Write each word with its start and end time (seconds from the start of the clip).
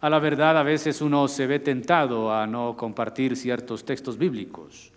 A 0.00 0.10
la 0.10 0.18
verdad, 0.18 0.58
a 0.58 0.62
veces 0.62 1.00
uno 1.00 1.26
se 1.26 1.46
ve 1.46 1.58
tentado 1.58 2.32
a 2.32 2.46
no 2.46 2.76
compartir 2.76 3.34
ciertos 3.34 3.84
textos 3.84 4.18
bíblicos. 4.18 4.92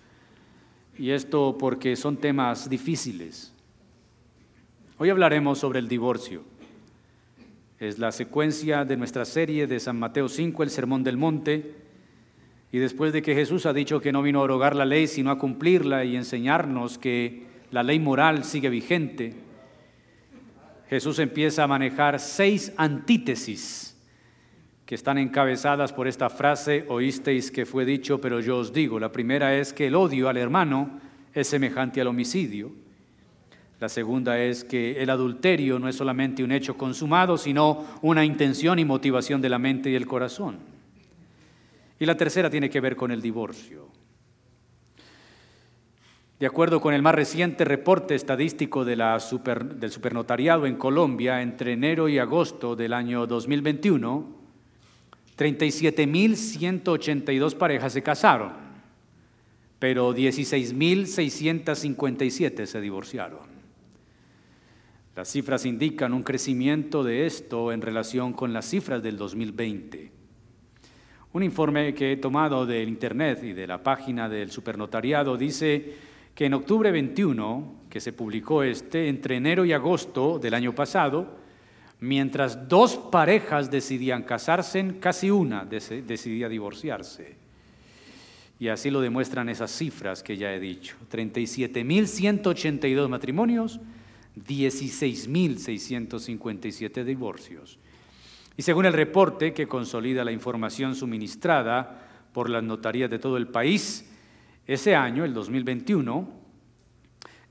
Y 0.98 1.12
esto 1.12 1.58
porque 1.58 1.96
son 1.96 2.18
temas 2.18 2.70
difíciles. 2.70 3.54
Hoy 4.98 5.10
hablaremos 5.10 5.58
sobre 5.58 5.80
el 5.80 5.88
divorcio. 5.88 6.44
Es 7.80 7.98
la 7.98 8.12
secuencia 8.12 8.84
de 8.84 8.98
nuestra 8.98 9.24
serie 9.24 9.68
de 9.68 9.80
San 9.80 9.98
Mateo 9.98 10.28
5, 10.28 10.64
el 10.64 10.70
Sermón 10.70 11.06
del 11.06 11.16
Monte. 11.16 11.76
Y 12.74 12.80
después 12.80 13.14
de 13.14 13.22
que 13.22 13.34
Jesús 13.34 13.66
ha 13.66 13.72
dicho 13.72 14.02
que 14.02 14.12
no 14.12 14.22
vino 14.22 14.44
a 14.44 14.48
rogar 14.48 14.76
la 14.76 14.86
ley, 14.86 15.08
sino 15.08 15.32
a 15.32 15.40
cumplirla 15.40 16.04
y 16.04 16.18
enseñarnos 16.18 16.98
que 16.98 17.48
la 17.72 17.84
ley 17.84 18.00
moral 18.00 18.44
sigue 18.44 18.70
vigente, 18.70 19.34
Jesús 20.90 21.20
empieza 21.20 21.64
a 21.64 21.68
manejar 21.68 22.20
seis 22.20 22.74
antítesis 22.76 23.89
que 24.90 24.96
están 24.96 25.20
encabezadas 25.20 25.94
por 25.94 26.08
esta 26.08 26.32
frase, 26.32 26.84
oísteis 26.88 27.52
que 27.52 27.68
fue 27.68 27.86
dicho, 27.86 28.20
pero 28.20 28.40
yo 28.40 28.58
os 28.58 28.74
digo. 28.74 29.00
La 29.00 29.12
primera 29.12 29.56
es 29.56 29.72
que 29.72 29.86
el 29.86 29.94
odio 29.94 30.28
al 30.28 30.38
hermano 30.38 31.00
es 31.32 31.48
semejante 31.48 32.02
al 32.02 32.08
homicidio. 32.08 32.72
La 33.80 33.88
segunda 33.88 34.40
es 34.40 34.64
que 34.64 35.00
el 35.00 35.12
adulterio 35.12 35.78
no 35.78 35.90
es 35.90 35.96
solamente 35.96 36.44
un 36.44 36.52
hecho 36.52 36.76
consumado, 36.76 37.38
sino 37.38 37.86
una 38.02 38.26
intención 38.26 38.80
y 38.80 38.84
motivación 38.84 39.44
de 39.44 39.50
la 39.50 39.60
mente 39.60 39.92
y 39.92 39.96
el 39.96 40.08
corazón. 40.08 40.58
Y 42.00 42.08
la 42.08 42.18
tercera 42.18 42.50
tiene 42.50 42.72
que 42.72 42.82
ver 42.82 42.96
con 42.96 43.12
el 43.12 43.22
divorcio. 43.22 43.90
De 46.40 46.48
acuerdo 46.48 46.82
con 46.82 46.96
el 46.96 47.04
más 47.04 47.14
reciente 47.14 47.64
reporte 47.64 48.16
estadístico 48.16 48.84
de 48.84 48.96
la 48.96 49.20
del 49.20 49.92
supernotariado 49.92 50.66
en 50.66 50.78
Colombia, 50.78 51.44
entre 51.44 51.74
enero 51.74 52.10
y 52.10 52.18
agosto 52.18 52.76
del 52.76 52.94
año 52.94 53.28
2021, 53.28 54.39
37.182 55.40 57.56
parejas 57.56 57.94
se 57.94 58.04
casaron, 58.04 58.52
pero 59.80 60.14
16.657 60.14 62.66
se 62.66 62.82
divorciaron. 62.82 63.48
Las 65.16 65.30
cifras 65.30 65.66
indican 65.66 66.14
un 66.14 66.24
crecimiento 66.24 67.06
de 67.06 67.26
esto 67.26 67.72
en 67.72 67.82
relación 67.82 68.34
con 68.34 68.52
las 68.52 68.66
cifras 68.66 69.02
del 69.02 69.16
2020. 69.16 70.12
Un 71.32 71.44
informe 71.44 71.94
que 71.94 72.12
he 72.12 72.18
tomado 72.18 72.66
del 72.66 72.90
Internet 72.90 73.42
y 73.42 73.54
de 73.54 73.66
la 73.66 73.82
página 73.82 74.28
del 74.28 74.52
supernotariado 74.52 75.38
dice 75.38 75.94
que 76.36 76.48
en 76.48 76.54
octubre 76.54 76.92
21, 76.92 77.76
que 77.90 78.02
se 78.02 78.12
publicó 78.12 78.64
este, 78.64 79.08
entre 79.08 79.38
enero 79.38 79.64
y 79.64 79.72
agosto 79.72 80.38
del 80.38 80.54
año 80.54 80.76
pasado, 80.76 81.39
mientras 82.00 82.70
dos 82.70 82.98
parejas 82.98 83.70
decidían 83.70 84.24
casarse, 84.24 84.96
casi 85.00 85.30
una 85.30 85.66
decidía 85.66 86.50
divorciarse. 86.50 87.38
Y 88.60 88.68
así 88.68 88.90
lo 88.90 89.02
demuestran 89.02 89.50
esas 89.50 89.72
cifras 89.72 90.22
que 90.22 90.38
ya 90.38 90.54
he 90.54 90.60
dicho. 90.60 90.96
37.182 91.12 93.08
matrimonios 93.08 93.80
16.657 94.36 97.04
divorcios. 97.04 97.80
Y 98.58 98.64
según 98.64 98.86
el 98.86 98.94
reporte 98.94 99.54
que 99.54 99.68
consolida 99.68 100.26
la 100.26 100.32
información 100.32 100.96
suministrada 100.96 102.08
por 102.34 102.50
las 102.50 102.64
notarías 102.64 103.10
de 103.10 103.20
todo 103.20 103.38
el 103.38 103.48
país, 103.48 104.06
ese 104.68 104.96
año, 104.96 105.26
el 105.26 105.34
2021, 105.34 106.39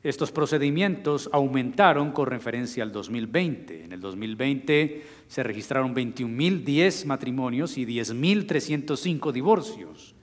estos 0.09 0.33
procedimientos 0.33 1.29
aumentaron 1.33 2.13
con 2.13 2.27
referencia 2.27 2.83
al 2.83 2.93
2020. 2.93 3.85
En 3.85 3.93
el 3.93 4.01
2020 4.01 5.03
se 5.27 5.43
registraron 5.43 5.95
21.010 5.95 7.05
matrimonios 7.05 7.77
y 7.77 7.85
10.305 7.85 9.33
divorcios. 9.33 10.15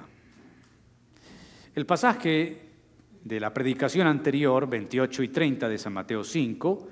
El 1.76 1.86
pasaje 1.86 2.62
de 3.26 3.40
la 3.42 3.54
predicación 3.54 4.08
anterior, 4.08 4.70
28 4.70 5.22
y 5.22 5.28
30 5.28 5.68
de 5.68 5.78
San 5.78 5.92
Mateo 5.92 6.24
5, 6.24 6.88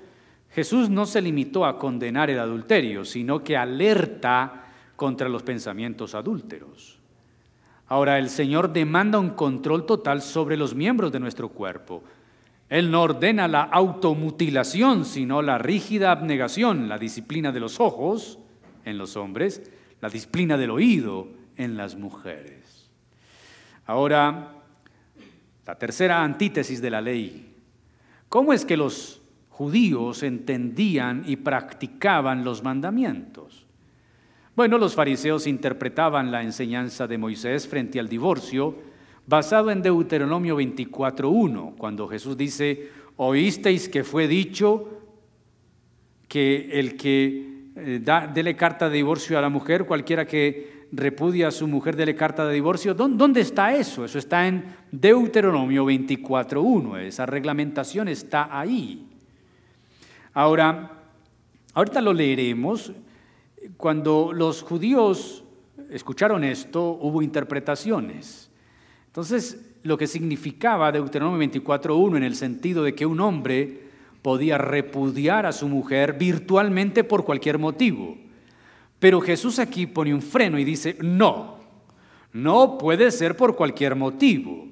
Jesús 0.50 0.90
no 0.90 1.06
se 1.06 1.22
limitó 1.22 1.64
a 1.64 1.78
condenar 1.78 2.28
el 2.28 2.40
adulterio, 2.40 3.06
sino 3.06 3.42
que 3.42 3.56
alerta 3.56 4.66
contra 4.96 5.30
los 5.30 5.42
pensamientos 5.42 6.14
adúlteros. 6.14 6.98
Ahora, 7.86 8.18
el 8.18 8.28
Señor 8.28 8.70
demanda 8.70 9.18
un 9.18 9.30
control 9.30 9.86
total 9.86 10.20
sobre 10.20 10.58
los 10.58 10.74
miembros 10.74 11.10
de 11.10 11.20
nuestro 11.20 11.48
cuerpo. 11.48 12.04
Él 12.70 12.90
no 12.90 13.02
ordena 13.02 13.46
la 13.48 13.64
automutilación, 13.64 15.04
sino 15.04 15.42
la 15.42 15.58
rígida 15.58 16.12
abnegación, 16.12 16.88
la 16.88 16.96
disciplina 16.96 17.52
de 17.52 17.60
los 17.60 17.80
ojos 17.80 18.38
en 18.86 18.96
los 18.96 19.16
hombres, 19.16 19.70
la 20.00 20.08
disciplina 20.08 20.56
del 20.56 20.70
oído 20.70 21.28
en 21.56 21.76
las 21.76 21.96
mujeres. 21.96 22.88
Ahora, 23.84 24.54
la 25.66 25.74
tercera 25.74 26.24
antítesis 26.24 26.80
de 26.80 26.90
la 26.90 27.02
ley. 27.02 27.54
¿Cómo 28.30 28.54
es 28.54 28.64
que 28.64 28.78
los 28.78 29.20
judíos 29.60 30.22
entendían 30.22 31.22
y 31.26 31.36
practicaban 31.36 32.44
los 32.44 32.64
mandamientos. 32.64 33.66
Bueno, 34.56 34.78
los 34.78 34.94
fariseos 34.94 35.46
interpretaban 35.46 36.32
la 36.32 36.42
enseñanza 36.42 37.06
de 37.06 37.18
Moisés 37.18 37.68
frente 37.68 38.00
al 38.00 38.08
divorcio 38.08 38.74
basado 39.30 39.70
en 39.70 39.80
Deuteronomio 39.80 40.58
24.1, 40.58 41.76
cuando 41.76 42.08
Jesús 42.08 42.36
dice, 42.36 42.90
oísteis 43.14 43.88
que 43.88 44.02
fue 44.02 44.26
dicho 44.26 44.88
que 46.26 46.68
el 46.72 46.96
que 46.96 47.70
eh, 47.76 48.00
da, 48.02 48.26
dele 48.26 48.56
carta 48.56 48.88
de 48.88 48.96
divorcio 48.96 49.38
a 49.38 49.40
la 49.40 49.48
mujer, 49.48 49.86
cualquiera 49.86 50.26
que 50.26 50.88
repudia 50.90 51.46
a 51.46 51.50
su 51.52 51.68
mujer, 51.68 51.94
dele 51.94 52.16
carta 52.16 52.44
de 52.44 52.54
divorcio. 52.54 52.92
¿Dónde 52.92 53.42
está 53.42 53.72
eso? 53.72 54.04
Eso 54.04 54.18
está 54.18 54.48
en 54.48 54.64
Deuteronomio 54.90 55.86
24.1, 55.86 56.98
esa 56.98 57.24
reglamentación 57.24 58.08
está 58.08 58.58
ahí. 58.58 59.06
Ahora, 60.34 61.04
ahorita 61.74 62.00
lo 62.00 62.12
leeremos. 62.12 62.92
Cuando 63.76 64.32
los 64.32 64.62
judíos 64.62 65.44
escucharon 65.88 66.42
esto, 66.42 66.98
hubo 67.00 67.22
interpretaciones. 67.22 68.49
Entonces, 69.10 69.60
lo 69.82 69.98
que 69.98 70.06
significaba 70.06 70.92
Deuteronomio 70.92 71.44
24.1 71.50 72.16
en 72.16 72.22
el 72.22 72.36
sentido 72.36 72.84
de 72.84 72.94
que 72.94 73.06
un 73.06 73.18
hombre 73.18 73.80
podía 74.22 74.56
repudiar 74.56 75.46
a 75.46 75.52
su 75.52 75.66
mujer 75.66 76.12
virtualmente 76.12 77.02
por 77.02 77.24
cualquier 77.24 77.58
motivo. 77.58 78.16
Pero 79.00 79.20
Jesús 79.20 79.58
aquí 79.58 79.86
pone 79.86 80.14
un 80.14 80.22
freno 80.22 80.60
y 80.60 80.64
dice, 80.64 80.96
no, 81.00 81.56
no 82.32 82.78
puede 82.78 83.10
ser 83.10 83.36
por 83.36 83.56
cualquier 83.56 83.96
motivo, 83.96 84.68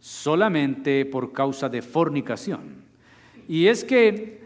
solamente 0.00 1.04
por 1.04 1.34
causa 1.34 1.68
de 1.68 1.82
fornicación. 1.82 2.84
Y 3.48 3.66
es 3.66 3.84
que 3.84 4.40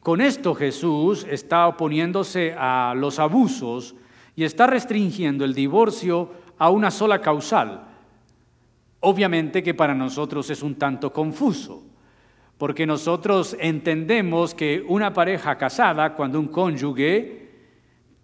con 0.00 0.20
esto 0.20 0.54
Jesús 0.54 1.26
está 1.30 1.68
oponiéndose 1.68 2.54
a 2.58 2.92
los 2.94 3.18
abusos 3.18 3.94
y 4.36 4.44
está 4.44 4.66
restringiendo 4.66 5.46
el 5.46 5.54
divorcio 5.54 6.32
a 6.58 6.68
una 6.68 6.90
sola 6.90 7.22
causal. 7.22 7.87
Obviamente 9.00 9.62
que 9.62 9.74
para 9.74 9.94
nosotros 9.94 10.50
es 10.50 10.62
un 10.62 10.74
tanto 10.74 11.12
confuso, 11.12 11.84
porque 12.56 12.86
nosotros 12.86 13.56
entendemos 13.60 14.54
que 14.54 14.84
una 14.86 15.12
pareja 15.12 15.56
casada, 15.56 16.14
cuando 16.14 16.40
un 16.40 16.48
cónyuge 16.48 17.48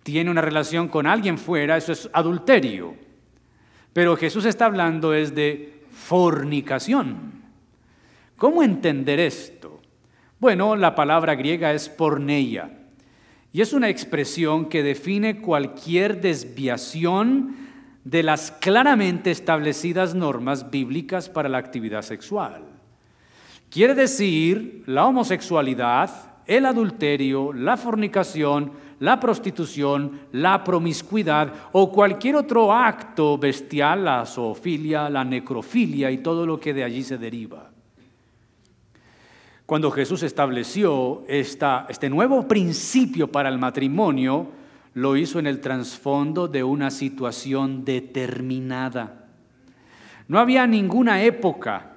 tiene 0.02 0.30
una 0.30 0.40
relación 0.40 0.88
con 0.88 1.06
alguien 1.06 1.38
fuera, 1.38 1.76
eso 1.76 1.92
es 1.92 2.10
adulterio. 2.12 2.94
Pero 3.92 4.16
Jesús 4.16 4.44
está 4.44 4.66
hablando 4.66 5.14
es 5.14 5.34
de 5.34 5.84
fornicación. 5.90 7.44
¿Cómo 8.36 8.62
entender 8.62 9.20
esto? 9.20 9.80
Bueno, 10.40 10.74
la 10.74 10.94
palabra 10.94 11.36
griega 11.36 11.72
es 11.72 11.88
porneia 11.88 12.70
y 13.52 13.60
es 13.60 13.72
una 13.72 13.88
expresión 13.88 14.68
que 14.68 14.82
define 14.82 15.40
cualquier 15.40 16.20
desviación 16.20 17.63
de 18.04 18.22
las 18.22 18.50
claramente 18.52 19.30
establecidas 19.30 20.14
normas 20.14 20.70
bíblicas 20.70 21.28
para 21.28 21.48
la 21.48 21.58
actividad 21.58 22.02
sexual. 22.02 22.62
Quiere 23.70 23.94
decir 23.94 24.84
la 24.86 25.06
homosexualidad 25.06 26.34
el 26.46 26.66
adulterio, 26.66 27.52
la 27.52 27.76
fornicación, 27.76 28.72
la 29.00 29.18
prostitución, 29.18 30.20
la 30.32 30.62
promiscuidad 30.62 31.52
o 31.72 31.90
cualquier 31.90 32.36
otro 32.36 32.72
acto 32.72 33.38
bestial, 33.38 34.04
la 34.04 34.26
zoofilia, 34.26 35.08
la 35.10 35.24
necrofilia 35.24 36.10
y 36.10 36.18
todo 36.18 36.46
lo 36.46 36.60
que 36.60 36.74
de 36.74 36.84
allí 36.84 37.02
se 37.02 37.18
deriva. 37.18 37.70
Cuando 39.66 39.90
Jesús 39.90 40.22
estableció 40.22 41.24
esta, 41.26 41.86
este 41.88 42.10
nuevo 42.10 42.46
principio 42.46 43.32
para 43.32 43.48
el 43.48 43.58
matrimonio, 43.58 44.48
lo 44.94 45.16
hizo 45.16 45.38
en 45.38 45.46
el 45.46 45.60
trasfondo 45.60 46.48
de 46.48 46.62
una 46.62 46.90
situación 46.90 47.84
determinada. 47.84 49.26
No 50.28 50.38
había 50.38 50.66
ninguna 50.66 51.22
época 51.22 51.90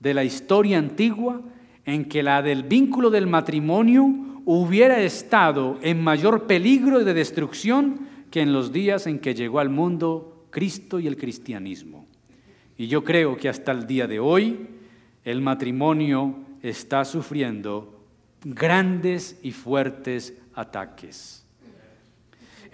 de 0.00 0.14
la 0.14 0.24
historia 0.24 0.78
antigua 0.78 1.40
en 1.84 2.06
que 2.06 2.22
la 2.22 2.42
del 2.42 2.64
vínculo 2.64 3.08
del 3.10 3.26
matrimonio 3.26 4.12
hubiera 4.44 5.00
estado 5.00 5.78
en 5.80 6.02
mayor 6.02 6.46
peligro 6.46 7.04
de 7.04 7.14
destrucción 7.14 8.00
que 8.30 8.42
en 8.42 8.52
los 8.52 8.72
días 8.72 9.06
en 9.06 9.20
que 9.20 9.34
llegó 9.34 9.60
al 9.60 9.70
mundo 9.70 10.46
Cristo 10.50 10.98
y 10.98 11.06
el 11.06 11.16
cristianismo. 11.16 12.06
Y 12.76 12.88
yo 12.88 13.04
creo 13.04 13.36
que 13.36 13.48
hasta 13.48 13.72
el 13.72 13.86
día 13.86 14.06
de 14.06 14.18
hoy 14.18 14.66
el 15.24 15.40
matrimonio 15.40 16.36
está 16.62 17.04
sufriendo 17.04 18.04
grandes 18.44 19.38
y 19.42 19.52
fuertes 19.52 20.34
ataques. 20.54 21.43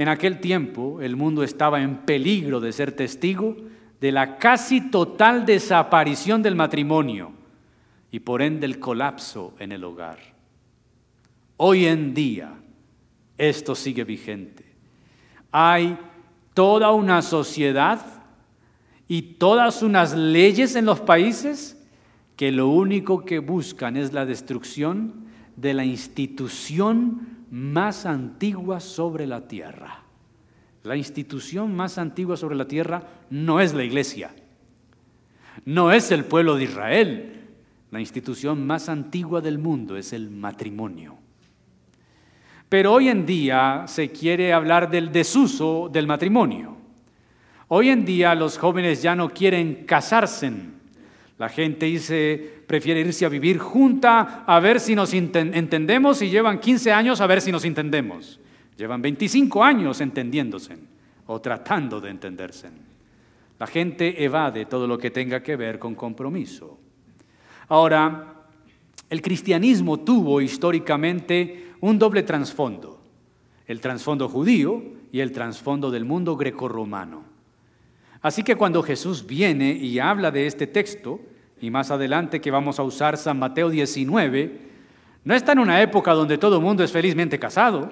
En 0.00 0.08
aquel 0.08 0.40
tiempo 0.40 1.02
el 1.02 1.14
mundo 1.14 1.42
estaba 1.42 1.82
en 1.82 1.98
peligro 1.98 2.58
de 2.58 2.72
ser 2.72 2.92
testigo 2.92 3.54
de 4.00 4.10
la 4.10 4.38
casi 4.38 4.80
total 4.90 5.44
desaparición 5.44 6.42
del 6.42 6.56
matrimonio 6.56 7.32
y 8.10 8.20
por 8.20 8.40
ende 8.40 8.64
el 8.64 8.80
colapso 8.80 9.52
en 9.58 9.72
el 9.72 9.84
hogar. 9.84 10.18
Hoy 11.58 11.84
en 11.84 12.14
día 12.14 12.54
esto 13.36 13.74
sigue 13.74 14.04
vigente. 14.04 14.64
Hay 15.52 15.98
toda 16.54 16.92
una 16.92 17.20
sociedad 17.20 18.00
y 19.06 19.20
todas 19.20 19.82
unas 19.82 20.16
leyes 20.16 20.76
en 20.76 20.86
los 20.86 21.00
países 21.00 21.78
que 22.36 22.50
lo 22.50 22.68
único 22.68 23.26
que 23.26 23.38
buscan 23.38 23.98
es 23.98 24.14
la 24.14 24.24
destrucción 24.24 25.26
de 25.56 25.74
la 25.74 25.84
institución 25.84 27.39
más 27.50 28.06
antigua 28.06 28.80
sobre 28.80 29.26
la 29.26 29.46
tierra. 29.46 30.02
La 30.82 30.96
institución 30.96 31.74
más 31.74 31.98
antigua 31.98 32.36
sobre 32.36 32.56
la 32.56 32.66
tierra 32.66 33.02
no 33.28 33.60
es 33.60 33.74
la 33.74 33.84
iglesia, 33.84 34.34
no 35.66 35.92
es 35.92 36.10
el 36.10 36.24
pueblo 36.24 36.56
de 36.56 36.64
Israel, 36.64 37.40
la 37.90 38.00
institución 38.00 38.66
más 38.66 38.88
antigua 38.88 39.40
del 39.40 39.58
mundo 39.58 39.96
es 39.96 40.12
el 40.12 40.30
matrimonio. 40.30 41.18
Pero 42.68 42.92
hoy 42.92 43.08
en 43.08 43.26
día 43.26 43.84
se 43.88 44.10
quiere 44.10 44.52
hablar 44.52 44.88
del 44.88 45.10
desuso 45.10 45.90
del 45.92 46.06
matrimonio. 46.06 46.76
Hoy 47.66 47.88
en 47.88 48.04
día 48.04 48.34
los 48.34 48.58
jóvenes 48.58 49.02
ya 49.02 49.16
no 49.16 49.28
quieren 49.30 49.84
casarse. 49.86 50.52
La 51.36 51.48
gente 51.48 51.86
dice, 51.86 52.59
prefiere 52.70 53.00
irse 53.00 53.26
a 53.26 53.28
vivir 53.28 53.58
junta 53.58 54.44
a 54.46 54.60
ver 54.60 54.78
si 54.78 54.94
nos 54.94 55.12
entendemos 55.12 56.22
y 56.22 56.30
llevan 56.30 56.60
15 56.60 56.92
años 56.92 57.20
a 57.20 57.26
ver 57.26 57.40
si 57.40 57.50
nos 57.50 57.64
entendemos. 57.64 58.38
Llevan 58.76 59.02
25 59.02 59.64
años 59.64 60.00
entendiéndose 60.00 60.78
o 61.26 61.40
tratando 61.40 62.00
de 62.00 62.10
entenderse. 62.10 62.70
La 63.58 63.66
gente 63.66 64.22
evade 64.22 64.66
todo 64.66 64.86
lo 64.86 64.98
que 64.98 65.10
tenga 65.10 65.42
que 65.42 65.56
ver 65.56 65.80
con 65.80 65.96
compromiso. 65.96 66.78
Ahora, 67.66 68.34
el 69.10 69.20
cristianismo 69.20 69.98
tuvo 69.98 70.40
históricamente 70.40 71.72
un 71.80 71.98
doble 71.98 72.22
trasfondo, 72.22 73.02
el 73.66 73.80
trasfondo 73.80 74.28
judío 74.28 74.80
y 75.10 75.18
el 75.18 75.32
trasfondo 75.32 75.90
del 75.90 76.04
mundo 76.04 76.36
grecorromano. 76.36 77.24
Así 78.22 78.44
que 78.44 78.54
cuando 78.54 78.84
Jesús 78.84 79.26
viene 79.26 79.72
y 79.72 79.98
habla 79.98 80.30
de 80.30 80.46
este 80.46 80.68
texto, 80.68 81.20
y 81.60 81.70
más 81.70 81.90
adelante 81.90 82.40
que 82.40 82.50
vamos 82.50 82.78
a 82.78 82.82
usar 82.82 83.16
San 83.16 83.38
Mateo 83.38 83.68
19, 83.68 84.70
no 85.24 85.34
está 85.34 85.52
en 85.52 85.58
una 85.58 85.82
época 85.82 86.12
donde 86.12 86.38
todo 86.38 86.60
mundo 86.60 86.82
es 86.82 86.90
felizmente 86.90 87.38
casado, 87.38 87.90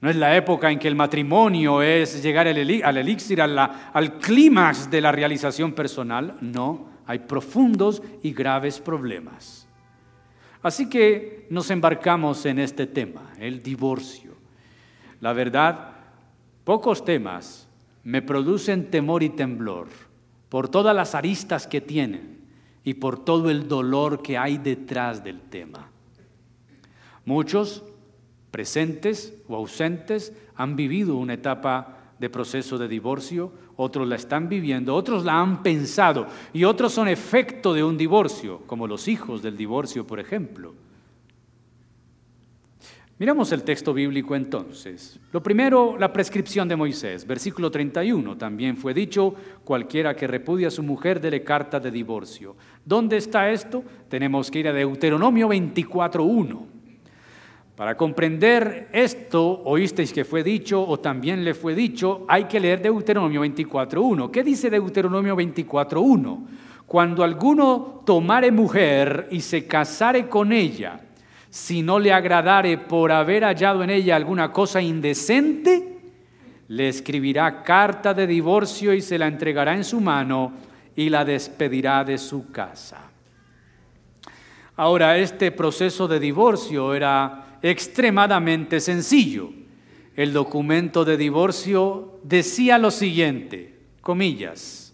no 0.00 0.10
es 0.10 0.16
la 0.16 0.36
época 0.36 0.70
en 0.70 0.78
que 0.78 0.88
el 0.88 0.94
matrimonio 0.94 1.80
es 1.80 2.22
llegar 2.22 2.46
al 2.46 2.58
elixir, 2.58 3.40
al 3.40 4.18
clímax 4.18 4.90
de 4.90 5.00
la 5.00 5.12
realización 5.12 5.72
personal, 5.72 6.36
no 6.42 6.88
hay 7.06 7.20
profundos 7.20 8.02
y 8.22 8.32
graves 8.32 8.80
problemas. 8.80 9.66
Así 10.62 10.88
que 10.88 11.46
nos 11.50 11.70
embarcamos 11.70 12.44
en 12.44 12.58
este 12.58 12.86
tema, 12.86 13.32
el 13.38 13.62
divorcio. 13.62 14.34
La 15.20 15.32
verdad, 15.32 15.92
pocos 16.64 17.04
temas 17.04 17.66
me 18.02 18.20
producen 18.20 18.90
temor 18.90 19.22
y 19.22 19.30
temblor 19.30 19.88
por 20.50 20.68
todas 20.68 20.94
las 20.94 21.14
aristas 21.14 21.66
que 21.66 21.80
tienen 21.80 22.43
y 22.84 22.94
por 22.94 23.24
todo 23.24 23.50
el 23.50 23.66
dolor 23.66 24.22
que 24.22 24.38
hay 24.38 24.58
detrás 24.58 25.24
del 25.24 25.40
tema. 25.40 25.90
Muchos, 27.24 27.82
presentes 28.50 29.34
o 29.48 29.56
ausentes, 29.56 30.32
han 30.54 30.76
vivido 30.76 31.16
una 31.16 31.34
etapa 31.34 32.12
de 32.18 32.30
proceso 32.30 32.78
de 32.78 32.86
divorcio 32.86 33.52
otros 33.76 34.06
la 34.06 34.16
están 34.16 34.48
viviendo, 34.48 34.94
otros 34.94 35.24
la 35.24 35.40
han 35.40 35.62
pensado 35.62 36.26
y 36.52 36.64
otros 36.64 36.92
son 36.92 37.08
efecto 37.08 37.74
de 37.74 37.82
un 37.82 37.98
divorcio, 37.98 38.62
como 38.66 38.86
los 38.86 39.08
hijos 39.08 39.42
del 39.42 39.56
divorcio, 39.56 40.06
por 40.06 40.20
ejemplo. 40.20 40.74
Miramos 43.16 43.52
el 43.52 43.62
texto 43.62 43.94
bíblico 43.94 44.34
entonces. 44.34 45.20
Lo 45.30 45.40
primero, 45.40 45.96
la 45.96 46.12
prescripción 46.12 46.66
de 46.66 46.74
Moisés, 46.74 47.24
versículo 47.24 47.70
31. 47.70 48.36
También 48.36 48.76
fue 48.76 48.92
dicho, 48.92 49.36
cualquiera 49.64 50.16
que 50.16 50.26
repudia 50.26 50.66
a 50.66 50.72
su 50.72 50.82
mujer 50.82 51.20
dele 51.20 51.44
carta 51.44 51.78
de 51.78 51.92
divorcio. 51.92 52.56
¿Dónde 52.84 53.16
está 53.18 53.50
esto? 53.50 53.84
Tenemos 54.08 54.50
que 54.50 54.58
ir 54.58 54.68
a 54.68 54.72
Deuteronomio 54.72 55.48
24.1. 55.48 56.66
Para 57.76 57.96
comprender 57.96 58.88
esto, 58.92 59.62
oísteis 59.64 60.12
que 60.12 60.24
fue 60.24 60.42
dicho 60.42 60.84
o 60.84 60.98
también 60.98 61.44
le 61.44 61.54
fue 61.54 61.76
dicho, 61.76 62.24
hay 62.26 62.44
que 62.44 62.58
leer 62.58 62.82
Deuteronomio 62.82 63.44
24.1. 63.44 64.32
¿Qué 64.32 64.42
dice 64.42 64.70
Deuteronomio 64.70 65.36
24.1? 65.36 66.46
Cuando 66.84 67.22
alguno 67.22 68.02
tomare 68.04 68.50
mujer 68.50 69.28
y 69.30 69.40
se 69.40 69.66
casare 69.66 70.28
con 70.28 70.52
ella, 70.52 71.00
si 71.54 71.82
no 71.82 72.00
le 72.00 72.12
agradare 72.12 72.78
por 72.78 73.12
haber 73.12 73.44
hallado 73.44 73.84
en 73.84 73.90
ella 73.90 74.16
alguna 74.16 74.50
cosa 74.50 74.82
indecente, 74.82 76.00
le 76.66 76.88
escribirá 76.88 77.62
carta 77.62 78.12
de 78.12 78.26
divorcio 78.26 78.92
y 78.92 79.00
se 79.00 79.16
la 79.16 79.28
entregará 79.28 79.72
en 79.72 79.84
su 79.84 80.00
mano 80.00 80.52
y 80.96 81.08
la 81.08 81.24
despedirá 81.24 82.02
de 82.02 82.18
su 82.18 82.50
casa. 82.50 83.02
Ahora, 84.74 85.16
este 85.16 85.52
proceso 85.52 86.08
de 86.08 86.18
divorcio 86.18 86.92
era 86.92 87.58
extremadamente 87.62 88.80
sencillo. 88.80 89.50
El 90.16 90.32
documento 90.32 91.04
de 91.04 91.16
divorcio 91.16 92.18
decía 92.24 92.78
lo 92.78 92.90
siguiente, 92.90 93.78
comillas, 94.00 94.92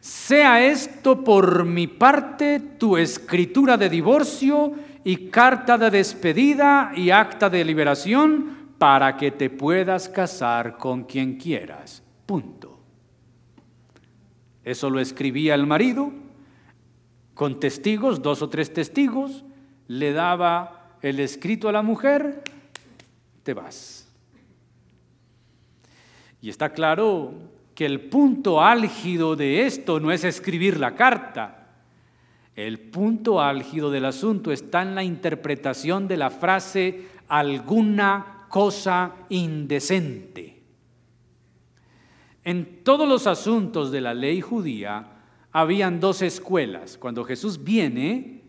sea 0.00 0.64
esto 0.64 1.22
por 1.22 1.66
mi 1.66 1.88
parte 1.88 2.58
tu 2.78 2.96
escritura 2.96 3.76
de 3.76 3.90
divorcio 3.90 4.88
y 5.04 5.28
carta 5.28 5.78
de 5.78 5.90
despedida 5.90 6.92
y 6.94 7.10
acta 7.10 7.48
de 7.48 7.64
liberación 7.64 8.74
para 8.78 9.16
que 9.16 9.30
te 9.30 9.50
puedas 9.50 10.08
casar 10.08 10.76
con 10.76 11.04
quien 11.04 11.36
quieras. 11.36 12.02
Punto. 12.26 12.78
Eso 14.64 14.90
lo 14.90 15.00
escribía 15.00 15.54
el 15.54 15.66
marido 15.66 16.12
con 17.40 17.58
testigos, 17.58 18.20
dos 18.20 18.42
o 18.42 18.50
tres 18.50 18.70
testigos, 18.70 19.46
le 19.88 20.12
daba 20.12 20.98
el 21.00 21.20
escrito 21.20 21.70
a 21.70 21.72
la 21.72 21.80
mujer, 21.80 22.42
te 23.42 23.54
vas. 23.54 24.06
Y 26.42 26.50
está 26.50 26.74
claro 26.74 27.32
que 27.74 27.86
el 27.86 28.10
punto 28.10 28.62
álgido 28.62 29.36
de 29.36 29.64
esto 29.64 30.00
no 30.00 30.12
es 30.12 30.22
escribir 30.24 30.78
la 30.78 30.94
carta. 30.94 31.59
El 32.66 32.78
punto 32.78 33.40
álgido 33.40 33.90
del 33.90 34.04
asunto 34.04 34.52
está 34.52 34.82
en 34.82 34.94
la 34.94 35.02
interpretación 35.02 36.06
de 36.06 36.18
la 36.18 36.28
frase 36.28 37.06
alguna 37.26 38.44
cosa 38.50 39.14
indecente. 39.30 40.60
En 42.44 42.84
todos 42.84 43.08
los 43.08 43.26
asuntos 43.26 43.90
de 43.90 44.02
la 44.02 44.12
ley 44.12 44.42
judía 44.42 45.06
habían 45.52 46.00
dos 46.00 46.20
escuelas. 46.20 46.98
Cuando 46.98 47.24
Jesús 47.24 47.64
viene, 47.64 48.42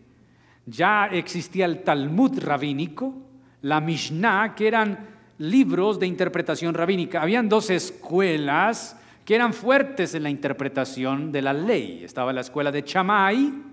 ya 0.66 1.06
existía 1.06 1.64
el 1.64 1.82
Talmud 1.82 2.38
rabínico, 2.38 3.14
la 3.62 3.80
Mishnah, 3.80 4.54
que 4.54 4.68
eran 4.68 5.08
libros 5.38 5.98
de 5.98 6.06
interpretación 6.06 6.74
rabínica. 6.74 7.22
Habían 7.22 7.48
dos 7.48 7.70
escuelas 7.70 8.94
que 9.24 9.36
eran 9.36 9.54
fuertes 9.54 10.14
en 10.14 10.24
la 10.24 10.30
interpretación 10.30 11.32
de 11.32 11.40
la 11.40 11.54
ley. 11.54 12.02
Estaba 12.04 12.34
la 12.34 12.42
escuela 12.42 12.70
de 12.70 12.84
Chamay, 12.84 13.71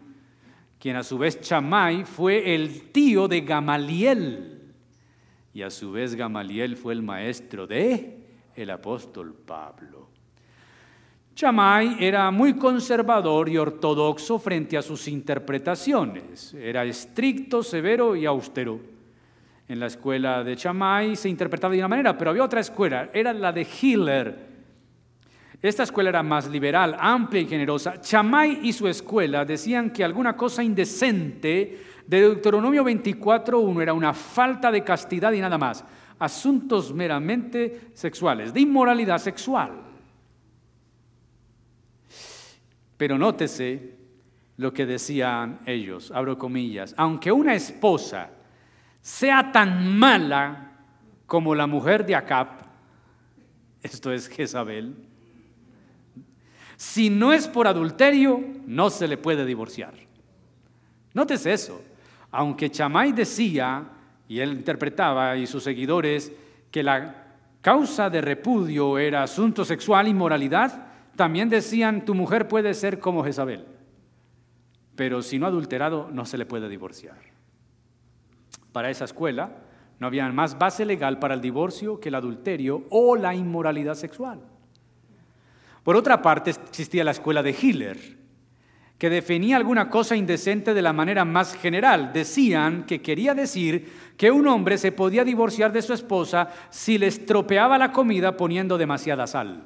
quien 0.79 0.95
a 0.95 1.03
su 1.03 1.17
vez 1.17 1.41
Chamay 1.41 2.05
fue 2.05 2.55
el 2.55 2.91
tío 2.91 3.27
de 3.27 3.41
Gamaliel. 3.41 4.73
Y 5.53 5.61
a 5.61 5.69
su 5.69 5.91
vez 5.91 6.15
Gamaliel 6.15 6.77
fue 6.77 6.93
el 6.93 7.01
maestro 7.01 7.67
de 7.67 8.27
el 8.55 8.69
apóstol 8.69 9.33
Pablo. 9.33 10.07
Chamay 11.35 11.97
era 11.99 12.31
muy 12.31 12.55
conservador 12.55 13.49
y 13.49 13.57
ortodoxo 13.57 14.39
frente 14.39 14.77
a 14.77 14.81
sus 14.81 15.07
interpretaciones. 15.07 16.53
Era 16.53 16.83
estricto, 16.83 17.63
severo 17.63 18.15
y 18.15 18.25
austero. 18.25 18.79
En 19.67 19.79
la 19.79 19.87
escuela 19.87 20.43
de 20.43 20.55
Chamay 20.55 21.15
se 21.15 21.29
interpretaba 21.29 21.73
de 21.73 21.79
una 21.79 21.87
manera, 21.87 22.17
pero 22.17 22.31
había 22.31 22.43
otra 22.43 22.59
escuela, 22.59 23.09
era 23.13 23.31
la 23.33 23.51
de 23.51 23.67
Hiller, 23.81 24.48
esta 25.61 25.83
escuela 25.83 26.09
era 26.09 26.23
más 26.23 26.47
liberal, 26.47 26.95
amplia 26.97 27.41
y 27.41 27.47
generosa. 27.47 27.99
Chamay 27.99 28.61
y 28.63 28.71
su 28.71 28.87
escuela 28.87 29.43
decían 29.43 29.91
que 29.91 30.05
alguna 30.05 30.37
cosa 30.37 30.63
indecente 30.63 31.83
de 32.07 32.21
Deuteronomio 32.21 32.83
24.1 32.85 33.81
era 33.81 33.93
una 33.93 34.13
falta 34.13 34.71
de 34.71 34.83
castidad 34.83 35.33
y 35.33 35.41
nada 35.41 35.57
más. 35.57 35.83
Asuntos 36.17 36.93
meramente 36.93 37.91
sexuales, 37.93 38.53
de 38.53 38.61
inmoralidad 38.61 39.17
sexual. 39.17 39.81
Pero 42.95 43.17
nótese 43.17 43.97
lo 44.57 44.73
que 44.73 44.85
decían 44.85 45.59
ellos, 45.65 46.11
abro 46.11 46.37
comillas, 46.37 46.93
aunque 46.97 47.31
una 47.31 47.53
esposa 47.53 48.29
sea 49.01 49.51
tan 49.51 49.97
mala 49.97 50.73
como 51.25 51.53
la 51.53 51.67
mujer 51.67 52.05
de 52.05 52.15
Acab, 52.15 52.47
esto 53.81 54.11
es 54.11 54.27
Jezabel, 54.27 55.08
si 56.79 57.09
no 57.09 57.33
es 57.33 57.49
por 57.49 57.67
adulterio, 57.67 58.41
no 58.65 58.89
se 58.89 59.09
le 59.09 59.17
puede 59.17 59.45
divorciar. 59.45 59.95
Nótese 61.13 61.51
eso. 61.51 61.81
Aunque 62.31 62.71
Chamay 62.71 63.11
decía, 63.11 63.83
y 64.29 64.39
él 64.39 64.53
interpretaba, 64.53 65.35
y 65.35 65.45
sus 65.45 65.61
seguidores, 65.61 66.31
que 66.71 66.81
la 66.81 67.33
causa 67.59 68.09
de 68.09 68.21
repudio 68.21 68.97
era 68.97 69.23
asunto 69.23 69.65
sexual, 69.65 70.07
y 70.07 70.13
moralidad, 70.13 70.87
también 71.17 71.49
decían, 71.49 72.05
tu 72.05 72.15
mujer 72.15 72.47
puede 72.47 72.73
ser 72.73 73.01
como 73.01 73.25
Jezabel. 73.25 73.65
Pero 74.95 75.21
si 75.21 75.37
no 75.37 75.47
adulterado, 75.47 76.07
no 76.13 76.25
se 76.25 76.37
le 76.37 76.45
puede 76.45 76.69
divorciar. 76.69 77.19
Para 78.71 78.89
esa 78.89 79.03
escuela 79.03 79.51
no 79.99 80.07
había 80.07 80.31
más 80.31 80.57
base 80.57 80.85
legal 80.85 81.19
para 81.19 81.33
el 81.33 81.41
divorcio 81.41 81.99
que 81.99 82.07
el 82.07 82.15
adulterio 82.15 82.85
o 82.89 83.17
la 83.17 83.35
inmoralidad 83.35 83.95
sexual. 83.95 84.39
Por 85.83 85.95
otra 85.95 86.21
parte, 86.21 86.51
existía 86.51 87.03
la 87.03 87.11
escuela 87.11 87.41
de 87.41 87.55
Hiller, 87.59 88.17
que 88.97 89.09
definía 89.09 89.55
alguna 89.55 89.89
cosa 89.89 90.15
indecente 90.15 90.73
de 90.73 90.81
la 90.81 90.91
manera 90.91 91.23
más 91.23 91.55
general. 91.55 92.11
Decían 92.13 92.83
que 92.83 93.01
quería 93.01 93.33
decir 93.33 93.91
que 94.17 94.29
un 94.29 94.45
hombre 94.47 94.77
se 94.77 94.91
podía 94.91 95.23
divorciar 95.23 95.71
de 95.71 95.81
su 95.81 95.93
esposa 95.93 96.49
si 96.69 96.97
le 96.97 97.07
estropeaba 97.07 97.77
la 97.77 97.93
comida 97.93 98.35
poniendo 98.35 98.77
demasiada 98.77 99.25
sal. 99.25 99.63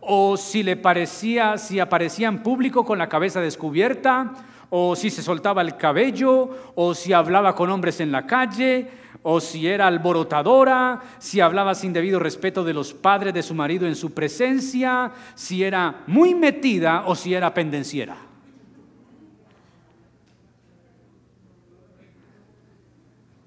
O 0.00 0.36
si 0.36 0.62
le 0.62 0.76
parecía, 0.76 1.56
si 1.56 1.80
aparecía 1.80 2.28
en 2.28 2.42
público 2.42 2.84
con 2.84 2.98
la 2.98 3.08
cabeza 3.08 3.40
descubierta, 3.40 4.32
o 4.74 4.96
si 4.96 5.10
se 5.10 5.22
soltaba 5.22 5.60
el 5.60 5.76
cabello, 5.76 6.72
o 6.76 6.94
si 6.94 7.12
hablaba 7.12 7.54
con 7.54 7.68
hombres 7.68 8.00
en 8.00 8.10
la 8.10 8.26
calle, 8.26 8.88
o 9.22 9.38
si 9.38 9.68
era 9.68 9.86
alborotadora, 9.86 10.98
si 11.18 11.40
hablaba 11.40 11.74
sin 11.74 11.92
debido 11.92 12.18
respeto 12.18 12.64
de 12.64 12.72
los 12.72 12.94
padres 12.94 13.34
de 13.34 13.42
su 13.42 13.54
marido 13.54 13.86
en 13.86 13.94
su 13.94 14.14
presencia, 14.14 15.12
si 15.34 15.62
era 15.62 16.04
muy 16.06 16.34
metida 16.34 17.04
o 17.06 17.14
si 17.14 17.34
era 17.34 17.52
pendenciera. 17.52 18.16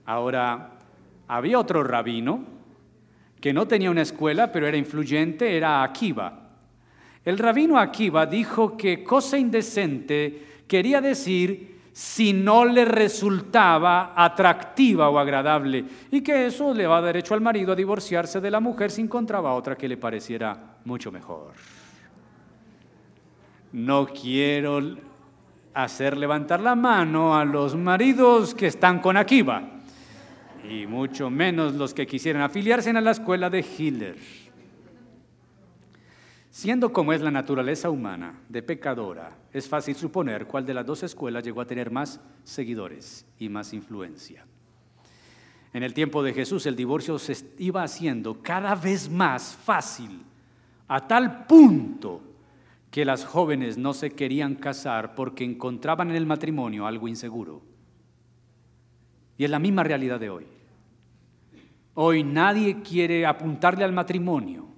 Ahora, 0.06 0.74
había 1.28 1.58
otro 1.58 1.84
rabino 1.84 2.44
que 3.42 3.52
no 3.52 3.68
tenía 3.68 3.90
una 3.90 4.04
escuela, 4.04 4.52
pero 4.52 4.68
era 4.68 4.78
influyente, 4.78 5.58
era 5.58 5.82
Akiva. 5.82 6.52
El 7.26 7.40
rabino 7.40 7.80
Akiva 7.80 8.28
dijo 8.28 8.78
que 8.78 9.04
cosa 9.04 9.40
indecente 9.40 10.54
quería 10.68 11.02
decir 11.02 11.76
si 11.96 12.34
no 12.34 12.66
le 12.66 12.84
resultaba 12.84 14.14
atractiva 14.16 15.10
o 15.10 15.18
agradable 15.18 15.86
y 16.12 16.20
que 16.22 16.48
eso 16.48 16.74
le 16.74 16.88
va 16.88 17.02
derecho 17.02 17.34
al 17.34 17.40
marido 17.40 17.72
a 17.72 17.76
divorciarse 17.76 18.42
de 18.42 18.52
la 18.52 18.60
mujer 18.60 18.92
si 18.92 19.02
encontraba 19.02 19.54
otra 19.54 19.78
que 19.78 19.88
le 19.88 19.96
pareciera 19.96 20.78
mucho 20.84 21.12
mejor. 21.12 21.54
No 23.72 24.08
quiero 24.08 24.82
hacer 25.74 26.18
levantar 26.18 26.60
la 26.60 26.76
mano 26.76 27.36
a 27.36 27.46
los 27.46 27.76
maridos 27.76 28.54
que 28.54 28.68
están 28.68 29.00
con 29.00 29.16
Akiva 29.16 29.64
y 30.70 30.88
mucho 30.88 31.30
menos 31.30 31.76
los 31.76 31.94
que 31.94 32.08
quisieran 32.08 32.42
afiliarse 32.42 32.90
a 32.90 33.02
la 33.02 33.12
escuela 33.12 33.50
de 33.50 33.60
Hitler. 33.60 34.16
Siendo 36.56 36.94
como 36.94 37.12
es 37.12 37.20
la 37.20 37.32
naturaleza 37.32 37.90
humana 37.90 38.40
de 38.48 38.64
pecadora, 38.64 39.36
es 39.52 39.68
fácil 39.68 39.94
suponer 39.94 40.48
cuál 40.48 40.66
de 40.66 40.74
las 40.74 40.86
dos 40.86 41.04
escuelas 41.04 41.44
llegó 41.44 41.60
a 41.60 41.68
tener 41.68 41.92
más 41.92 42.22
seguidores 42.46 43.26
y 43.38 43.50
más 43.50 43.74
influencia. 43.74 44.46
En 45.74 45.84
el 45.84 45.94
tiempo 45.94 46.24
de 46.24 46.32
Jesús 46.32 46.66
el 46.66 46.78
divorcio 46.78 47.20
se 47.20 47.36
iba 47.58 47.84
haciendo 47.84 48.42
cada 48.42 48.74
vez 48.74 49.10
más 49.10 49.54
fácil, 49.66 50.24
a 50.88 51.06
tal 51.06 51.46
punto 51.46 52.22
que 52.90 53.04
las 53.04 53.26
jóvenes 53.26 53.78
no 53.78 53.94
se 53.94 54.12
querían 54.12 54.56
casar 54.56 55.14
porque 55.14 55.44
encontraban 55.44 56.10
en 56.10 56.16
el 56.16 56.26
matrimonio 56.26 56.88
algo 56.88 57.10
inseguro. 57.10 57.64
Y 59.38 59.44
es 59.44 59.50
la 59.50 59.60
misma 59.60 59.84
realidad 59.84 60.22
de 60.22 60.30
hoy. 60.30 60.46
Hoy 61.96 62.24
nadie 62.24 62.82
quiere 62.82 63.26
apuntarle 63.26 63.84
al 63.84 63.92
matrimonio 63.92 64.75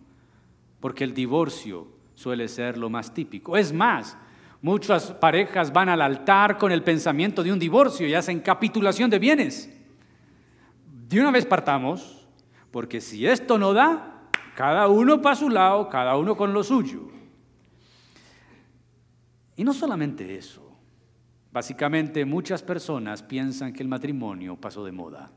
porque 0.79 1.03
el 1.03 1.13
divorcio 1.13 1.87
suele 2.15 2.47
ser 2.47 2.77
lo 2.77 2.89
más 2.89 3.13
típico. 3.13 3.57
Es 3.57 3.73
más, 3.73 4.17
muchas 4.61 5.11
parejas 5.13 5.71
van 5.71 5.89
al 5.89 6.01
altar 6.01 6.57
con 6.57 6.71
el 6.71 6.83
pensamiento 6.83 7.43
de 7.43 7.51
un 7.51 7.59
divorcio 7.59 8.07
y 8.07 8.13
hacen 8.13 8.39
capitulación 8.39 9.09
de 9.09 9.19
bienes. 9.19 9.73
De 11.07 11.19
una 11.19 11.31
vez 11.31 11.45
partamos, 11.45 12.27
porque 12.71 13.01
si 13.01 13.25
esto 13.25 13.57
no 13.57 13.73
da, 13.73 14.29
cada 14.55 14.87
uno 14.87 15.21
para 15.21 15.35
su 15.35 15.49
lado, 15.49 15.87
cada 15.89 16.17
uno 16.17 16.35
con 16.35 16.53
lo 16.53 16.63
suyo. 16.63 17.07
Y 19.55 19.63
no 19.63 19.73
solamente 19.73 20.37
eso, 20.37 20.71
básicamente 21.51 22.25
muchas 22.25 22.61
personas 22.61 23.23
piensan 23.23 23.73
que 23.73 23.81
el 23.81 23.89
matrimonio 23.89 24.55
pasó 24.55 24.83
de 24.85 24.91
moda, 24.91 25.31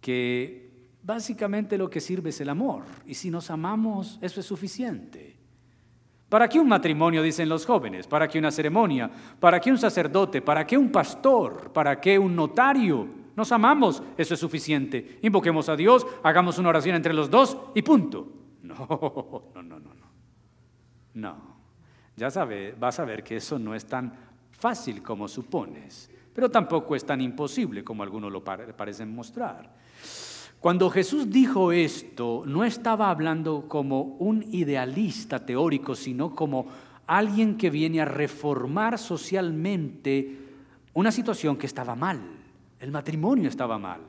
que 0.00 0.67
Básicamente 1.08 1.78
lo 1.78 1.88
que 1.88 2.02
sirve 2.02 2.28
es 2.28 2.40
el 2.42 2.50
amor. 2.50 2.84
Y 3.06 3.14
si 3.14 3.30
nos 3.30 3.50
amamos, 3.50 4.18
eso 4.20 4.40
es 4.40 4.46
suficiente. 4.46 5.38
¿Para 6.28 6.46
qué 6.46 6.60
un 6.60 6.68
matrimonio, 6.68 7.22
dicen 7.22 7.48
los 7.48 7.64
jóvenes? 7.64 8.06
¿Para 8.06 8.28
qué 8.28 8.38
una 8.38 8.50
ceremonia? 8.50 9.10
¿Para 9.40 9.58
qué 9.58 9.70
un 9.70 9.78
sacerdote? 9.78 10.42
¿Para 10.42 10.66
qué 10.66 10.76
un 10.76 10.92
pastor? 10.92 11.72
¿Para 11.72 11.98
qué 11.98 12.18
un 12.18 12.36
notario? 12.36 13.08
Nos 13.34 13.50
amamos, 13.52 14.02
eso 14.18 14.34
es 14.34 14.40
suficiente. 14.40 15.18
Invoquemos 15.22 15.70
a 15.70 15.76
Dios, 15.76 16.06
hagamos 16.22 16.58
una 16.58 16.68
oración 16.68 16.94
entre 16.94 17.14
los 17.14 17.30
dos 17.30 17.56
y 17.74 17.80
punto. 17.80 18.34
No, 18.60 18.74
no, 19.54 19.62
no, 19.62 19.80
no, 19.80 19.94
no. 19.94 20.06
No. 21.14 21.36
Ya 22.16 22.30
sabes, 22.30 22.78
vas 22.78 22.98
a 22.98 23.06
ver 23.06 23.24
que 23.24 23.36
eso 23.36 23.58
no 23.58 23.74
es 23.74 23.86
tan 23.86 24.12
fácil 24.50 25.02
como 25.02 25.26
supones, 25.26 26.10
pero 26.34 26.50
tampoco 26.50 26.94
es 26.94 27.06
tan 27.06 27.22
imposible 27.22 27.82
como 27.82 28.02
algunos 28.02 28.30
lo 28.30 28.44
parecen 28.44 29.14
mostrar. 29.14 29.72
Cuando 30.60 30.90
Jesús 30.90 31.30
dijo 31.30 31.70
esto, 31.70 32.42
no 32.44 32.64
estaba 32.64 33.10
hablando 33.10 33.68
como 33.68 34.00
un 34.18 34.44
idealista 34.50 35.46
teórico, 35.46 35.94
sino 35.94 36.34
como 36.34 36.66
alguien 37.06 37.56
que 37.56 37.70
viene 37.70 38.00
a 38.00 38.04
reformar 38.04 38.98
socialmente 38.98 40.36
una 40.94 41.12
situación 41.12 41.56
que 41.56 41.66
estaba 41.66 41.94
mal. 41.94 42.20
El 42.80 42.90
matrimonio 42.90 43.48
estaba 43.48 43.78
mal. 43.78 44.00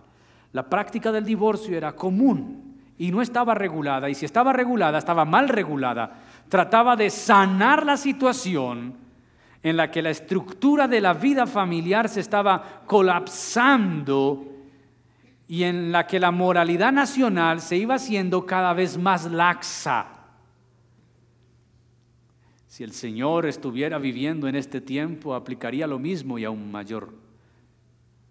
La 0.52 0.68
práctica 0.68 1.12
del 1.12 1.24
divorcio 1.24 1.78
era 1.78 1.96
común 1.96 2.78
y 2.98 3.12
no 3.12 3.22
estaba 3.22 3.54
regulada. 3.54 4.10
Y 4.10 4.16
si 4.16 4.26
estaba 4.26 4.52
regulada, 4.52 4.98
estaba 4.98 5.26
mal 5.26 5.50
regulada. 5.50 6.20
Trataba 6.50 6.96
de 6.96 7.12
sanar 7.12 7.86
la 7.86 7.96
situación 7.96 8.96
en 9.62 9.78
la 9.78 9.92
que 9.92 10.02
la 10.02 10.10
estructura 10.10 10.88
de 10.88 11.00
la 11.00 11.14
vida 11.14 11.46
familiar 11.46 12.10
se 12.10 12.22
estaba 12.22 12.82
colapsando 12.88 14.59
y 15.50 15.64
en 15.64 15.92
la 15.92 16.06
que 16.06 16.20
la 16.20 16.30
moralidad 16.30 16.94
nacional 16.94 17.60
se 17.60 17.76
iba 17.76 17.96
haciendo 17.96 18.46
cada 18.46 18.72
vez 18.72 19.00
más 19.00 19.26
laxa. 19.26 20.06
Si 22.68 22.84
el 22.84 22.92
Señor 22.92 23.48
estuviera 23.48 23.98
viviendo 23.98 24.48
en 24.48 24.56
este 24.56 24.80
tiempo, 24.80 25.34
aplicaría 25.34 25.88
lo 25.88 25.98
mismo 25.98 26.38
y 26.38 26.46
aún 26.46 26.72
mayor. 26.72 27.12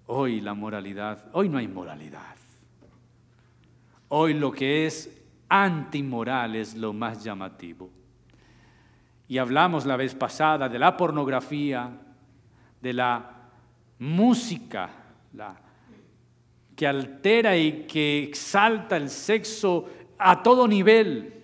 Hoy 0.06 0.40
la 0.40 0.54
moralidad, 0.54 1.24
hoy 1.32 1.48
no 1.48 1.58
hay 1.58 1.66
moralidad. 1.66 2.36
Hoy 4.10 4.34
lo 4.34 4.52
que 4.52 4.86
es 4.86 5.10
antimoral 5.48 6.54
es 6.54 6.76
lo 6.76 6.92
más 6.92 7.24
llamativo. 7.24 7.90
Y 9.26 9.38
hablamos 9.38 9.86
la 9.86 9.96
vez 9.96 10.14
pasada 10.14 10.68
de 10.68 10.78
la 10.78 10.96
pornografía, 10.96 11.90
de 12.80 12.92
la 12.92 13.28
música, 13.98 14.88
la, 15.32 15.67
que 16.78 16.86
altera 16.86 17.56
y 17.56 17.88
que 17.88 18.22
exalta 18.22 18.96
el 18.96 19.10
sexo 19.10 19.88
a 20.16 20.40
todo 20.44 20.68
nivel. 20.68 21.42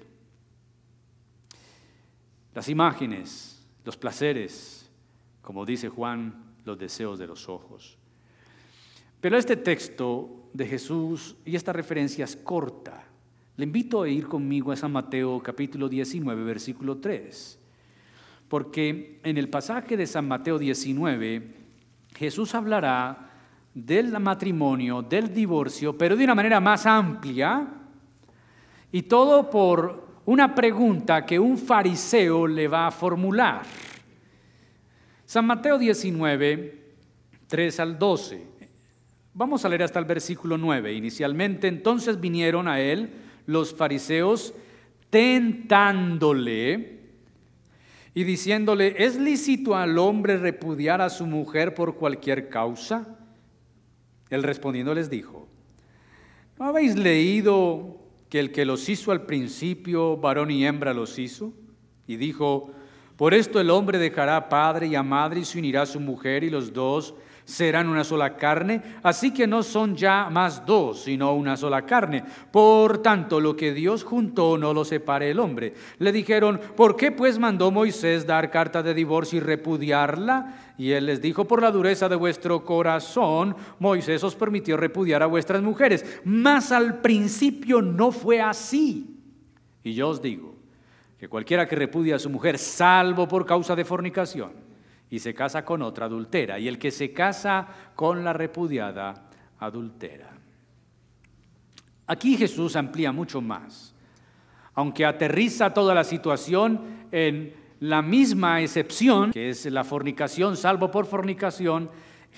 Las 2.54 2.68
imágenes, 2.68 3.66
los 3.84 3.96
placeres, 3.96 4.88
como 5.42 5.66
dice 5.66 5.88
Juan, 5.88 6.54
los 6.64 6.78
deseos 6.78 7.18
de 7.18 7.26
los 7.26 7.48
ojos. 7.48 7.98
Pero 9.20 9.36
este 9.36 9.56
texto 9.56 10.50
de 10.52 10.68
Jesús 10.68 11.34
y 11.44 11.56
esta 11.56 11.72
referencia 11.72 12.26
es 12.26 12.36
corta. 12.36 13.04
Le 13.56 13.64
invito 13.64 14.02
a 14.02 14.08
ir 14.08 14.28
conmigo 14.28 14.70
a 14.70 14.76
San 14.76 14.92
Mateo 14.92 15.42
capítulo 15.42 15.88
19, 15.88 16.44
versículo 16.44 16.98
3. 16.98 17.58
Porque 18.46 19.18
en 19.24 19.36
el 19.36 19.48
pasaje 19.48 19.96
de 19.96 20.06
San 20.06 20.28
Mateo 20.28 20.60
19, 20.60 21.54
Jesús 22.14 22.54
hablará 22.54 23.33
del 23.74 24.18
matrimonio, 24.20 25.02
del 25.02 25.34
divorcio, 25.34 25.98
pero 25.98 26.16
de 26.16 26.24
una 26.24 26.34
manera 26.34 26.60
más 26.60 26.86
amplia, 26.86 27.66
y 28.92 29.02
todo 29.02 29.50
por 29.50 30.06
una 30.26 30.54
pregunta 30.54 31.26
que 31.26 31.38
un 31.38 31.58
fariseo 31.58 32.46
le 32.46 32.68
va 32.68 32.86
a 32.86 32.92
formular. 32.92 33.62
San 35.26 35.46
Mateo 35.46 35.78
19, 35.78 36.82
3 37.48 37.80
al 37.80 37.98
12. 37.98 38.46
Vamos 39.34 39.64
a 39.64 39.68
leer 39.68 39.82
hasta 39.82 39.98
el 39.98 40.04
versículo 40.04 40.56
9. 40.56 40.92
Inicialmente 40.92 41.66
entonces 41.66 42.20
vinieron 42.20 42.68
a 42.68 42.80
él 42.80 43.10
los 43.46 43.74
fariseos 43.74 44.54
tentándole 45.10 47.00
y 48.14 48.22
diciéndole, 48.22 48.94
¿es 49.04 49.16
lícito 49.16 49.74
al 49.74 49.98
hombre 49.98 50.38
repudiar 50.38 51.00
a 51.00 51.10
su 51.10 51.26
mujer 51.26 51.74
por 51.74 51.96
cualquier 51.96 52.48
causa? 52.48 53.13
Él 54.34 54.42
respondiendo 54.42 54.94
les 54.94 55.08
dijo, 55.10 55.46
¿no 56.58 56.66
habéis 56.66 56.96
leído 56.96 57.98
que 58.28 58.40
el 58.40 58.52
que 58.52 58.64
los 58.64 58.88
hizo 58.88 59.12
al 59.12 59.26
principio, 59.26 60.16
varón 60.16 60.50
y 60.50 60.66
hembra 60.66 60.92
los 60.92 61.18
hizo? 61.18 61.52
Y 62.06 62.16
dijo, 62.16 62.70
por 63.16 63.32
esto 63.32 63.60
el 63.60 63.70
hombre 63.70 63.98
dejará 63.98 64.48
padre 64.48 64.88
y 64.88 64.94
a 64.94 65.02
madre 65.02 65.40
y 65.40 65.44
se 65.44 65.58
unirá 65.58 65.82
a 65.82 65.86
su 65.86 66.00
mujer 66.00 66.42
y 66.44 66.50
los 66.50 66.72
dos 66.72 67.14
serán 67.44 67.88
una 67.88 68.04
sola 68.04 68.36
carne, 68.36 68.82
así 69.02 69.32
que 69.32 69.46
no 69.46 69.62
son 69.62 69.96
ya 69.96 70.28
más 70.30 70.64
dos, 70.64 71.02
sino 71.02 71.34
una 71.34 71.56
sola 71.56 71.84
carne. 71.84 72.24
Por 72.50 73.02
tanto, 73.02 73.38
lo 73.38 73.54
que 73.54 73.72
Dios 73.72 74.02
juntó 74.02 74.56
no 74.56 74.72
lo 74.72 74.84
separe 74.84 75.30
el 75.30 75.38
hombre. 75.38 75.74
Le 75.98 76.10
dijeron, 76.10 76.60
¿por 76.74 76.96
qué 76.96 77.12
pues 77.12 77.38
mandó 77.38 77.70
Moisés 77.70 78.26
dar 78.26 78.50
carta 78.50 78.82
de 78.82 78.94
divorcio 78.94 79.38
y 79.38 79.40
repudiarla? 79.40 80.63
Y 80.76 80.90
él 80.90 81.06
les 81.06 81.22
dijo, 81.22 81.44
por 81.44 81.62
la 81.62 81.70
dureza 81.70 82.08
de 82.08 82.16
vuestro 82.16 82.64
corazón, 82.64 83.54
Moisés 83.78 84.24
os 84.24 84.34
permitió 84.34 84.76
repudiar 84.76 85.22
a 85.22 85.26
vuestras 85.26 85.62
mujeres. 85.62 86.20
Mas 86.24 86.72
al 86.72 87.00
principio 87.00 87.80
no 87.80 88.10
fue 88.10 88.40
así. 88.40 89.20
Y 89.84 89.94
yo 89.94 90.08
os 90.08 90.20
digo, 90.20 90.56
que 91.18 91.28
cualquiera 91.28 91.68
que 91.68 91.76
repudia 91.76 92.16
a 92.16 92.18
su 92.18 92.28
mujer, 92.28 92.58
salvo 92.58 93.28
por 93.28 93.46
causa 93.46 93.76
de 93.76 93.84
fornicación, 93.84 94.52
y 95.10 95.20
se 95.20 95.32
casa 95.32 95.64
con 95.64 95.82
otra 95.82 96.06
adultera, 96.06 96.58
y 96.58 96.66
el 96.66 96.78
que 96.78 96.90
se 96.90 97.12
casa 97.12 97.68
con 97.94 98.24
la 98.24 98.32
repudiada 98.32 99.28
adultera. 99.60 100.32
Aquí 102.06 102.36
Jesús 102.36 102.74
amplía 102.76 103.12
mucho 103.12 103.40
más, 103.40 103.94
aunque 104.74 105.06
aterriza 105.06 105.72
toda 105.72 105.94
la 105.94 106.04
situación 106.04 107.06
en 107.12 107.54
la 107.84 108.00
misma 108.00 108.62
excepción, 108.62 109.30
que 109.30 109.50
es 109.50 109.66
la 109.66 109.84
fornicación, 109.84 110.56
salvo 110.56 110.90
por 110.90 111.04
fornicación, 111.04 111.90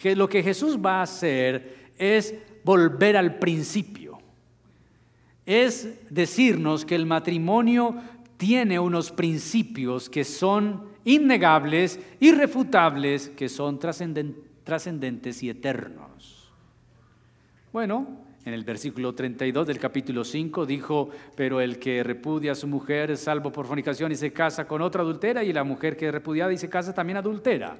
que 0.02 0.16
lo 0.16 0.28
que 0.28 0.42
Jesús 0.42 0.76
va 0.84 0.98
a 0.98 1.02
hacer 1.02 1.92
es 1.96 2.34
volver 2.64 3.16
al 3.16 3.38
principio. 3.38 4.18
Es 5.44 5.88
decirnos 6.10 6.84
que 6.84 6.96
el 6.96 7.06
matrimonio 7.06 7.94
tiene 8.36 8.80
unos 8.80 9.12
principios 9.12 10.10
que 10.10 10.24
son 10.24 10.88
innegables, 11.04 12.00
irrefutables, 12.18 13.28
que 13.28 13.48
son 13.48 13.78
trascendentes 13.78 15.42
y 15.44 15.48
eternos. 15.48 16.50
Bueno, 17.72 18.25
en 18.46 18.54
el 18.54 18.62
versículo 18.62 19.12
32 19.12 19.66
del 19.66 19.80
capítulo 19.80 20.24
5 20.24 20.66
dijo, 20.66 21.10
pero 21.34 21.60
el 21.60 21.80
que 21.80 22.04
repudia 22.04 22.52
a 22.52 22.54
su 22.54 22.68
mujer 22.68 23.10
es 23.10 23.20
salvo 23.20 23.50
por 23.50 23.66
fornicación 23.66 24.12
y 24.12 24.14
se 24.14 24.32
casa 24.32 24.68
con 24.68 24.82
otra 24.82 25.02
adultera, 25.02 25.42
y 25.42 25.52
la 25.52 25.64
mujer 25.64 25.96
que 25.96 26.12
repudiada 26.12 26.52
y 26.52 26.56
se 26.56 26.68
casa 26.68 26.94
también 26.94 27.16
adultera. 27.16 27.76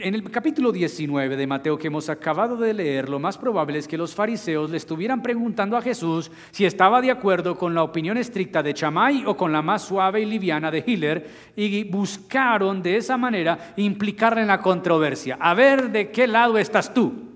En 0.00 0.12
el 0.12 0.28
capítulo 0.28 0.72
19 0.72 1.36
de 1.36 1.46
Mateo 1.46 1.78
que 1.78 1.86
hemos 1.86 2.08
acabado 2.08 2.56
de 2.56 2.74
leer, 2.74 3.08
lo 3.08 3.20
más 3.20 3.38
probable 3.38 3.78
es 3.78 3.86
que 3.86 3.96
los 3.96 4.12
fariseos 4.12 4.68
le 4.68 4.76
estuvieran 4.76 5.22
preguntando 5.22 5.76
a 5.76 5.82
Jesús 5.82 6.28
si 6.50 6.64
estaba 6.64 7.00
de 7.00 7.12
acuerdo 7.12 7.56
con 7.56 7.72
la 7.72 7.84
opinión 7.84 8.16
estricta 8.18 8.60
de 8.60 8.74
Chamay 8.74 9.22
o 9.24 9.36
con 9.36 9.52
la 9.52 9.62
más 9.62 9.82
suave 9.82 10.20
y 10.20 10.26
liviana 10.26 10.68
de 10.72 10.82
Hiller 10.84 11.30
y 11.54 11.84
buscaron 11.84 12.82
de 12.82 12.96
esa 12.96 13.16
manera 13.16 13.72
implicarle 13.76 14.40
en 14.40 14.48
la 14.48 14.60
controversia. 14.60 15.38
A 15.40 15.54
ver 15.54 15.92
de 15.92 16.10
qué 16.10 16.26
lado 16.26 16.58
estás 16.58 16.92
tú. 16.92 17.30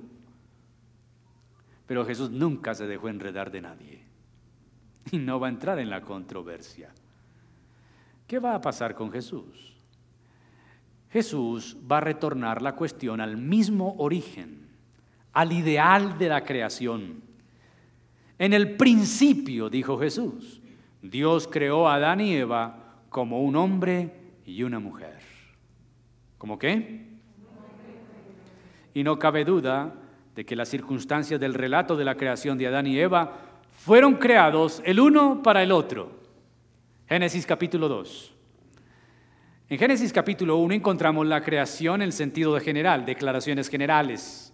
Pero 1.87 2.05
Jesús 2.05 2.31
nunca 2.31 2.75
se 2.75 2.87
dejó 2.87 3.09
enredar 3.09 3.51
de 3.51 3.61
nadie 3.61 4.05
y 5.11 5.19
no 5.19 5.39
va 5.39 5.49
a 5.49 5.51
entrar 5.51 5.79
en 5.79 5.91
la 5.91 6.01
controversia. 6.01 6.91
¿Qué 8.27 8.39
va 8.39 8.55
a 8.55 8.61
pasar 8.61 8.95
con 8.95 9.13
Jesús? 9.13 9.75
Jesús 11.11 11.77
va 11.91 11.99
a 11.99 12.01
retornar 12.01 12.63
la 12.63 12.75
cuestión 12.75 13.21
al 13.21 13.37
mismo 13.37 13.95
origen, 13.99 14.69
al 15.33 15.53
ideal 15.53 16.19
de 16.19 16.29
la 16.29 16.45
creación. 16.45 17.23
En 18.39 18.53
el 18.53 18.77
principio, 18.77 19.71
dijo 19.71 19.99
Jesús, 19.99 20.61
Dios 21.03 21.47
creó 21.47 21.87
a 21.87 21.95
Adán 21.95 22.21
y 22.21 22.35
Eva 22.35 22.97
como 23.11 23.43
un 23.43 23.55
hombre 23.57 24.13
y 24.45 24.63
una 24.63 24.81
mujer. 24.81 25.21
¿Cómo 26.39 26.59
qué? 26.59 27.07
Y 28.93 29.05
no 29.05 29.19
cabe 29.19 29.45
duda 29.45 29.95
de 30.35 30.45
que 30.45 30.57
las 30.57 30.69
circunstancias 30.69 31.39
del 31.41 31.55
relato 31.55 31.97
de 31.97 32.05
la 32.05 32.17
creación 32.17 32.59
de 32.59 32.67
Adán 32.67 32.87
y 32.87 32.99
Eva 32.99 33.33
fueron 33.71 34.15
creados 34.15 34.83
el 34.85 35.01
uno 35.01 35.43
para 35.43 35.63
el 35.63 35.73
otro. 35.73 36.11
Génesis 37.09 37.47
capítulo 37.47 37.89
2. 37.89 38.35
En 39.69 39.79
Génesis 39.79 40.13
capítulo 40.13 40.57
1 40.59 40.75
encontramos 40.75 41.27
la 41.27 41.43
creación 41.43 41.97
en 41.97 42.07
el 42.07 42.13
sentido 42.13 42.55
de 42.55 42.61
general, 42.61 43.05
declaraciones 43.07 43.69
generales. 43.69 44.53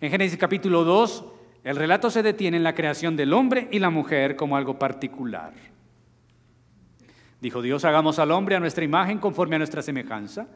En 0.00 0.10
Génesis 0.10 0.38
capítulo 0.38 0.84
2, 0.84 1.24
el 1.64 1.76
relato 1.76 2.10
se 2.10 2.22
detiene 2.22 2.56
en 2.56 2.62
la 2.62 2.74
creación 2.74 3.16
del 3.16 3.32
hombre 3.32 3.68
y 3.70 3.80
la 3.80 3.90
mujer 3.90 4.36
como 4.36 4.56
algo 4.56 4.78
particular. 4.78 5.52
Dijo 7.40 7.62
Dios, 7.62 7.84
hagamos 7.84 8.18
al 8.18 8.30
hombre 8.30 8.56
a 8.56 8.60
nuestra 8.60 8.84
imagen 8.84 9.18
conforme 9.18 9.56
a 9.56 9.58
nuestra 9.58 9.82
semejanza. 9.82 10.48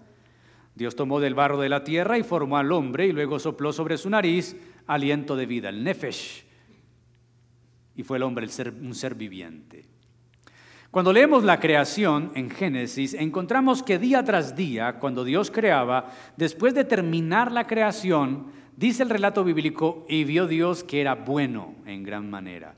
Dios 0.75 0.97
tomó 0.97 1.21
del 1.21 1.35
barro 1.35 1.61
de 1.61 1.69
la 1.69 1.85
tierra 1.85 2.19
y 2.19 2.23
formó 2.23 2.57
al 2.57 2.73
hombre 2.73 3.07
y 3.07 3.13
luego 3.13 3.39
sopló 3.39 3.73
sobre 3.73 3.99
su 3.99 4.09
nariz 4.09 4.57
aliento 4.87 5.37
de 5.37 5.47
vida, 5.47 5.69
el 5.69 5.85
nefesh. 5.85 6.45
Y 7.95 8.03
fue 8.03 8.17
el 8.17 8.23
hombre 8.23 8.47
un 8.81 8.95
ser 8.95 9.15
viviente. 9.15 9.93
Cuando 10.93 11.13
leemos 11.13 11.43
la 11.43 11.59
creación 11.59 12.33
en 12.35 12.51
Génesis, 12.51 13.15
encontramos 13.15 13.83
que 13.83 13.99
día 13.99 14.23
tras 14.25 14.55
día, 14.55 14.99
cuando 14.99 15.25
Dios 15.25 15.51
creaba, 15.51 16.11
después 16.37 16.75
de 16.75 16.85
terminar 16.85 17.51
la 17.51 17.67
creación, 17.67 18.49
dice 18.77 19.03
el 19.03 19.09
relato 19.09 19.43
bíblico, 19.43 20.05
y 20.07 20.25
vio 20.25 20.47
Dios 20.47 20.85
que 20.85 21.01
era 21.01 21.15
bueno 21.15 21.77
en 21.87 22.03
gran 22.03 22.29
manera. 22.29 22.75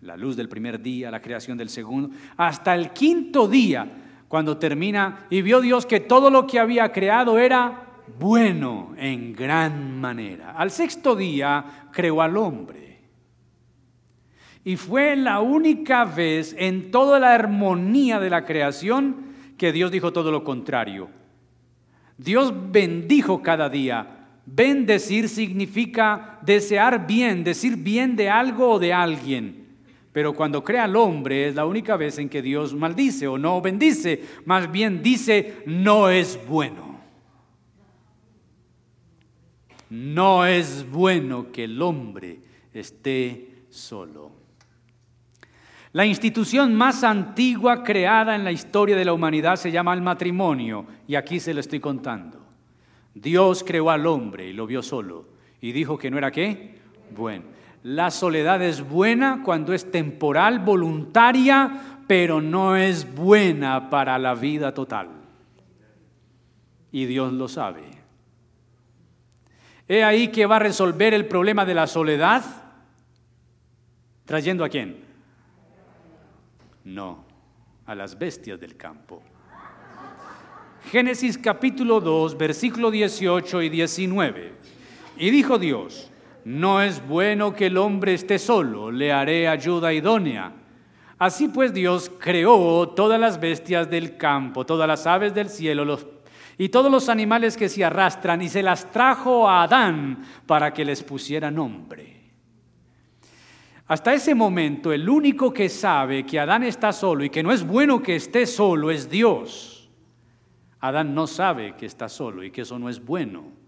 La 0.00 0.16
luz 0.16 0.36
del 0.36 0.48
primer 0.48 0.80
día, 0.80 1.10
la 1.10 1.20
creación 1.20 1.58
del 1.58 1.68
segundo, 1.68 2.16
hasta 2.38 2.74
el 2.74 2.92
quinto 2.92 3.46
día, 3.46 4.09
cuando 4.30 4.58
termina, 4.58 5.26
y 5.28 5.42
vio 5.42 5.60
Dios 5.60 5.86
que 5.86 5.98
todo 5.98 6.30
lo 6.30 6.46
que 6.46 6.60
había 6.60 6.92
creado 6.92 7.36
era 7.36 7.88
bueno 8.16 8.94
en 8.96 9.32
gran 9.32 10.00
manera. 10.00 10.52
Al 10.52 10.70
sexto 10.70 11.16
día 11.16 11.88
creó 11.90 12.22
al 12.22 12.36
hombre. 12.36 13.00
Y 14.62 14.76
fue 14.76 15.16
la 15.16 15.40
única 15.40 16.04
vez 16.04 16.54
en 16.56 16.92
toda 16.92 17.18
la 17.18 17.34
armonía 17.34 18.20
de 18.20 18.30
la 18.30 18.44
creación 18.44 19.34
que 19.58 19.72
Dios 19.72 19.90
dijo 19.90 20.12
todo 20.12 20.30
lo 20.30 20.44
contrario. 20.44 21.08
Dios 22.16 22.54
bendijo 22.70 23.42
cada 23.42 23.68
día. 23.68 24.28
Bendecir 24.46 25.28
significa 25.28 26.38
desear 26.42 27.04
bien, 27.04 27.42
decir 27.42 27.76
bien 27.76 28.14
de 28.14 28.30
algo 28.30 28.74
o 28.74 28.78
de 28.78 28.92
alguien. 28.92 29.59
Pero 30.12 30.32
cuando 30.32 30.64
crea 30.64 30.84
al 30.84 30.96
hombre 30.96 31.48
es 31.48 31.54
la 31.54 31.66
única 31.66 31.96
vez 31.96 32.18
en 32.18 32.28
que 32.28 32.42
Dios 32.42 32.74
maldice 32.74 33.28
o 33.28 33.38
no 33.38 33.60
bendice. 33.60 34.24
Más 34.44 34.70
bien 34.70 35.02
dice, 35.02 35.62
no 35.66 36.08
es 36.10 36.38
bueno. 36.48 37.00
No 39.88 40.46
es 40.46 40.88
bueno 40.88 41.52
que 41.52 41.64
el 41.64 41.80
hombre 41.80 42.40
esté 42.72 43.64
solo. 43.70 44.32
La 45.92 46.06
institución 46.06 46.74
más 46.74 47.02
antigua 47.02 47.82
creada 47.82 48.36
en 48.36 48.44
la 48.44 48.52
historia 48.52 48.96
de 48.96 49.04
la 49.04 49.12
humanidad 49.12 49.56
se 49.56 49.72
llama 49.72 49.92
el 49.92 50.02
matrimonio, 50.02 50.86
y 51.08 51.16
aquí 51.16 51.40
se 51.40 51.52
lo 51.52 51.58
estoy 51.58 51.80
contando. 51.80 52.46
Dios 53.12 53.64
creó 53.64 53.90
al 53.90 54.06
hombre 54.06 54.48
y 54.48 54.52
lo 54.52 54.68
vio 54.68 54.82
solo, 54.82 55.26
y 55.60 55.72
dijo 55.72 55.98
que 55.98 56.10
no 56.10 56.18
era 56.18 56.30
qué? 56.30 56.78
Bueno. 57.10 57.59
La 57.82 58.10
soledad 58.10 58.62
es 58.62 58.86
buena 58.86 59.42
cuando 59.42 59.72
es 59.72 59.90
temporal, 59.90 60.58
voluntaria, 60.58 61.98
pero 62.06 62.40
no 62.40 62.76
es 62.76 63.14
buena 63.14 63.88
para 63.88 64.18
la 64.18 64.34
vida 64.34 64.74
total. 64.74 65.08
Y 66.92 67.06
Dios 67.06 67.32
lo 67.32 67.48
sabe. 67.48 67.82
He 69.88 70.04
ahí 70.04 70.28
que 70.28 70.46
va 70.46 70.56
a 70.56 70.60
resolver 70.60 71.14
el 71.14 71.26
problema 71.26 71.64
de 71.64 71.74
la 71.74 71.86
soledad 71.86 72.44
trayendo 74.24 74.64
a 74.64 74.68
quién? 74.68 74.96
No, 76.84 77.24
a 77.86 77.94
las 77.94 78.16
bestias 78.16 78.60
del 78.60 78.76
campo. 78.76 79.22
Génesis 80.90 81.36
capítulo 81.36 82.00
2, 82.00 82.38
versículo 82.38 82.90
18 82.90 83.62
y 83.62 83.68
19. 83.68 84.52
Y 85.16 85.30
dijo 85.30 85.58
Dios, 85.58 86.10
no 86.44 86.82
es 86.82 87.06
bueno 87.06 87.54
que 87.54 87.66
el 87.66 87.76
hombre 87.78 88.14
esté 88.14 88.38
solo, 88.38 88.90
le 88.90 89.12
haré 89.12 89.48
ayuda 89.48 89.92
idónea. 89.92 90.52
Así 91.18 91.48
pues 91.48 91.74
Dios 91.74 92.10
creó 92.18 92.88
todas 92.88 93.20
las 93.20 93.38
bestias 93.38 93.90
del 93.90 94.16
campo, 94.16 94.64
todas 94.64 94.88
las 94.88 95.06
aves 95.06 95.34
del 95.34 95.50
cielo 95.50 95.98
y 96.56 96.68
todos 96.70 96.90
los 96.90 97.08
animales 97.08 97.56
que 97.56 97.68
se 97.68 97.84
arrastran 97.84 98.40
y 98.42 98.48
se 98.48 98.62
las 98.62 98.90
trajo 98.90 99.48
a 99.48 99.62
Adán 99.62 100.24
para 100.46 100.72
que 100.72 100.84
les 100.84 101.02
pusiera 101.02 101.50
nombre. 101.50 102.20
Hasta 103.86 104.14
ese 104.14 104.34
momento, 104.34 104.92
el 104.92 105.08
único 105.08 105.52
que 105.52 105.68
sabe 105.68 106.24
que 106.24 106.38
Adán 106.38 106.62
está 106.62 106.92
solo 106.92 107.24
y 107.24 107.30
que 107.30 107.42
no 107.42 107.50
es 107.50 107.66
bueno 107.66 108.00
que 108.00 108.16
esté 108.16 108.46
solo 108.46 108.90
es 108.90 109.10
Dios. 109.10 109.90
Adán 110.78 111.14
no 111.14 111.26
sabe 111.26 111.74
que 111.76 111.86
está 111.86 112.08
solo 112.08 112.42
y 112.42 112.50
que 112.50 112.62
eso 112.62 112.78
no 112.78 112.88
es 112.88 113.04
bueno. 113.04 113.59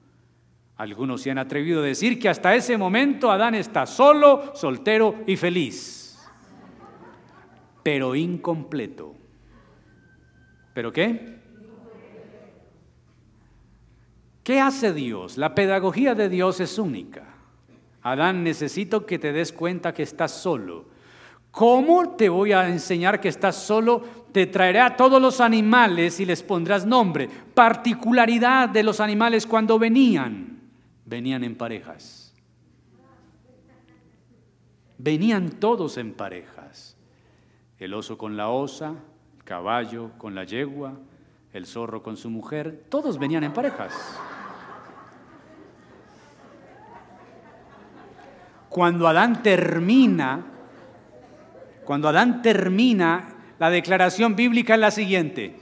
Algunos 0.76 1.22
se 1.22 1.30
han 1.30 1.38
atrevido 1.38 1.80
a 1.80 1.84
decir 1.84 2.18
que 2.18 2.28
hasta 2.28 2.54
ese 2.54 2.76
momento 2.76 3.30
Adán 3.30 3.54
está 3.54 3.86
solo, 3.86 4.54
soltero 4.54 5.16
y 5.26 5.36
feliz, 5.36 6.18
pero 7.82 8.14
incompleto. 8.14 9.14
¿Pero 10.74 10.92
qué? 10.92 11.40
¿Qué 14.42 14.60
hace 14.60 14.92
Dios? 14.92 15.36
La 15.36 15.54
pedagogía 15.54 16.14
de 16.14 16.28
Dios 16.28 16.58
es 16.60 16.78
única. 16.78 17.22
Adán, 18.02 18.42
necesito 18.42 19.06
que 19.06 19.18
te 19.18 19.32
des 19.32 19.52
cuenta 19.52 19.94
que 19.94 20.02
estás 20.02 20.32
solo. 20.32 20.86
¿Cómo 21.52 22.16
te 22.16 22.28
voy 22.28 22.52
a 22.52 22.66
enseñar 22.66 23.20
que 23.20 23.28
estás 23.28 23.56
solo? 23.56 24.02
Te 24.32 24.46
traeré 24.46 24.80
a 24.80 24.96
todos 24.96 25.20
los 25.20 25.40
animales 25.40 26.18
y 26.18 26.24
les 26.24 26.42
pondrás 26.42 26.86
nombre. 26.86 27.28
Particularidad 27.28 28.70
de 28.70 28.82
los 28.82 28.98
animales 28.98 29.46
cuando 29.46 29.78
venían. 29.78 30.51
Venían 31.04 31.44
en 31.44 31.56
parejas. 31.56 32.34
Venían 34.98 35.50
todos 35.50 35.96
en 35.96 36.14
parejas. 36.14 36.96
El 37.78 37.94
oso 37.94 38.16
con 38.16 38.36
la 38.36 38.48
osa, 38.48 38.94
el 39.36 39.44
caballo 39.44 40.10
con 40.18 40.34
la 40.34 40.44
yegua, 40.44 40.94
el 41.52 41.66
zorro 41.66 42.02
con 42.02 42.16
su 42.16 42.30
mujer, 42.30 42.84
todos 42.88 43.18
venían 43.18 43.44
en 43.44 43.52
parejas. 43.52 43.92
Cuando 48.68 49.06
Adán 49.06 49.42
termina, 49.42 50.46
cuando 51.84 52.08
Adán 52.08 52.40
termina, 52.40 53.34
la 53.58 53.70
declaración 53.70 54.34
bíblica 54.34 54.74
es 54.74 54.80
la 54.80 54.90
siguiente. 54.90 55.56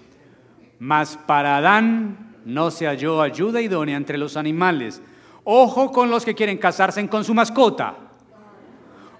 Mas 0.79 1.17
para 1.17 1.57
Adán 1.57 2.37
no 2.45 2.71
se 2.71 2.87
halló 2.87 3.21
ayuda 3.21 3.61
idónea 3.61 3.97
entre 3.97 4.17
los 4.17 4.37
animales. 4.37 5.03
Ojo 5.45 5.91
con 5.91 6.11
los 6.11 6.25
que 6.25 6.35
quieren 6.35 6.59
casarse 6.59 7.07
con 7.09 7.25
su 7.25 7.35
mascota. 7.35 7.97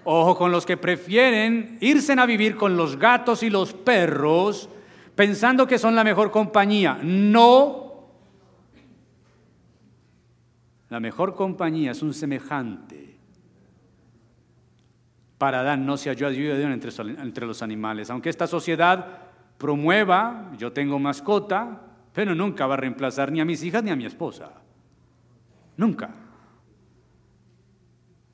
Ojo 0.03 0.37
con 0.37 0.51
los 0.51 0.65
que 0.65 0.77
prefieren 0.77 1.77
irse 1.81 2.13
a 2.13 2.25
vivir 2.25 2.55
con 2.55 2.75
los 2.75 2.97
gatos 2.97 3.43
y 3.43 3.49
los 3.49 3.73
perros 3.73 4.69
pensando 5.15 5.67
que 5.67 5.77
son 5.77 5.95
la 5.95 6.03
mejor 6.03 6.31
compañía. 6.31 6.99
No. 7.01 8.07
La 10.89 10.99
mejor 10.99 11.35
compañía 11.35 11.91
es 11.91 12.01
un 12.01 12.13
semejante 12.13 13.11
para 15.41 15.61
Adán 15.61 15.87
no 15.87 15.97
se 15.97 16.11
halló 16.11 16.27
ayuda 16.27 16.71
entre, 16.71 16.91
entre 17.19 17.47
los 17.47 17.63
animales. 17.63 18.11
Aunque 18.11 18.29
esta 18.29 18.45
sociedad 18.45 19.23
promueva, 19.57 20.51
yo 20.59 20.71
tengo 20.71 20.99
mascota, 20.99 21.81
pero 22.13 22.35
nunca 22.35 22.67
va 22.67 22.75
a 22.75 22.77
reemplazar 22.77 23.31
ni 23.31 23.41
a 23.41 23.45
mis 23.45 23.63
hijas 23.63 23.81
ni 23.81 23.89
a 23.89 23.95
mi 23.95 24.05
esposa. 24.05 24.60
Nunca. 25.77 26.13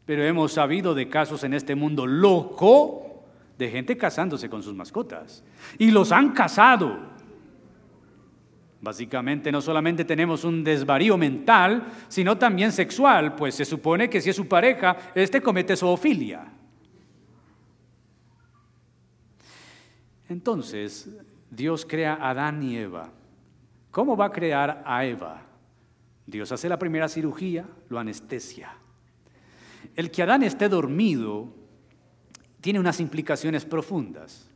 Pero 0.06 0.23
hemos 0.23 0.54
sabido 0.54 0.95
de 0.95 1.10
casos 1.10 1.43
en 1.43 1.54
este 1.54 1.76
mundo 1.76 2.08
loco 2.08 3.26
de 3.58 3.69
gente 3.69 3.97
casándose 3.97 4.50
con 4.50 4.63
sus 4.63 4.73
mascotas. 4.73 5.43
Y 5.78 5.91
los 5.91 6.12
han 6.12 6.32
casado. 6.32 6.97
Básicamente 8.80 9.52
no 9.52 9.60
solamente 9.60 10.06
tenemos 10.06 10.43
un 10.43 10.63
desvarío 10.63 11.17
mental, 11.17 11.88
sino 12.08 12.38
también 12.38 12.71
sexual, 12.71 13.36
pues 13.36 13.56
se 13.56 13.65
supone 13.65 14.10
que 14.10 14.21
si 14.21 14.30
es 14.30 14.36
su 14.36 14.47
pareja, 14.47 14.95
este 15.15 15.41
comete 15.41 15.76
zoofilia. 15.76 16.45
Entonces, 20.30 21.10
Dios 21.50 21.86
crea 21.86 22.13
a 22.13 22.30
Adán 22.30 22.62
y 22.62 22.78
Eva. 22.78 23.10
¿Cómo 23.91 24.15
va 24.15 24.26
a 24.26 24.32
crear 24.32 24.84
a 24.86 25.06
Eva? 25.06 25.46
Dios 26.27 26.51
hace 26.51 26.67
la 26.67 26.77
primera 26.77 27.07
cirugía, 27.07 27.65
lo 27.87 27.97
anestesia. 27.97 28.73
El 29.95 30.11
que 30.11 30.21
Adán 30.21 30.43
esté 30.43 30.67
dormido 30.67 31.53
tiene 32.61 32.79
unas 32.79 32.99
implicaciones 32.99 33.63
profundas. 33.65 34.49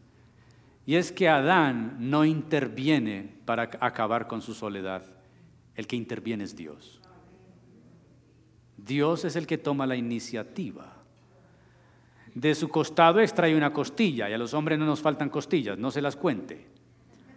Y 0.86 0.96
es 0.96 1.14
que 1.14 1.30
Adán 1.30 1.96
no 2.00 2.26
interviene 2.26 3.38
para 3.46 3.64
acabar 3.80 4.28
con 4.28 4.42
su 4.42 4.54
soledad. 4.54 5.04
El 5.76 5.88
que 5.88 5.96
interviene 5.96 6.44
es 6.44 6.56
Dios. 6.56 7.00
Dios 8.76 9.24
es 9.24 9.38
el 9.38 9.48
que 9.48 9.58
toma 9.58 9.88
la 9.88 9.96
iniciativa. 9.96 10.98
De 12.36 12.54
su 12.54 12.68
costado 12.68 13.22
extrae 13.22 13.56
una 13.56 13.72
costilla 13.72 14.30
y 14.30 14.34
a 14.34 14.38
los 14.38 14.54
hombres 14.54 14.78
no 14.78 14.86
nos 14.86 15.02
faltan 15.02 15.30
costillas, 15.30 15.78
no 15.78 15.92
se 15.92 16.02
las 16.02 16.18
cuente. 16.18 16.68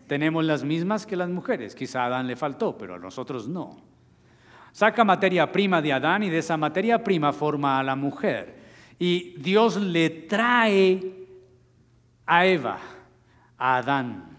Tenemos 0.09 0.45
las 0.45 0.65
mismas 0.65 1.07
que 1.07 1.17
las 1.17 1.29
mujeres, 1.29 1.75
quizá 1.75 2.05
Adán 2.05 2.27
le 2.27 2.37
faltó, 2.37 2.77
pero 2.77 2.95
a 2.95 2.99
nosotros 2.99 3.49
no. 3.49 3.94
Saca 4.75 5.05
materia 5.05 5.53
prima 5.53 5.81
de 5.81 5.93
Adán 5.93 6.25
y 6.25 6.31
de 6.31 6.39
esa 6.39 6.57
materia 6.57 7.05
prima 7.05 7.33
forma 7.33 7.79
a 7.79 7.85
la 7.85 7.95
mujer. 7.95 8.57
Y 8.99 9.37
Dios 9.39 9.77
le 9.77 10.11
trae 10.11 11.29
a 12.27 12.45
Eva, 12.45 12.81
a 13.57 13.77
Adán. 13.77 14.37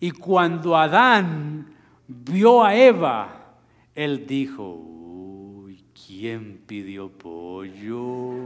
Y 0.00 0.12
cuando 0.12 0.74
Adán 0.74 1.66
vio 2.06 2.64
a 2.64 2.74
Eva, 2.74 3.56
él 3.94 4.26
dijo, 4.26 4.72
uy, 4.72 5.84
¿quién 5.92 6.62
pidió 6.66 7.10
pollo? 7.10 8.36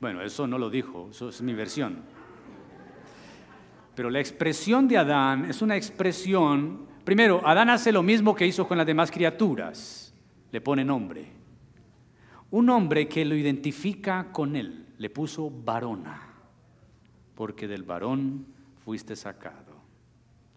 Bueno, 0.00 0.22
eso 0.22 0.46
no 0.46 0.56
lo 0.56 0.70
dijo, 0.70 1.08
eso 1.10 1.30
es 1.30 1.42
mi 1.42 1.52
versión. 1.52 2.00
Pero 3.96 4.08
la 4.08 4.20
expresión 4.20 4.86
de 4.86 4.98
Adán 4.98 5.46
es 5.46 5.62
una 5.62 5.74
expresión, 5.74 6.93
primero, 7.04 7.46
Adán 7.46 7.70
hace 7.70 7.92
lo 7.92 8.02
mismo 8.02 8.34
que 8.34 8.46
hizo 8.46 8.66
con 8.66 8.78
las 8.78 8.86
demás 8.86 9.10
criaturas, 9.10 10.14
le 10.50 10.60
pone 10.60 10.84
nombre. 10.84 11.26
Un 12.50 12.66
nombre 12.66 13.08
que 13.08 13.24
lo 13.24 13.34
identifica 13.34 14.30
con 14.32 14.56
él, 14.56 14.86
le 14.98 15.10
puso 15.10 15.50
varona, 15.50 16.20
porque 17.34 17.66
del 17.66 17.82
varón 17.82 18.46
fuiste 18.84 19.16
sacado, 19.16 19.74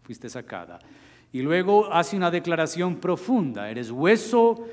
fuiste 0.04 0.30
sacada. 0.30 0.80
Y 1.32 1.42
luego 1.42 1.92
hace 1.92 2.16
una 2.16 2.32
declaración 2.32 2.98
profunda, 2.98 3.70
eres 3.70 3.92
hueso 3.92 4.68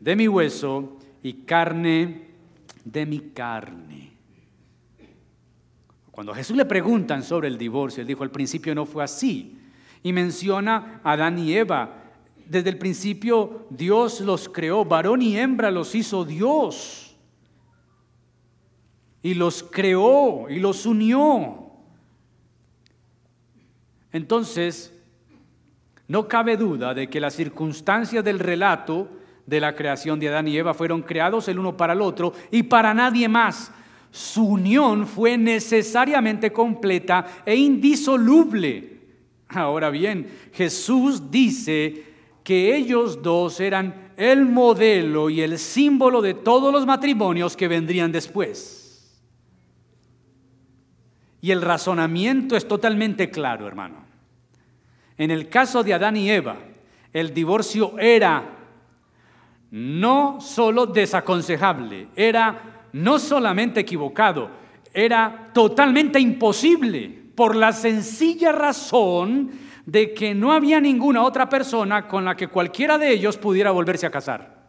de 0.00 0.16
mi 0.16 0.28
hueso 0.28 0.98
y 1.22 1.44
carne 1.44 2.28
de 2.84 3.06
mi 3.06 3.20
carne. 3.30 4.12
Cuando 6.10 6.32
Jesús 6.32 6.56
le 6.56 6.64
preguntan 6.64 7.22
sobre 7.22 7.48
el 7.48 7.58
divorcio, 7.58 8.00
él 8.00 8.06
dijo, 8.06 8.22
al 8.22 8.30
principio 8.30 8.74
no 8.74 8.86
fue 8.86 9.02
así. 9.02 9.58
Y 10.04 10.12
menciona 10.12 11.00
a 11.02 11.12
Adán 11.12 11.40
y 11.40 11.52
Eva. 11.52 12.04
Desde 12.46 12.70
el 12.70 12.78
principio 12.78 13.66
Dios 13.70 14.20
los 14.20 14.48
creó, 14.48 14.84
varón 14.84 15.20
y 15.20 15.36
hembra 15.36 15.72
los 15.72 15.96
hizo 15.96 16.24
Dios. 16.24 17.16
Y 19.22 19.34
los 19.34 19.64
creó 19.64 20.48
y 20.48 20.60
los 20.60 20.86
unió. 20.86 21.72
Entonces, 24.12 24.94
no 26.06 26.28
cabe 26.28 26.56
duda 26.56 26.94
de 26.94 27.08
que 27.08 27.18
las 27.18 27.34
circunstancias 27.34 28.22
del 28.22 28.38
relato 28.38 29.08
de 29.46 29.60
la 29.60 29.74
creación 29.74 30.20
de 30.20 30.28
Adán 30.28 30.48
y 30.48 30.56
Eva 30.56 30.74
fueron 30.74 31.02
creados 31.02 31.48
el 31.48 31.58
uno 31.58 31.76
para 31.76 31.94
el 31.94 32.02
otro 32.02 32.32
y 32.50 32.62
para 32.62 32.94
nadie 32.94 33.28
más. 33.28 33.72
Su 34.10 34.46
unión 34.46 35.06
fue 35.06 35.36
necesariamente 35.36 36.52
completa 36.52 37.42
e 37.44 37.56
indisoluble. 37.56 38.93
Ahora 39.54 39.90
bien, 39.90 40.30
Jesús 40.52 41.30
dice 41.30 42.04
que 42.42 42.76
ellos 42.76 43.22
dos 43.22 43.60
eran 43.60 44.12
el 44.16 44.44
modelo 44.44 45.30
y 45.30 45.40
el 45.40 45.58
símbolo 45.58 46.20
de 46.20 46.34
todos 46.34 46.72
los 46.72 46.86
matrimonios 46.86 47.56
que 47.56 47.68
vendrían 47.68 48.12
después. 48.12 49.20
Y 51.40 51.50
el 51.50 51.62
razonamiento 51.62 52.56
es 52.56 52.66
totalmente 52.66 53.30
claro, 53.30 53.66
hermano. 53.66 54.04
En 55.16 55.30
el 55.30 55.48
caso 55.48 55.82
de 55.82 55.94
Adán 55.94 56.16
y 56.16 56.30
Eva, 56.30 56.56
el 57.12 57.32
divorcio 57.32 57.98
era 57.98 58.58
no 59.70 60.40
solo 60.40 60.86
desaconsejable, 60.86 62.08
era 62.14 62.88
no 62.92 63.18
solamente 63.18 63.80
equivocado, 63.80 64.50
era 64.92 65.50
totalmente 65.52 66.20
imposible 66.20 67.23
por 67.34 67.56
la 67.56 67.72
sencilla 67.72 68.52
razón 68.52 69.50
de 69.86 70.14
que 70.14 70.34
no 70.34 70.52
había 70.52 70.80
ninguna 70.80 71.22
otra 71.22 71.48
persona 71.48 72.08
con 72.08 72.24
la 72.24 72.36
que 72.36 72.48
cualquiera 72.48 72.96
de 72.98 73.10
ellos 73.10 73.36
pudiera 73.36 73.70
volverse 73.70 74.06
a 74.06 74.10
casar. 74.10 74.64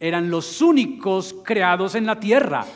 Eran 0.00 0.30
los 0.30 0.60
únicos 0.60 1.34
creados 1.44 1.94
en 1.94 2.06
la 2.06 2.18
tierra. 2.18 2.66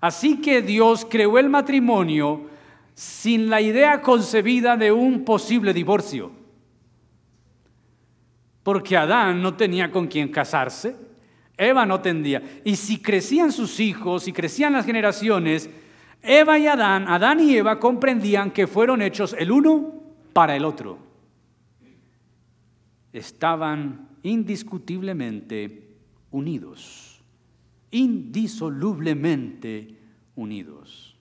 Así 0.00 0.40
que 0.40 0.62
Dios 0.62 1.06
creó 1.08 1.38
el 1.38 1.48
matrimonio 1.48 2.48
sin 2.94 3.50
la 3.50 3.60
idea 3.60 4.00
concebida 4.00 4.76
de 4.76 4.90
un 4.90 5.24
posible 5.24 5.72
divorcio. 5.72 6.32
Porque 8.62 8.96
Adán 8.96 9.42
no 9.42 9.54
tenía 9.54 9.90
con 9.90 10.06
quien 10.06 10.28
casarse 10.28 11.07
Eva 11.58 11.84
no 11.84 12.00
tendía. 12.00 12.60
Y 12.64 12.76
si 12.76 13.02
crecían 13.02 13.52
sus 13.52 13.80
hijos 13.80 14.28
y 14.28 14.32
crecían 14.32 14.72
las 14.72 14.86
generaciones, 14.86 15.68
Eva 16.22 16.58
y 16.58 16.66
Adán, 16.68 17.08
Adán 17.08 17.40
y 17.40 17.56
Eva 17.56 17.80
comprendían 17.80 18.52
que 18.52 18.68
fueron 18.68 19.02
hechos 19.02 19.36
el 19.38 19.50
uno 19.50 19.92
para 20.32 20.56
el 20.56 20.64
otro. 20.64 20.98
Estaban 23.12 24.08
indiscutiblemente 24.22 25.88
unidos, 26.30 27.20
indisolublemente 27.90 29.96
unidos. 30.36 31.16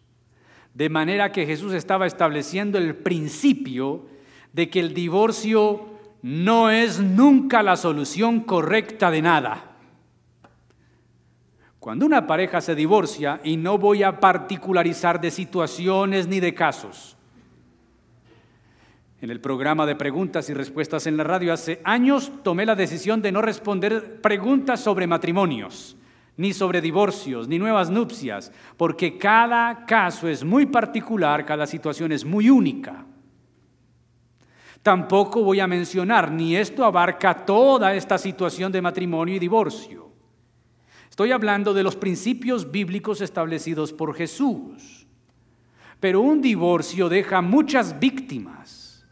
De 0.73 0.89
manera 0.89 1.31
que 1.31 1.45
Jesús 1.47 1.71
estaba 1.73 2.05
estableciendo 2.05 2.77
el 2.77 2.93
principio 2.95 4.05
de 4.53 4.69
que 4.69 4.79
el 4.79 4.93
divorcio 4.93 5.87
no 6.21 6.69
es 6.69 6.99
nunca 6.99 7.63
la 7.63 7.77
solución 7.77 8.41
correcta 8.41 9.09
de 9.09 9.23
nada. 9.23 9.76
Cuando 11.79 12.05
una 12.05 12.25
pareja 12.25 12.59
se 12.61 12.75
divorcia, 12.75 13.39
y 13.43 13.55
no 13.57 13.77
voy 13.77 14.03
a 14.03 14.19
particularizar 14.19 15.21
de 15.21 15.31
situaciones 15.31 16.27
ni 16.27 16.39
de 16.39 16.53
casos, 16.53 17.17
en 19.19 19.31
el 19.31 19.41
programa 19.41 19.85
de 19.87 19.95
preguntas 19.95 20.47
y 20.49 20.53
respuestas 20.53 21.07
en 21.07 21.17
la 21.17 21.23
radio 21.23 21.51
hace 21.51 21.81
años 21.83 22.31
tomé 22.43 22.67
la 22.67 22.75
decisión 22.75 23.21
de 23.21 23.31
no 23.31 23.41
responder 23.41 24.21
preguntas 24.21 24.79
sobre 24.79 25.07
matrimonios, 25.07 25.97
ni 26.35 26.53
sobre 26.53 26.81
divorcios, 26.81 27.47
ni 27.47 27.57
nuevas 27.57 27.89
nupcias, 27.89 28.51
porque 28.77 29.17
cada 29.17 29.85
caso 29.87 30.27
es 30.27 30.43
muy 30.43 30.67
particular, 30.67 31.45
cada 31.45 31.65
situación 31.65 32.11
es 32.11 32.23
muy 32.23 32.49
única. 32.51 33.05
Tampoco 34.83 35.41
voy 35.41 35.59
a 35.59 35.67
mencionar, 35.67 36.31
ni 36.31 36.55
esto 36.55 36.85
abarca 36.85 37.43
toda 37.43 37.95
esta 37.95 38.19
situación 38.19 38.71
de 38.71 38.83
matrimonio 38.83 39.35
y 39.35 39.39
divorcio. 39.39 40.06
Estoy 41.17 41.31
hablando 41.31 41.73
de 41.73 41.81
los 41.81 41.95
principios 41.95 42.69
bíblicos 42.69 43.21
establecidos 43.21 43.91
por 43.91 44.13
Jesús. 44.13 45.07
Pero 45.99 46.21
un 46.21 46.43
divorcio 46.43 47.09
deja 47.09 47.41
muchas 47.41 47.99
víctimas, 47.99 49.03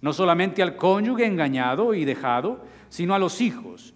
no 0.00 0.12
solamente 0.12 0.62
al 0.62 0.76
cónyuge 0.76 1.26
engañado 1.26 1.92
y 1.92 2.04
dejado, 2.04 2.64
sino 2.88 3.16
a 3.16 3.18
los 3.18 3.40
hijos. 3.40 3.94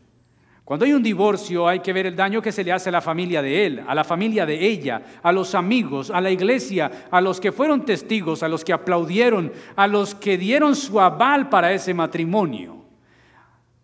Cuando 0.65 0.85
hay 0.85 0.95
un 0.95 1.03
divorcio 1.05 1.69
hay 1.69 1.79
que 1.79 1.93
ver 1.93 2.07
el 2.07 2.17
daño 2.17 2.43
que 2.43 2.51
se 2.51 2.65
le 2.65 2.73
hace 2.73 2.89
a 2.89 2.93
la 2.93 3.01
familia 3.01 3.41
de 3.41 3.67
él, 3.67 3.85
a 3.87 3.95
la 3.95 4.03
familia 4.03 4.45
de 4.45 4.67
ella, 4.67 5.21
a 5.23 5.31
los 5.31 5.55
amigos, 5.55 6.11
a 6.11 6.21
la 6.21 6.33
iglesia, 6.33 7.07
a 7.09 7.21
los 7.21 7.39
que 7.39 7.53
fueron 7.53 7.85
testigos, 7.85 8.43
a 8.43 8.49
los 8.49 8.65
que 8.65 8.73
aplaudieron, 8.73 9.53
a 9.77 9.87
los 9.87 10.17
que 10.17 10.37
dieron 10.37 10.75
su 10.75 11.01
aval 11.01 11.51
para 11.51 11.73
ese 11.73 11.95
matrimonio. 11.95 12.84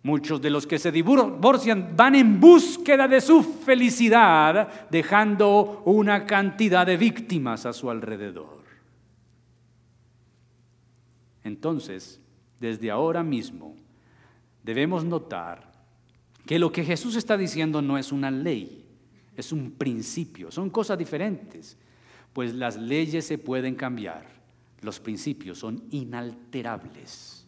Muchos 0.03 0.41
de 0.41 0.49
los 0.49 0.67
que 0.67 0.79
se 0.79 0.91
divorcian 0.91 1.95
van 1.95 2.15
en 2.15 2.41
búsqueda 2.41 3.07
de 3.07 3.21
su 3.21 3.43
felicidad, 3.43 4.89
dejando 4.91 5.83
una 5.85 6.25
cantidad 6.25 6.87
de 6.87 6.97
víctimas 6.97 7.67
a 7.67 7.73
su 7.75 7.91
alrededor. 7.91 8.61
Entonces, 11.45 12.21
desde 12.59 12.91
ahora 12.91 13.23
mismo, 13.23 13.77
debemos 14.63 15.05
notar 15.05 15.71
que 16.47 16.59
lo 16.59 16.73
que 16.73 16.85
Jesús 16.85 17.17
está 17.17 17.37
diciendo 17.37 17.83
no 17.83 17.99
es 17.99 18.13
una 18.13 18.31
ley, 18.31 18.87
es 19.37 19.53
un 19.53 19.71
principio, 19.73 20.51
son 20.51 20.71
cosas 20.71 20.99
diferentes, 20.99 21.77
pues 22.33 22.55
las 22.55 22.77
leyes 22.77 23.27
se 23.27 23.39
pueden 23.39 23.75
cambiar, 23.75 24.27
los 24.81 24.99
principios 24.99 25.59
son 25.59 25.83
inalterables. 25.91 27.40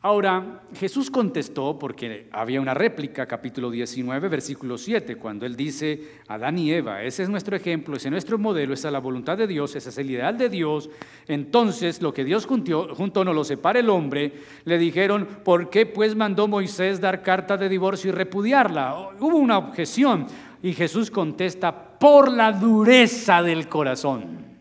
Ahora, 0.00 0.62
Jesús 0.74 1.10
contestó, 1.10 1.76
porque 1.76 2.28
había 2.30 2.60
una 2.60 2.72
réplica, 2.72 3.26
capítulo 3.26 3.68
19, 3.68 4.28
versículo 4.28 4.78
7, 4.78 5.16
cuando 5.16 5.44
él 5.44 5.56
dice, 5.56 6.20
Adán 6.28 6.56
y 6.56 6.70
Eva, 6.70 7.02
ese 7.02 7.24
es 7.24 7.28
nuestro 7.28 7.56
ejemplo, 7.56 7.96
ese 7.96 8.06
es 8.06 8.12
nuestro 8.12 8.38
modelo, 8.38 8.74
esa 8.74 8.88
es 8.88 8.92
la 8.92 9.00
voluntad 9.00 9.36
de 9.36 9.48
Dios, 9.48 9.74
ese 9.74 9.88
es 9.88 9.98
el 9.98 10.08
ideal 10.08 10.38
de 10.38 10.48
Dios. 10.48 10.88
Entonces, 11.26 12.00
lo 12.00 12.14
que 12.14 12.22
Dios 12.22 12.46
juntó, 12.46 12.94
junto 12.94 13.24
no 13.24 13.32
lo 13.32 13.42
separa 13.42 13.80
el 13.80 13.90
hombre, 13.90 14.34
le 14.64 14.78
dijeron, 14.78 15.26
¿por 15.44 15.68
qué 15.68 15.84
pues 15.84 16.14
mandó 16.14 16.46
Moisés 16.46 17.00
dar 17.00 17.20
carta 17.20 17.56
de 17.56 17.68
divorcio 17.68 18.10
y 18.10 18.12
repudiarla? 18.12 19.14
Hubo 19.18 19.36
una 19.36 19.58
objeción 19.58 20.28
y 20.62 20.74
Jesús 20.74 21.10
contesta, 21.10 21.98
por 21.98 22.30
la 22.30 22.52
dureza 22.52 23.42
del 23.42 23.68
corazón. 23.68 24.57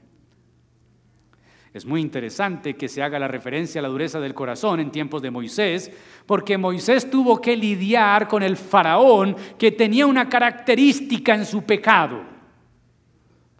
Es 1.73 1.85
muy 1.85 2.01
interesante 2.01 2.75
que 2.75 2.87
se 2.87 3.03
haga 3.03 3.19
la 3.19 3.27
referencia 3.27 3.79
a 3.79 3.81
la 3.81 3.87
dureza 3.89 4.19
del 4.19 4.33
corazón 4.33 4.79
en 4.79 4.91
tiempos 4.91 5.21
de 5.21 5.31
Moisés, 5.31 5.91
porque 6.25 6.57
Moisés 6.57 7.09
tuvo 7.09 7.39
que 7.39 7.55
lidiar 7.55 8.27
con 8.27 8.41
el 8.41 8.57
faraón 8.57 9.35
que 9.57 9.71
tenía 9.71 10.05
una 10.05 10.29
característica 10.29 11.35
en 11.35 11.45
su 11.45 11.63
pecado. 11.63 12.21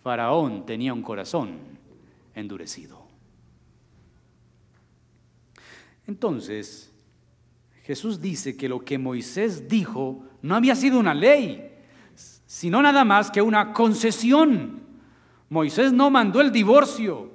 Faraón 0.02 0.66
tenía 0.66 0.94
un 0.94 1.02
corazón 1.02 1.58
endurecido. 2.34 3.06
Entonces, 6.08 6.94
Jesús 7.84 8.22
dice 8.22 8.56
que 8.56 8.70
lo 8.70 8.80
que 8.80 8.98
Moisés 8.98 9.68
dijo 9.68 10.24
no 10.42 10.56
había 10.56 10.76
sido 10.76 11.00
una 11.00 11.14
ley, 11.14 11.74
sino 12.46 12.82
nada 12.82 13.04
más 13.04 13.30
que 13.30 13.42
una 13.42 13.74
concesión. 13.74 14.82
Moisés 15.50 15.92
no 15.92 16.10
mandó 16.10 16.42
el 16.42 16.52
divorcio, 16.52 17.32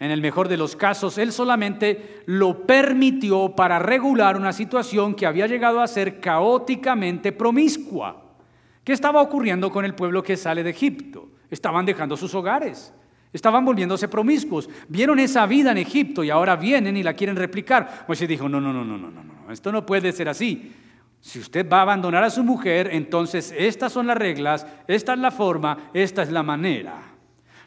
en 0.00 0.10
el 0.12 0.20
mejor 0.20 0.48
de 0.48 0.56
los 0.56 0.76
casos, 0.76 1.18
él 1.18 1.32
solamente 1.32 2.22
lo 2.26 2.66
permitió 2.66 3.54
para 3.56 3.80
regular 3.80 4.36
una 4.36 4.52
situación 4.52 5.14
que 5.14 5.26
había 5.26 5.46
llegado 5.48 5.80
a 5.80 5.88
ser 5.88 6.20
caóticamente 6.20 7.32
promiscua. 7.32 8.22
¿Qué 8.84 8.92
estaba 8.92 9.20
ocurriendo 9.20 9.70
con 9.70 9.84
el 9.84 9.94
pueblo 9.94 10.22
que 10.22 10.36
sale 10.36 10.62
de 10.62 10.70
Egipto? 10.70 11.28
Estaban 11.50 11.84
dejando 11.84 12.16
sus 12.16 12.32
hogares, 12.34 12.94
estaban 13.32 13.64
volviéndose 13.64 14.06
promiscuos. 14.06 14.70
Vieron 14.88 15.18
esa 15.18 15.46
vida 15.46 15.72
en 15.72 15.78
Egipto 15.78 16.22
y 16.22 16.30
ahora 16.30 16.54
vienen 16.54 16.96
y 16.96 17.02
la 17.02 17.14
quieren 17.14 17.34
replicar. 17.34 18.04
Moisés 18.06 18.28
dijo, 18.28 18.48
no, 18.48 18.60
no, 18.60 18.72
no, 18.72 18.84
no, 18.84 18.96
no, 18.96 19.10
no, 19.10 19.24
no, 19.24 19.52
esto 19.52 19.72
no 19.72 19.84
puede 19.84 20.12
ser 20.12 20.28
así. 20.28 20.72
Si 21.20 21.40
usted 21.40 21.68
va 21.68 21.78
a 21.78 21.82
abandonar 21.82 22.22
a 22.22 22.30
su 22.30 22.44
mujer, 22.44 22.90
entonces 22.92 23.52
estas 23.58 23.92
son 23.92 24.06
las 24.06 24.16
reglas, 24.16 24.64
esta 24.86 25.14
es 25.14 25.18
la 25.18 25.32
forma, 25.32 25.90
esta 25.92 26.22
es 26.22 26.30
la 26.30 26.44
manera. 26.44 27.07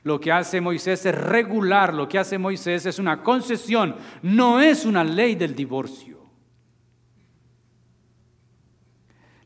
Lo 0.03 0.19
que 0.19 0.31
hace 0.31 0.61
Moisés 0.61 1.05
es 1.05 1.15
regular, 1.15 1.93
lo 1.93 2.09
que 2.09 2.17
hace 2.17 2.37
Moisés 2.37 2.85
es 2.85 2.97
una 2.97 3.21
concesión, 3.21 3.95
no 4.23 4.59
es 4.59 4.85
una 4.85 5.03
ley 5.03 5.35
del 5.35 5.55
divorcio. 5.55 6.11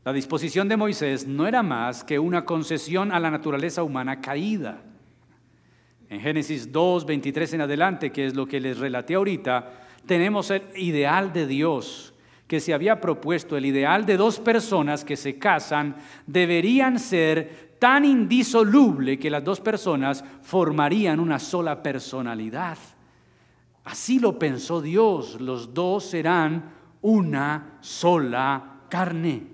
La 0.06 0.12
disposición 0.12 0.68
de 0.68 0.76
Moisés 0.76 1.26
no 1.26 1.46
era 1.46 1.62
más 1.62 2.04
que 2.04 2.18
una 2.18 2.44
concesión 2.44 3.10
a 3.10 3.18
la 3.18 3.30
naturaleza 3.30 3.82
humana 3.82 4.20
caída. 4.20 4.82
En 6.08 6.20
Génesis 6.20 6.70
2, 6.70 7.04
23 7.04 7.54
en 7.54 7.60
adelante, 7.62 8.12
que 8.12 8.26
es 8.26 8.36
lo 8.36 8.46
que 8.46 8.60
les 8.60 8.78
relaté 8.78 9.14
ahorita, 9.14 9.72
tenemos 10.06 10.50
el 10.52 10.62
ideal 10.76 11.32
de 11.32 11.48
Dios 11.48 12.14
que 12.46 12.60
se 12.60 12.72
había 12.72 13.00
propuesto, 13.00 13.56
el 13.56 13.66
ideal 13.66 14.06
de 14.06 14.16
dos 14.16 14.38
personas 14.38 15.04
que 15.04 15.16
se 15.16 15.38
casan, 15.38 15.96
deberían 16.26 17.00
ser 17.00 17.65
tan 17.78 18.04
indisoluble 18.04 19.18
que 19.18 19.30
las 19.30 19.44
dos 19.44 19.60
personas 19.60 20.24
formarían 20.42 21.20
una 21.20 21.38
sola 21.38 21.82
personalidad. 21.82 22.78
Así 23.84 24.18
lo 24.18 24.38
pensó 24.38 24.80
Dios, 24.82 25.40
los 25.40 25.72
dos 25.72 26.04
serán 26.04 26.72
una 27.02 27.78
sola 27.80 28.82
carne. 28.88 29.46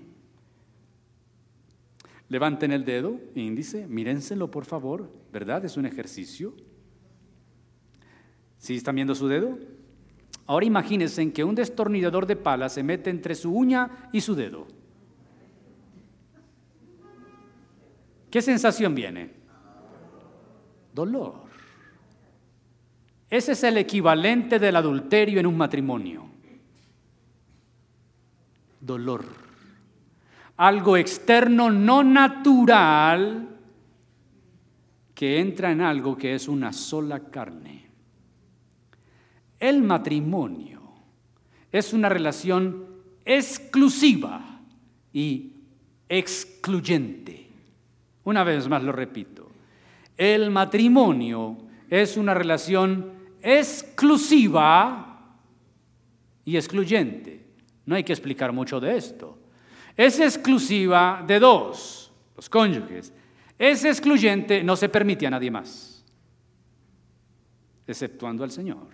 Levanten 2.29 2.71
el 2.71 2.83
dedo 2.83 3.19
índice, 3.35 3.85
mírenselo 3.87 4.49
por 4.49 4.65
favor, 4.65 5.11
¿verdad? 5.31 5.65
Es 5.65 5.77
un 5.77 5.85
ejercicio. 5.85 6.55
¿Sí 8.57 8.75
están 8.75 8.95
viendo 8.95 9.13
su 9.13 9.27
dedo? 9.27 9.59
Ahora 10.47 10.65
imagínense 10.65 11.31
que 11.31 11.43
un 11.43 11.53
destornillador 11.53 12.25
de 12.25 12.35
pala 12.35 12.69
se 12.69 12.81
mete 12.81 13.09
entre 13.09 13.35
su 13.35 13.53
uña 13.53 14.09
y 14.11 14.21
su 14.21 14.35
dedo. 14.35 14.67
¿Qué 18.33 18.41
sensación 18.41 18.95
viene? 18.95 19.29
Dolor. 20.91 21.43
Ese 23.29 23.51
es 23.51 23.63
el 23.63 23.77
equivalente 23.77 24.57
del 24.57 24.75
adulterio 24.75 25.39
en 25.39 25.45
un 25.45 25.55
matrimonio. 25.55 26.25
Dolor. 28.81 29.23
Algo 30.57 30.97
externo 30.97 31.69
no 31.69 32.03
natural 32.03 33.49
que 35.13 35.39
entra 35.39 35.71
en 35.71 35.81
algo 35.81 36.17
que 36.17 36.33
es 36.33 36.47
una 36.47 36.73
sola 36.73 37.19
carne. 37.29 37.85
El 39.59 39.83
matrimonio 39.83 40.81
es 41.71 41.93
una 41.93 42.09
relación 42.09 42.83
exclusiva 43.25 44.59
y 45.13 45.53
excluyente. 46.09 47.42
Una 48.25 48.43
vez 48.43 48.67
más 48.67 48.83
lo 48.83 48.91
repito. 48.91 49.49
El 50.17 50.51
matrimonio 50.51 51.57
es 51.89 52.17
una 52.17 52.33
relación 52.33 53.11
exclusiva 53.41 55.35
y 56.45 56.55
excluyente. 56.55 57.45
No 57.85 57.95
hay 57.95 58.03
que 58.03 58.13
explicar 58.13 58.51
mucho 58.51 58.79
de 58.79 58.95
esto. 58.95 59.39
Es 59.95 60.19
exclusiva 60.19 61.23
de 61.27 61.39
dos, 61.39 62.11
los 62.35 62.49
cónyuges. 62.49 63.13
Es 63.57 63.83
excluyente, 63.85 64.63
no 64.63 64.75
se 64.75 64.89
permite 64.89 65.27
a 65.27 65.29
nadie 65.29 65.51
más, 65.51 66.03
exceptuando 67.85 68.43
al 68.43 68.51
Señor. 68.51 68.87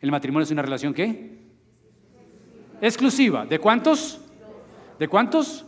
¿El 0.00 0.10
matrimonio 0.10 0.44
es 0.44 0.50
una 0.50 0.62
relación 0.62 0.92
qué? 0.92 1.38
Exclusiva. 2.80 3.46
¿De 3.46 3.58
cuántos? 3.58 4.20
¿De 4.98 5.08
cuántos? 5.08 5.64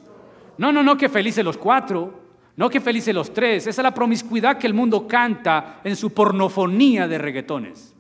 No, 0.58 0.72
no, 0.72 0.82
no, 0.82 0.96
que 0.96 1.08
felices 1.08 1.44
los 1.44 1.56
cuatro. 1.56 2.22
No 2.56 2.70
que 2.70 2.80
felices 2.80 3.14
los 3.14 3.32
tres. 3.32 3.66
Esa 3.66 3.80
es 3.80 3.84
la 3.84 3.94
promiscuidad 3.94 4.58
que 4.58 4.66
el 4.66 4.74
mundo 4.74 5.08
canta 5.08 5.80
en 5.82 5.96
su 5.96 6.12
pornofonía 6.12 7.08
de 7.08 7.18
reggaetones. 7.18 7.94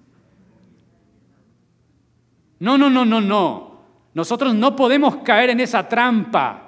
No, 2.60 2.78
no, 2.78 2.88
no, 2.88 3.04
no, 3.04 3.20
no. 3.20 3.74
Nosotros 4.14 4.54
no 4.54 4.76
podemos 4.76 5.16
caer 5.16 5.50
en 5.50 5.60
esa 5.60 5.88
trampa. 5.88 6.64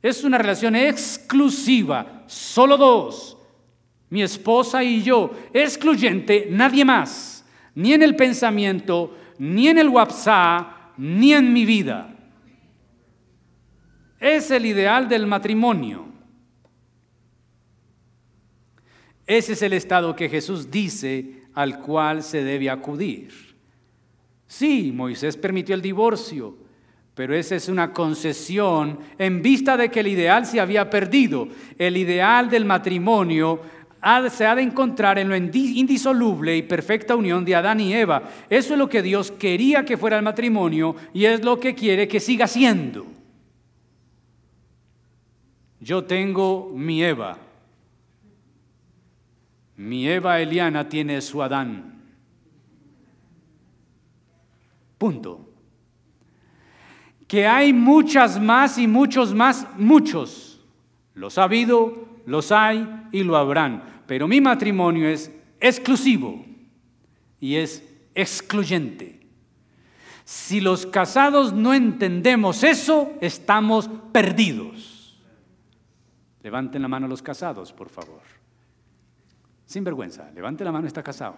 Es 0.00 0.24
una 0.24 0.38
relación 0.38 0.74
exclusiva, 0.74 2.24
solo 2.26 2.76
dos, 2.76 3.36
mi 4.10 4.22
esposa 4.22 4.82
y 4.82 5.00
yo, 5.02 5.30
excluyente, 5.52 6.48
nadie 6.50 6.84
más, 6.84 7.44
ni 7.76 7.92
en 7.92 8.02
el 8.02 8.16
pensamiento, 8.16 9.16
ni 9.38 9.68
en 9.68 9.78
el 9.78 9.88
WhatsApp, 9.88 10.98
ni 10.98 11.32
en 11.32 11.52
mi 11.52 11.64
vida. 11.64 12.11
Es 14.22 14.52
el 14.52 14.66
ideal 14.66 15.08
del 15.08 15.26
matrimonio. 15.26 16.04
Ese 19.26 19.54
es 19.54 19.62
el 19.62 19.72
estado 19.72 20.14
que 20.14 20.28
Jesús 20.28 20.70
dice 20.70 21.42
al 21.54 21.80
cual 21.80 22.22
se 22.22 22.44
debe 22.44 22.70
acudir. 22.70 23.32
Sí, 24.46 24.92
Moisés 24.94 25.36
permitió 25.36 25.74
el 25.74 25.82
divorcio, 25.82 26.56
pero 27.16 27.34
esa 27.34 27.56
es 27.56 27.68
una 27.68 27.92
concesión 27.92 29.00
en 29.18 29.42
vista 29.42 29.76
de 29.76 29.90
que 29.90 29.98
el 29.98 30.06
ideal 30.06 30.46
se 30.46 30.60
había 30.60 30.88
perdido. 30.88 31.48
El 31.76 31.96
ideal 31.96 32.48
del 32.48 32.64
matrimonio 32.64 33.60
se 34.30 34.46
ha 34.46 34.54
de 34.54 34.62
encontrar 34.62 35.18
en 35.18 35.30
lo 35.30 35.34
indisoluble 35.34 36.56
y 36.56 36.62
perfecta 36.62 37.16
unión 37.16 37.44
de 37.44 37.56
Adán 37.56 37.80
y 37.80 37.92
Eva. 37.92 38.22
Eso 38.48 38.74
es 38.74 38.78
lo 38.78 38.88
que 38.88 39.02
Dios 39.02 39.32
quería 39.32 39.84
que 39.84 39.96
fuera 39.96 40.16
el 40.16 40.22
matrimonio 40.22 40.94
y 41.12 41.24
es 41.24 41.44
lo 41.44 41.58
que 41.58 41.74
quiere 41.74 42.06
que 42.06 42.20
siga 42.20 42.46
siendo. 42.46 43.21
Yo 45.82 46.04
tengo 46.04 46.70
mi 46.72 47.02
Eva. 47.02 47.36
Mi 49.76 50.06
Eva 50.06 50.40
Eliana 50.40 50.88
tiene 50.88 51.20
su 51.20 51.42
Adán. 51.42 52.00
Punto. 54.96 55.48
Que 57.26 57.48
hay 57.48 57.72
muchas 57.72 58.40
más 58.40 58.78
y 58.78 58.86
muchos 58.86 59.34
más, 59.34 59.66
muchos. 59.76 60.60
Los 61.14 61.36
ha 61.36 61.44
habido, 61.44 62.06
los 62.26 62.52
hay 62.52 62.88
y 63.10 63.24
lo 63.24 63.36
habrán. 63.36 64.04
Pero 64.06 64.28
mi 64.28 64.40
matrimonio 64.40 65.08
es 65.08 65.32
exclusivo 65.58 66.44
y 67.40 67.56
es 67.56 67.82
excluyente. 68.14 69.18
Si 70.24 70.60
los 70.60 70.86
casados 70.86 71.52
no 71.52 71.74
entendemos 71.74 72.62
eso, 72.62 73.12
estamos 73.20 73.90
perdidos. 74.12 74.91
Levanten 76.42 76.82
la 76.82 76.88
mano 76.88 77.06
los 77.06 77.22
casados, 77.22 77.72
por 77.72 77.88
favor. 77.88 78.22
Sin 79.66 79.84
vergüenza, 79.84 80.30
levante 80.32 80.64
la 80.64 80.72
mano, 80.72 80.86
está 80.86 81.02
casado. 81.02 81.36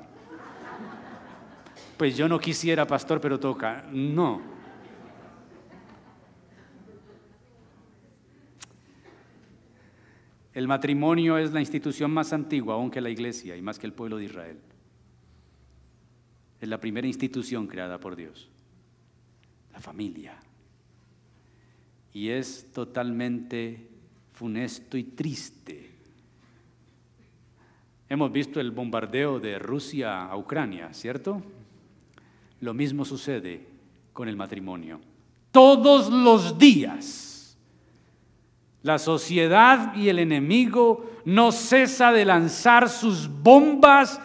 Pues 1.97 2.17
yo 2.17 2.29
no 2.29 2.39
quisiera, 2.39 2.87
pastor, 2.87 3.21
pero 3.21 3.39
toca. 3.39 3.85
No. 3.93 4.41
El 10.55 10.69
matrimonio 10.69 11.37
es 11.37 11.53
la 11.53 11.61
institución 11.61 12.13
más 12.13 12.33
antigua 12.33 12.75
aún 12.75 12.91
que 12.91 13.01
la 13.01 13.11
iglesia 13.11 13.57
y 13.57 13.63
más 13.63 13.79
que 13.79 13.87
el 13.87 13.93
pueblo 13.93 14.17
de 14.17 14.25
Israel. 14.25 14.59
Es 16.61 16.69
la 16.69 16.79
primera 16.79 17.07
institución 17.07 17.67
creada 17.67 17.99
por 17.99 18.17
Dios, 18.17 18.49
la 19.73 19.81
familia. 19.81 20.39
Y 22.13 22.29
es 22.29 22.71
totalmente 22.73 23.94
funesto 24.35 24.97
y 24.97 25.05
triste. 25.05 25.91
Hemos 28.09 28.31
visto 28.31 28.61
el 28.61 28.71
bombardeo 28.71 29.41
de 29.41 29.59
Rusia 29.59 30.27
a 30.27 30.37
Ucrania, 30.37 30.93
¿cierto? 30.93 31.43
Lo 32.61 32.75
mismo 32.75 33.05
sucede 33.05 33.67
con 34.13 34.29
el 34.29 34.37
matrimonio. 34.37 35.01
Todos 35.51 36.13
los 36.13 36.59
días 36.59 37.35
la 38.85 38.99
sociedad 38.99 39.97
y 39.97 40.11
el 40.11 40.19
enemigo 40.19 41.11
no 41.25 41.53
cesa 41.53 42.13
de 42.13 42.27
lanzar 42.27 42.91
sus 42.91 43.29
bombas 43.29 44.21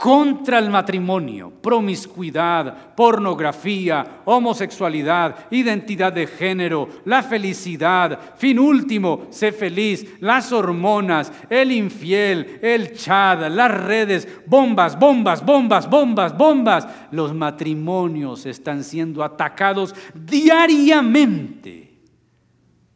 contra 0.00 0.58
el 0.58 0.70
matrimonio, 0.70 1.52
promiscuidad, 1.60 2.94
pornografía, 2.94 4.22
homosexualidad, 4.24 5.48
identidad 5.50 6.10
de 6.10 6.26
género, 6.26 6.88
la 7.04 7.22
felicidad, 7.22 8.34
fin 8.38 8.58
último, 8.58 9.26
sé 9.28 9.52
feliz, 9.52 10.16
las 10.20 10.52
hormonas, 10.52 11.30
el 11.50 11.70
infiel, 11.72 12.60
el 12.62 12.94
chad, 12.94 13.52
las 13.52 13.70
redes, 13.70 14.26
bombas, 14.46 14.98
bombas, 14.98 15.44
bombas, 15.44 15.90
bombas, 15.90 16.34
bombas. 16.34 16.88
Los 17.10 17.34
matrimonios 17.34 18.46
están 18.46 18.84
siendo 18.84 19.22
atacados 19.22 19.94
diariamente. 20.14 21.92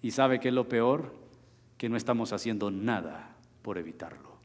¿Y 0.00 0.10
sabe 0.10 0.40
qué 0.40 0.48
es 0.48 0.54
lo 0.54 0.70
peor? 0.70 1.14
Que 1.76 1.90
no 1.90 1.98
estamos 1.98 2.32
haciendo 2.32 2.70
nada 2.70 3.36
por 3.60 3.76
evitarlo. 3.76 4.38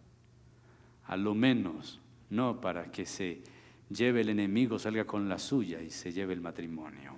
A 1.06 1.16
lo 1.16 1.34
menos 1.34 2.02
no 2.30 2.62
para 2.62 2.92
que 2.92 3.06
se 3.06 3.42
lleve 3.90 4.22
el 4.22 4.30
enemigo, 4.30 4.78
salga 4.78 5.06
con 5.06 5.28
la 5.28 5.40
suya 5.40 5.82
y 5.82 5.90
se 5.90 6.12
lleve 6.12 6.34
el 6.34 6.42
matrimonio. 6.42 7.14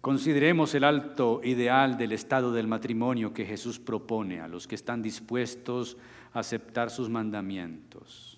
Consideremos 0.00 0.74
el 0.74 0.82
alto 0.82 1.40
ideal 1.44 1.96
del 1.96 2.10
estado 2.10 2.52
del 2.52 2.66
matrimonio 2.66 3.32
que 3.32 3.44
Jesús 3.44 3.78
propone 3.78 4.40
a 4.40 4.48
los 4.48 4.66
que 4.66 4.74
están 4.74 5.00
dispuestos 5.00 5.96
a 6.32 6.40
aceptar 6.40 6.90
sus 6.90 7.08
mandamientos. 7.08 8.36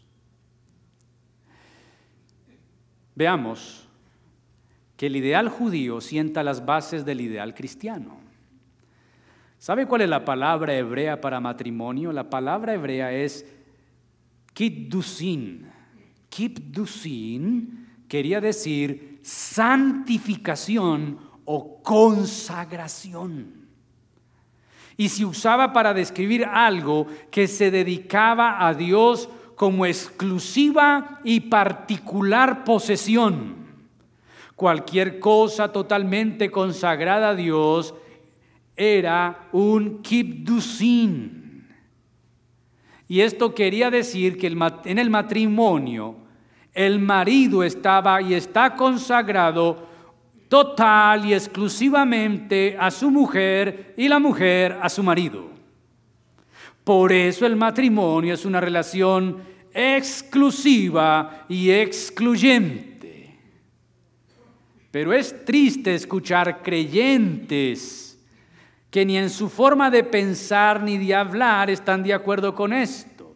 Veamos 3.15 3.89
que 4.97 5.07
el 5.07 5.17
ideal 5.17 5.49
judío 5.49 6.01
sienta 6.01 6.43
las 6.43 6.67
bases 6.67 7.05
del 7.05 7.23
ideal 7.23 7.55
cristiano. 7.55 8.19
¿Sabe 9.59 9.87
cuál 9.87 10.03
es 10.03 10.11
la 10.11 10.27
palabra 10.27 10.77
hebrea 10.77 11.23
para 11.23 11.41
matrimonio? 11.41 12.13
La 12.13 12.29
palabra 12.29 12.75
hebrea 12.75 13.13
es 13.13 13.47
Kiddusin. 14.55 15.67
Kiddusin 16.31 17.87
quería 18.09 18.41
decir 18.41 19.21
santificación 19.23 21.19
o 21.45 21.83
consagración. 21.83 23.67
Y 24.97 25.09
se 25.09 25.25
usaba 25.25 25.73
para 25.73 25.93
describir 25.93 26.45
algo 26.45 27.07
que 27.31 27.49
se 27.49 27.71
dedicaba 27.71 28.67
a 28.67 28.75
Dios 28.75 29.29
como 29.57 29.85
exclusiva 29.87 31.21
y 31.25 31.41
particular 31.41 32.65
posesión, 32.65 33.65
Cualquier 34.57 35.19
cosa 35.19 35.73
totalmente 35.73 36.51
consagrada 36.51 37.31
a 37.31 37.35
Dios 37.35 37.93
era 38.77 39.49
un 39.53 40.01
kibdusin. 40.01 41.44
Y 43.15 43.21
esto 43.21 43.55
quería 43.55 43.93
decir 43.93 44.37
que 44.37 44.49
en 44.49 44.99
el 44.99 45.09
matrimonio 45.09 46.17
el 46.73 46.99
marido 46.99 47.63
estaba 47.63 48.21
y 48.21 48.35
está 48.35 48.75
consagrado 48.75 49.87
total 50.49 51.25
y 51.25 51.33
exclusivamente 51.33 52.77
a 52.77 52.91
su 52.91 53.13
mujer 53.13 53.95
y 53.97 54.09
la 54.09 54.19
mujer 54.19 54.81
a 54.83 54.89
su 54.89 55.05
marido. 55.05 55.49
Por 56.83 57.13
eso 57.13 57.47
el 57.47 57.55
matrimonio 57.55 58.35
es 58.35 58.45
una 58.45 58.61
relación 58.61 59.45
exclusiva 59.73 61.45
y 61.49 61.71
excluyente. 61.71 63.39
Pero 64.91 65.13
es 65.13 65.45
triste 65.45 65.95
escuchar 65.95 66.65
creyentes 66.65 68.04
que 68.95 69.05
ni 69.05 69.17
en 69.17 69.29
su 69.29 69.49
forma 69.49 69.91
de 69.91 70.05
pensar 70.05 70.81
ni 70.81 70.99
de 70.99 71.17
hablar 71.17 71.69
están 71.69 72.05
de 72.05 72.15
acuerdo 72.15 72.55
con 72.55 72.73
esto 72.73 73.35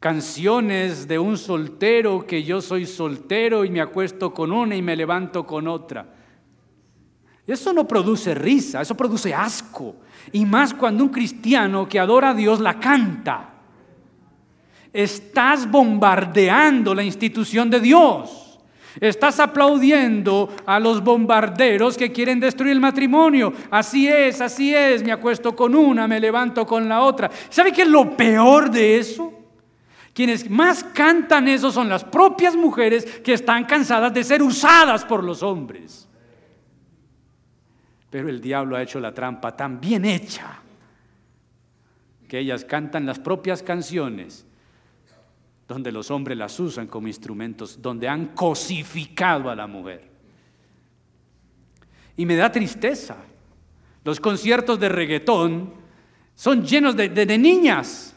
canciones 0.00 1.06
de 1.06 1.18
un 1.18 1.36
soltero 1.36 2.26
que 2.26 2.42
yo 2.42 2.62
soy 2.62 2.86
soltero 2.86 3.66
y 3.66 3.70
me 3.70 3.82
acuesto 3.82 4.32
con 4.32 4.50
una 4.50 4.76
y 4.76 4.80
me 4.80 4.96
levanto 4.96 5.46
con 5.46 5.68
otra. 5.68 6.06
Eso 7.46 7.72
no 7.74 7.86
produce 7.86 8.34
risa, 8.34 8.80
eso 8.80 8.94
produce 8.94 9.34
asco. 9.34 9.96
Y 10.32 10.46
más 10.46 10.72
cuando 10.72 11.04
un 11.04 11.10
cristiano 11.10 11.86
que 11.86 11.98
adora 11.98 12.30
a 12.30 12.34
Dios 12.34 12.60
la 12.60 12.80
canta. 12.80 13.54
Estás 14.90 15.70
bombardeando 15.70 16.94
la 16.94 17.02
institución 17.02 17.68
de 17.68 17.80
Dios. 17.80 18.43
Estás 19.00 19.40
aplaudiendo 19.40 20.54
a 20.66 20.78
los 20.78 21.02
bombarderos 21.02 21.96
que 21.96 22.12
quieren 22.12 22.38
destruir 22.38 22.72
el 22.72 22.80
matrimonio. 22.80 23.52
Así 23.70 24.06
es, 24.06 24.40
así 24.40 24.74
es. 24.74 25.02
Me 25.02 25.12
acuesto 25.12 25.56
con 25.56 25.74
una, 25.74 26.06
me 26.06 26.20
levanto 26.20 26.64
con 26.64 26.88
la 26.88 27.02
otra. 27.02 27.30
¿Sabe 27.48 27.72
qué 27.72 27.82
es 27.82 27.88
lo 27.88 28.16
peor 28.16 28.70
de 28.70 28.98
eso? 28.98 29.32
Quienes 30.12 30.48
más 30.48 30.84
cantan 30.84 31.48
eso 31.48 31.72
son 31.72 31.88
las 31.88 32.04
propias 32.04 32.54
mujeres 32.54 33.04
que 33.04 33.32
están 33.32 33.64
cansadas 33.64 34.14
de 34.14 34.22
ser 34.22 34.42
usadas 34.42 35.04
por 35.04 35.24
los 35.24 35.42
hombres. 35.42 36.08
Pero 38.10 38.28
el 38.28 38.40
diablo 38.40 38.76
ha 38.76 38.82
hecho 38.82 39.00
la 39.00 39.12
trampa 39.12 39.56
tan 39.56 39.80
bien 39.80 40.04
hecha 40.04 40.60
que 42.28 42.38
ellas 42.38 42.64
cantan 42.64 43.06
las 43.06 43.18
propias 43.18 43.60
canciones 43.64 44.46
donde 45.66 45.92
los 45.92 46.10
hombres 46.10 46.36
las 46.36 46.58
usan 46.60 46.86
como 46.86 47.08
instrumentos, 47.08 47.80
donde 47.80 48.08
han 48.08 48.28
cosificado 48.28 49.50
a 49.50 49.56
la 49.56 49.66
mujer. 49.66 50.10
Y 52.16 52.26
me 52.26 52.36
da 52.36 52.52
tristeza. 52.52 53.16
Los 54.04 54.20
conciertos 54.20 54.78
de 54.78 54.88
reggaetón 54.88 55.72
son 56.34 56.64
llenos 56.64 56.94
de, 56.94 57.08
de 57.08 57.38
niñas 57.38 58.14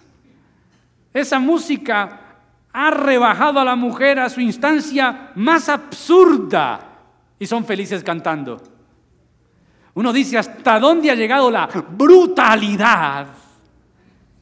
esa 1.19 1.39
música 1.39 2.21
ha 2.71 2.91
rebajado 2.91 3.59
a 3.59 3.65
la 3.65 3.75
mujer 3.75 4.19
a 4.19 4.29
su 4.29 4.39
instancia 4.39 5.31
más 5.35 5.67
absurda 5.67 6.79
y 7.39 7.47
son 7.47 7.65
felices 7.65 8.03
cantando. 8.03 8.61
Uno 9.95 10.13
dice, 10.13 10.37
¿hasta 10.37 10.79
dónde 10.79 11.09
ha 11.09 11.15
llegado 11.15 11.49
la 11.49 11.65
brutalidad? 11.65 13.27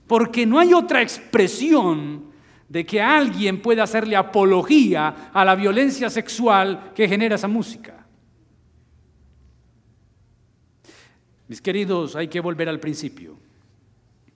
Porque 0.06 0.46
no 0.46 0.60
hay 0.60 0.74
otra 0.74 1.02
expresión 1.02 2.25
de 2.68 2.86
que 2.86 3.02
alguien 3.02 3.62
pueda 3.62 3.84
hacerle 3.84 4.16
apología 4.16 5.30
a 5.32 5.46
la 5.46 5.56
violencia 5.56 6.10
sexual 6.10 6.92
que 6.96 7.08
genera 7.08 7.36
esa 7.36 7.48
música. 7.48 8.06
Mis 11.48 11.62
queridos, 11.62 12.16
hay 12.16 12.28
que 12.28 12.40
volver 12.40 12.68
al 12.70 12.80
principio. 12.80 13.38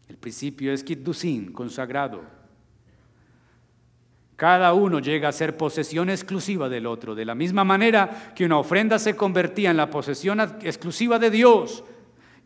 El 0.08 0.18
principio 0.18 0.72
es 0.72 0.84
Kiddusin, 0.84 1.52
consagrado. 1.52 2.22
Cada 4.36 4.74
uno 4.74 5.00
llega 5.00 5.28
a 5.28 5.34
ser 5.34 5.58
posesión 5.58 6.10
exclusiva 6.10 6.70
del 6.70 6.86
otro, 6.86 7.14
de 7.14 7.26
la 7.26 7.36
misma 7.36 7.64
manera 7.66 8.32
que 8.36 8.46
una 8.46 8.58
ofrenda 8.58 8.98
se 8.98 9.16
convertía 9.16 9.72
en 9.72 9.78
la 9.78 9.90
posesión 9.90 10.40
exclusiva 10.62 11.20
de 11.20 11.30
Dios. 11.30 11.84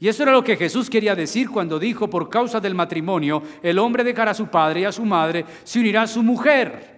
Y 0.04 0.10
eso 0.10 0.24
era 0.24 0.34
lo 0.34 0.44
que 0.44 0.58
Jesús 0.58 0.90
quería 0.90 1.16
decir 1.16 1.50
cuando 1.50 1.80
dijo, 1.80 2.10
por 2.10 2.28
causa 2.28 2.60
del 2.60 2.76
matrimonio, 2.76 3.42
el 3.62 3.80
hombre 3.80 4.04
dejará 4.04 4.32
a 4.32 4.34
su 4.34 4.48
padre 4.48 4.82
y 4.82 4.84
a 4.84 4.92
su 4.92 5.06
madre, 5.06 5.46
se 5.64 5.80
unirá 5.80 6.02
a 6.02 6.08
su 6.08 6.22
mujer 6.22 6.93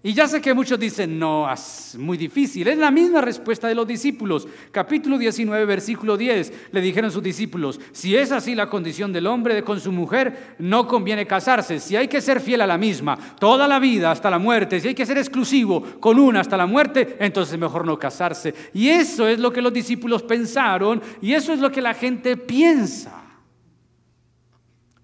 y 0.00 0.14
ya 0.14 0.28
sé 0.28 0.40
que 0.40 0.54
muchos 0.54 0.78
dicen, 0.78 1.18
no, 1.18 1.52
es 1.52 1.96
muy 1.98 2.16
difícil. 2.16 2.68
Es 2.68 2.78
la 2.78 2.92
misma 2.92 3.20
respuesta 3.20 3.66
de 3.66 3.74
los 3.74 3.84
discípulos. 3.84 4.46
Capítulo 4.70 5.18
19, 5.18 5.64
versículo 5.64 6.16
10. 6.16 6.70
Le 6.70 6.80
dijeron 6.80 7.10
sus 7.10 7.22
discípulos, 7.22 7.80
si 7.90 8.14
es 8.14 8.30
así 8.30 8.54
la 8.54 8.70
condición 8.70 9.12
del 9.12 9.26
hombre 9.26 9.64
con 9.64 9.80
su 9.80 9.90
mujer, 9.90 10.54
no 10.60 10.86
conviene 10.86 11.26
casarse. 11.26 11.80
Si 11.80 11.96
hay 11.96 12.06
que 12.06 12.20
ser 12.20 12.40
fiel 12.40 12.60
a 12.60 12.66
la 12.68 12.78
misma 12.78 13.18
toda 13.40 13.66
la 13.66 13.80
vida 13.80 14.12
hasta 14.12 14.30
la 14.30 14.38
muerte, 14.38 14.78
si 14.78 14.86
hay 14.86 14.94
que 14.94 15.04
ser 15.04 15.18
exclusivo 15.18 15.82
con 15.98 16.20
una 16.20 16.40
hasta 16.40 16.56
la 16.56 16.66
muerte, 16.66 17.16
entonces 17.18 17.58
mejor 17.58 17.84
no 17.84 17.98
casarse. 17.98 18.54
Y 18.74 18.90
eso 18.90 19.26
es 19.26 19.40
lo 19.40 19.52
que 19.52 19.62
los 19.62 19.72
discípulos 19.72 20.22
pensaron 20.22 21.02
y 21.20 21.32
eso 21.32 21.52
es 21.52 21.58
lo 21.58 21.72
que 21.72 21.82
la 21.82 21.94
gente 21.94 22.36
piensa. 22.36 23.24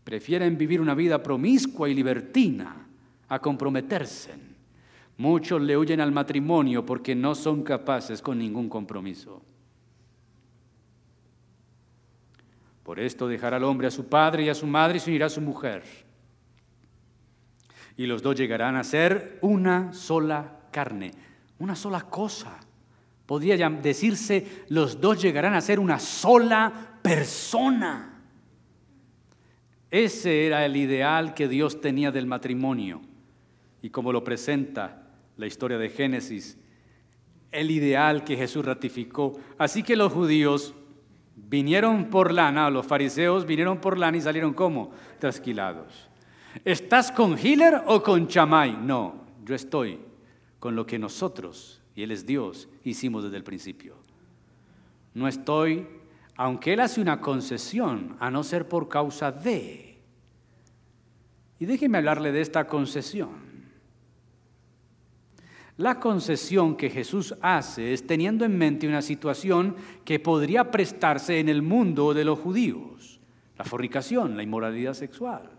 Prefieren 0.05 0.57
vivir 0.57 0.80
una 0.80 0.95
vida 0.95 1.20
promiscua 1.20 1.88
y 1.88 1.95
libertina 1.95 2.86
a 3.28 3.40
comprometerse. 3.40 4.54
Muchos 5.17 5.62
le 5.62 5.77
huyen 5.77 6.01
al 6.01 6.11
matrimonio 6.11 6.85
porque 6.85 7.15
no 7.15 7.35
son 7.35 7.62
capaces 7.62 8.21
con 8.21 8.39
ningún 8.39 8.69
compromiso. 8.69 9.43
Por 12.83 12.99
esto 12.99 13.29
dejará 13.29 13.57
al 13.57 13.65
hombre 13.65 13.87
a 13.87 13.91
su 13.91 14.07
padre 14.07 14.45
y 14.45 14.49
a 14.49 14.55
su 14.55 14.67
madre 14.67 14.97
y 14.97 15.01
se 15.01 15.11
unirá 15.11 15.27
a 15.27 15.31
su 15.31 15.41
mujer. 15.41 15.85
Y 17.97 18.07
los 18.07 18.23
dos 18.23 18.35
llegarán 18.35 18.77
a 18.77 18.85
ser 18.85 19.39
una 19.41 19.93
sola 19.93 20.61
carne, 20.73 21.12
una 21.61 21.77
sola 21.77 22.03
cosa. 22.03 22.59
Podría 23.25 23.57
decirse, 23.71 24.65
los 24.69 25.01
dos 25.01 25.23
llegarán 25.23 25.55
a 25.55 25.61
ser 25.61 25.79
una 25.79 25.99
sola 25.99 26.99
persona. 27.01 28.21
Ese 29.91 30.47
era 30.47 30.67
el 30.67 30.77
ideal 30.77 31.35
que 31.35 31.47
Dios 31.47 31.81
tenía 31.81 32.11
del 32.11 32.27
matrimonio. 32.27 33.01
Y 33.81 33.91
como 33.91 34.12
lo 34.12 34.25
presenta 34.25 35.04
la 35.37 35.47
historia 35.47 35.78
de 35.78 35.89
Génesis, 35.89 36.59
el 37.51 37.70
ideal 37.70 38.24
que 38.24 38.37
Jesús 38.37 38.64
ratificó. 38.64 39.32
Así 39.59 39.82
que 39.82 39.97
los 39.97 40.12
judíos 40.12 40.74
vinieron 41.37 42.07
por 42.07 42.32
lana, 42.32 42.70
los 42.70 42.87
fariseos 42.87 43.47
vinieron 43.47 43.78
por 43.78 43.99
lana 43.99 44.16
y 44.16 44.20
salieron 44.20 44.55
como 44.55 44.91
trasquilados. 45.18 46.09
¿Estás 46.64 47.11
con 47.11 47.39
Hiller 47.39 47.82
o 47.87 48.03
con 48.03 48.28
Chamay? 48.28 48.76
No, 48.76 49.24
yo 49.45 49.55
estoy 49.55 49.99
con 50.61 50.76
lo 50.76 50.87
que 50.87 50.99
nosotros, 50.99 51.82
y 51.95 52.03
Él 52.03 52.11
es 52.11 52.26
Dios, 52.26 52.68
hicimos 52.85 53.24
desde 53.24 53.37
el 53.37 53.45
principio. 53.45 53.97
No 55.12 55.28
estoy, 55.28 55.87
aunque 56.37 56.72
Él 56.72 56.80
hace 56.80 57.01
una 57.01 57.20
concesión, 57.20 58.16
a 58.18 58.30
no 58.30 58.43
ser 58.43 58.68
por 58.68 58.89
causa 58.89 59.30
de. 59.30 59.99
Y 61.59 61.66
déjeme 61.66 61.99
hablarle 61.99 62.32
de 62.32 62.41
esta 62.41 62.66
concesión. 62.66 63.43
La 65.77 65.99
concesión 65.99 66.77
que 66.77 66.89
Jesús 66.89 67.35
hace 67.41 67.93
es 67.93 68.07
teniendo 68.07 68.45
en 68.45 68.57
mente 68.57 68.87
una 68.87 69.03
situación 69.03 69.75
que 70.05 70.20
podría 70.20 70.70
prestarse 70.70 71.41
en 71.41 71.49
el 71.49 71.62
mundo 71.62 72.14
de 72.14 72.25
los 72.25 72.39
judíos, 72.39 73.18
la 73.59 73.64
fornicación, 73.64 74.37
la 74.37 74.45
inmoralidad 74.45 74.95
sexual. 74.95 75.51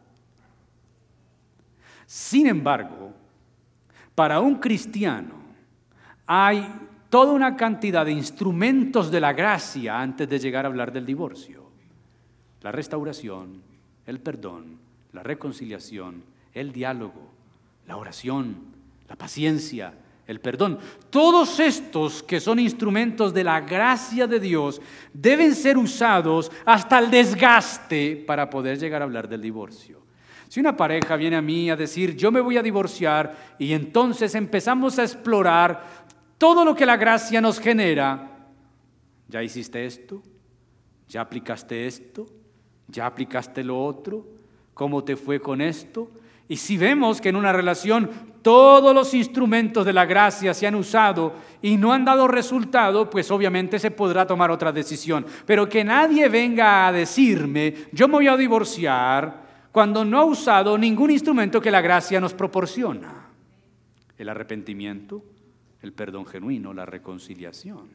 Sin 2.06 2.48
embargo, 2.48 3.14
para 4.14 4.40
un 4.40 4.56
cristiano 4.56 5.34
hay 6.26 6.66
toda 7.10 7.34
una 7.34 7.58
cantidad 7.58 8.06
de 8.06 8.14
instrumentos 8.14 9.12
de 9.12 9.20
la 9.20 9.34
gracia 9.34 10.00
antes 10.00 10.30
de 10.30 10.40
llegar 10.40 10.66
a 10.66 10.70
hablar 10.70 10.94
del 10.94 11.06
divorcio. 11.06 11.66
La 12.62 12.72
restauración, 12.72 13.62
el 14.06 14.22
perdón, 14.22 14.80
la 15.12 15.24
reconciliación, 15.24 16.24
el 16.54 16.72
diálogo, 16.72 17.32
la 17.86 17.98
oración, 17.98 18.76
la 19.08 19.16
paciencia, 19.16 19.94
el 20.28 20.40
perdón. 20.40 20.80
Todos 21.10 21.60
estos 21.60 22.24
que 22.24 22.40
son 22.40 22.60
instrumentos 22.60 23.34
de 23.34 23.44
la 23.44 23.62
gracia 23.62 24.28
de 24.28 24.40
Dios 24.40 24.82
deben 25.14 25.54
ser 25.54 25.78
usados 25.78 26.52
hasta 26.66 27.00
el 27.00 27.12
desgaste 27.12 28.24
para 28.26 28.50
poder 28.50 28.80
llegar 28.80 29.02
a 29.02 29.06
hablar 29.06 29.30
del 29.30 29.42
divorcio. 29.42 30.04
Si 30.48 30.60
una 30.60 30.78
pareja 30.78 31.16
viene 31.16 31.36
a 31.36 31.42
mí 31.42 31.70
a 31.70 31.76
decir, 31.76 32.16
yo 32.16 32.32
me 32.32 32.42
voy 32.42 32.58
a 32.58 32.64
divorciar, 32.64 33.56
y 33.60 33.74
entonces 33.74 34.36
empezamos 34.36 34.98
a 34.98 35.04
explorar 35.04 36.06
todo 36.38 36.64
lo 36.64 36.76
que 36.76 36.86
la 36.86 36.98
gracia 36.98 37.42
nos 37.42 37.60
genera, 37.60 38.48
¿ya 39.28 39.44
hiciste 39.44 39.86
esto? 39.86 40.22
¿Ya 41.10 41.22
aplicaste 41.22 41.88
esto? 41.88 42.26
¿Ya 42.88 43.06
aplicaste 43.06 43.64
lo 43.64 43.84
otro? 43.84 44.26
¿Cómo 44.74 45.04
te 45.04 45.16
fue 45.16 45.40
con 45.40 45.62
esto? 45.62 46.10
Y 46.48 46.58
si 46.58 46.78
vemos 46.78 47.22
que 47.22 47.30
en 47.30 47.36
una 47.36 47.52
relación 47.52 48.10
todos 48.46 48.94
los 48.94 49.12
instrumentos 49.16 49.84
de 49.88 49.92
la 49.92 50.06
gracia 50.06 50.54
se 50.54 50.68
han 50.68 50.76
usado 50.76 51.34
y 51.64 51.78
no 51.78 51.92
han 51.92 52.06
dado 52.06 52.28
resultado, 52.28 53.10
pues 53.10 53.32
obviamente 53.32 53.80
se 53.80 53.90
podrá 53.90 54.28
tomar 54.28 54.52
otra 54.52 54.72
decisión. 54.72 55.26
Pero 55.48 55.68
que 55.68 55.84
nadie 55.84 56.30
venga 56.30 56.86
a 56.86 56.92
decirme, 56.92 57.74
yo 57.92 58.08
me 58.08 58.14
voy 58.14 58.28
a 58.28 58.38
divorciar 58.38 59.70
cuando 59.72 60.06
no 60.06 60.20
ha 60.20 60.26
usado 60.26 60.78
ningún 60.78 61.10
instrumento 61.10 61.60
que 61.60 61.72
la 61.72 61.82
gracia 61.82 62.22
nos 62.22 62.36
proporciona. 62.36 63.32
El 64.16 64.30
arrepentimiento, 64.30 65.26
el 65.82 65.92
perdón 65.94 66.28
genuino, 66.28 66.72
la 66.72 66.86
reconciliación. 66.86 67.90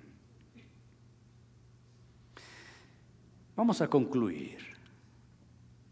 Vamos 3.54 3.80
a 3.80 3.86
concluir. 3.86 4.58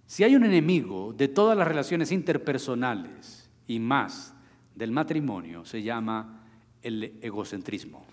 Si 0.04 0.24
hay 0.24 0.34
un 0.34 0.42
enemigo 0.42 1.12
de 1.12 1.28
todas 1.28 1.56
las 1.56 1.68
relaciones 1.68 2.10
interpersonales 2.10 3.48
y 3.68 3.78
más 3.78 4.34
del 4.78 4.92
matrimonio, 4.92 5.64
se 5.64 5.82
llama 5.82 6.44
el 6.82 7.18
egocentrismo. 7.20 8.06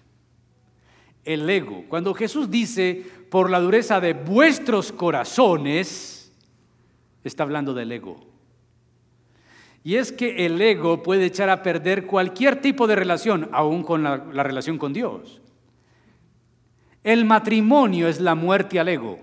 El 1.24 1.47
ego. 1.47 1.86
Cuando 1.88 2.16
Jesús 2.16 2.49
dice, 2.49 3.05
por 3.30 3.51
la 3.51 3.59
dureza 3.59 4.01
de 4.01 4.13
vuestros 4.13 4.91
corazones, 4.91 6.34
está 7.24 7.43
hablando 7.43 7.76
del 7.76 7.91
ego. 7.91 8.18
Y 9.84 9.95
es 9.95 10.11
que 10.11 10.47
el 10.47 10.59
ego 10.59 11.03
puede 11.03 11.26
echar 11.26 11.49
a 11.49 11.61
perder 11.61 12.07
cualquier 12.07 12.59
tipo 12.59 12.88
de 12.88 12.95
relación, 12.95 13.47
aún 13.51 13.84
con 13.84 14.01
la, 14.01 14.18
la 14.34 14.41
relación 14.41 14.80
con 14.80 14.91
Dios. 14.91 15.41
El 17.03 17.26
matrimonio 17.26 18.07
es 18.07 18.20
la 18.20 18.34
muerte 18.34 18.80
al 18.80 18.88
ego. 18.88 19.20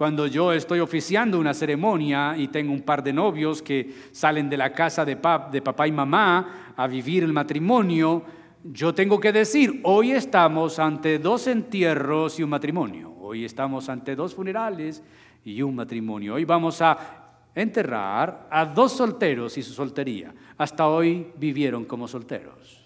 Cuando 0.00 0.26
yo 0.26 0.50
estoy 0.54 0.80
oficiando 0.80 1.38
una 1.38 1.52
ceremonia 1.52 2.34
y 2.34 2.48
tengo 2.48 2.72
un 2.72 2.80
par 2.80 3.04
de 3.04 3.12
novios 3.12 3.60
que 3.60 4.08
salen 4.12 4.48
de 4.48 4.56
la 4.56 4.72
casa 4.72 5.04
de, 5.04 5.14
papá 5.16 5.86
y 5.86 5.92
mamá 5.92 6.72
a 6.74 6.86
vivir 6.86 7.22
el 7.22 7.34
matrimonio, 7.34 8.22
yo 8.64 8.94
tengo 8.94 9.20
que 9.20 9.30
decir, 9.30 9.78
hoy 9.82 10.12
estamos 10.12 10.78
ante 10.78 11.18
dos 11.18 11.48
entierros 11.48 12.40
y 12.40 12.42
un 12.42 12.48
matrimonio, 12.48 13.14
hoy 13.20 13.44
estamos 13.44 13.90
ante 13.90 14.16
dos 14.16 14.34
funerales 14.34 15.02
y 15.44 15.60
un 15.60 15.74
matrimonio, 15.74 16.36
hoy 16.36 16.46
vamos 16.46 16.80
a 16.80 17.42
enterrar 17.54 18.48
a 18.50 18.64
dos 18.64 18.92
solteros 18.92 19.58
y 19.58 19.62
su 19.62 19.74
soltería. 19.74 20.32
Hasta 20.56 20.88
hoy 20.88 21.30
vivieron 21.36 21.84
como 21.84 22.08
solteros. 22.08 22.79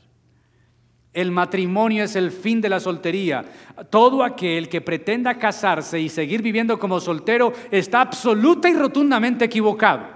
El 1.14 1.30
matrimonio 1.30 2.02
es 2.02 2.16
el 2.16 2.32
fin 2.32 2.60
de 2.60 2.68
la 2.68 2.80
soltería. 2.80 3.44
Todo 3.88 4.24
aquel 4.24 4.68
que 4.68 4.80
pretenda 4.80 5.38
casarse 5.38 6.00
y 6.00 6.08
seguir 6.08 6.42
viviendo 6.42 6.76
como 6.76 6.98
soltero 6.98 7.52
está 7.70 8.00
absoluta 8.00 8.68
y 8.68 8.74
rotundamente 8.74 9.44
equivocado. 9.44 10.08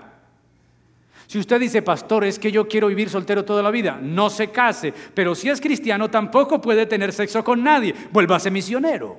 Si 1.28 1.38
usted 1.38 1.60
dice, 1.60 1.82
pastor, 1.82 2.24
es 2.24 2.38
que 2.38 2.50
yo 2.50 2.66
quiero 2.66 2.88
vivir 2.88 3.10
soltero 3.10 3.44
toda 3.44 3.62
la 3.62 3.70
vida, 3.70 4.00
no 4.02 4.28
se 4.28 4.50
case, 4.50 4.92
pero 5.14 5.34
si 5.34 5.48
es 5.50 5.60
cristiano 5.60 6.10
tampoco 6.10 6.60
puede 6.60 6.86
tener 6.86 7.12
sexo 7.12 7.44
con 7.44 7.62
nadie, 7.62 7.94
vuélvase 8.10 8.50
misionero. 8.50 9.18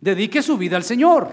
Dedique 0.00 0.42
su 0.42 0.58
vida 0.58 0.76
al 0.76 0.82
Señor. 0.82 1.30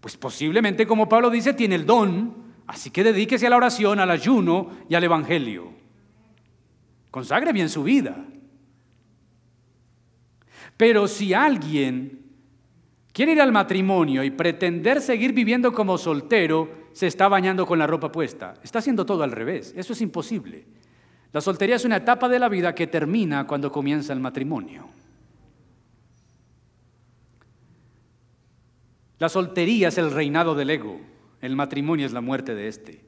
Pues 0.00 0.16
posiblemente, 0.16 0.86
como 0.86 1.08
Pablo 1.08 1.30
dice, 1.30 1.54
tiene 1.54 1.76
el 1.76 1.86
don, 1.86 2.34
así 2.66 2.90
que 2.90 3.02
dedíquese 3.02 3.46
a 3.46 3.50
la 3.50 3.56
oración, 3.56 3.98
al 3.98 4.10
ayuno 4.10 4.70
y 4.88 4.94
al 4.94 5.04
Evangelio. 5.04 5.83
Consagre 7.14 7.52
bien 7.52 7.68
su 7.68 7.84
vida. 7.84 8.16
Pero 10.76 11.06
si 11.06 11.32
alguien 11.32 12.24
quiere 13.12 13.34
ir 13.34 13.40
al 13.40 13.52
matrimonio 13.52 14.24
y 14.24 14.32
pretender 14.32 15.00
seguir 15.00 15.32
viviendo 15.32 15.72
como 15.72 15.96
soltero, 15.96 16.88
se 16.92 17.06
está 17.06 17.28
bañando 17.28 17.66
con 17.66 17.78
la 17.78 17.86
ropa 17.86 18.10
puesta. 18.10 18.54
Está 18.64 18.80
haciendo 18.80 19.06
todo 19.06 19.22
al 19.22 19.30
revés. 19.30 19.72
Eso 19.76 19.92
es 19.92 20.00
imposible. 20.00 20.66
La 21.32 21.40
soltería 21.40 21.76
es 21.76 21.84
una 21.84 21.98
etapa 21.98 22.28
de 22.28 22.40
la 22.40 22.48
vida 22.48 22.74
que 22.74 22.88
termina 22.88 23.46
cuando 23.46 23.70
comienza 23.70 24.12
el 24.12 24.18
matrimonio. 24.18 24.88
La 29.20 29.28
soltería 29.28 29.86
es 29.86 29.98
el 29.98 30.10
reinado 30.10 30.56
del 30.56 30.70
ego. 30.70 31.00
El 31.40 31.54
matrimonio 31.54 32.06
es 32.06 32.12
la 32.12 32.20
muerte 32.20 32.56
de 32.56 32.66
éste. 32.66 33.04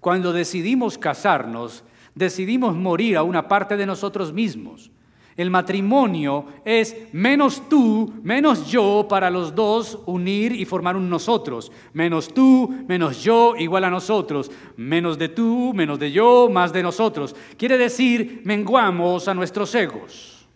Cuando 0.00 0.32
decidimos 0.32 0.98
casarnos, 0.98 1.84
decidimos 2.14 2.76
morir 2.76 3.16
a 3.16 3.22
una 3.22 3.48
parte 3.48 3.76
de 3.76 3.86
nosotros 3.86 4.32
mismos. 4.32 4.90
El 5.36 5.50
matrimonio 5.50 6.44
es 6.64 6.94
menos 7.12 7.68
tú, 7.68 8.12
menos 8.22 8.70
yo 8.70 9.06
para 9.08 9.30
los 9.30 9.54
dos 9.54 9.98
unir 10.04 10.52
y 10.52 10.66
formar 10.66 10.94
un 10.94 11.08
nosotros. 11.08 11.72
Menos 11.94 12.34
tú, 12.34 12.84
menos 12.86 13.22
yo 13.22 13.54
igual 13.56 13.84
a 13.84 13.90
nosotros. 13.90 14.50
Menos 14.76 15.18
de 15.18 15.30
tú, 15.30 15.72
menos 15.74 15.98
de 15.98 16.12
yo, 16.12 16.50
más 16.50 16.72
de 16.72 16.82
nosotros. 16.82 17.34
Quiere 17.56 17.78
decir, 17.78 18.42
menguamos 18.44 19.26
a 19.26 19.32
nuestros 19.32 19.74
egos. 19.74 20.46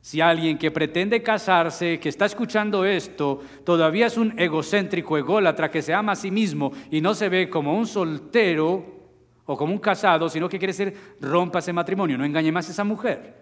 Si 0.00 0.20
alguien 0.20 0.58
que 0.58 0.70
pretende 0.70 1.22
casarse, 1.22 1.98
que 1.98 2.10
está 2.10 2.26
escuchando 2.26 2.84
esto, 2.84 3.40
todavía 3.64 4.06
es 4.06 4.18
un 4.18 4.38
egocéntrico 4.38 5.16
ególatra 5.16 5.70
que 5.70 5.82
se 5.82 5.94
ama 5.94 6.12
a 6.12 6.16
sí 6.16 6.30
mismo 6.30 6.72
y 6.90 7.00
no 7.00 7.14
se 7.14 7.28
ve 7.30 7.48
como 7.48 7.76
un 7.76 7.86
soltero, 7.86 9.03
o 9.46 9.56
como 9.56 9.72
un 9.72 9.78
casado, 9.78 10.28
sino 10.28 10.48
que 10.48 10.58
quiere 10.58 10.72
decir 10.72 11.16
rompa 11.20 11.58
ese 11.58 11.72
matrimonio, 11.72 12.16
no 12.16 12.24
engañe 12.24 12.50
más 12.50 12.68
a 12.68 12.72
esa 12.72 12.84
mujer, 12.84 13.34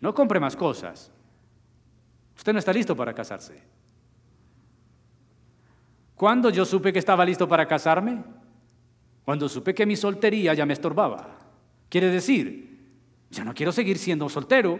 no 0.00 0.14
compre 0.14 0.38
más 0.38 0.56
cosas. 0.56 1.10
Usted 2.36 2.52
no 2.52 2.58
está 2.58 2.72
listo 2.72 2.96
para 2.96 3.14
casarse. 3.14 3.62
¿Cuándo 6.14 6.50
yo 6.50 6.64
supe 6.64 6.92
que 6.92 6.98
estaba 6.98 7.24
listo 7.24 7.48
para 7.48 7.66
casarme? 7.66 8.22
Cuando 9.24 9.48
supe 9.48 9.74
que 9.74 9.86
mi 9.86 9.96
soltería 9.96 10.54
ya 10.54 10.66
me 10.66 10.74
estorbaba. 10.74 11.38
Quiere 11.88 12.08
decir, 12.08 12.92
ya 13.30 13.44
no 13.44 13.54
quiero 13.54 13.72
seguir 13.72 13.98
siendo 13.98 14.28
soltero, 14.28 14.78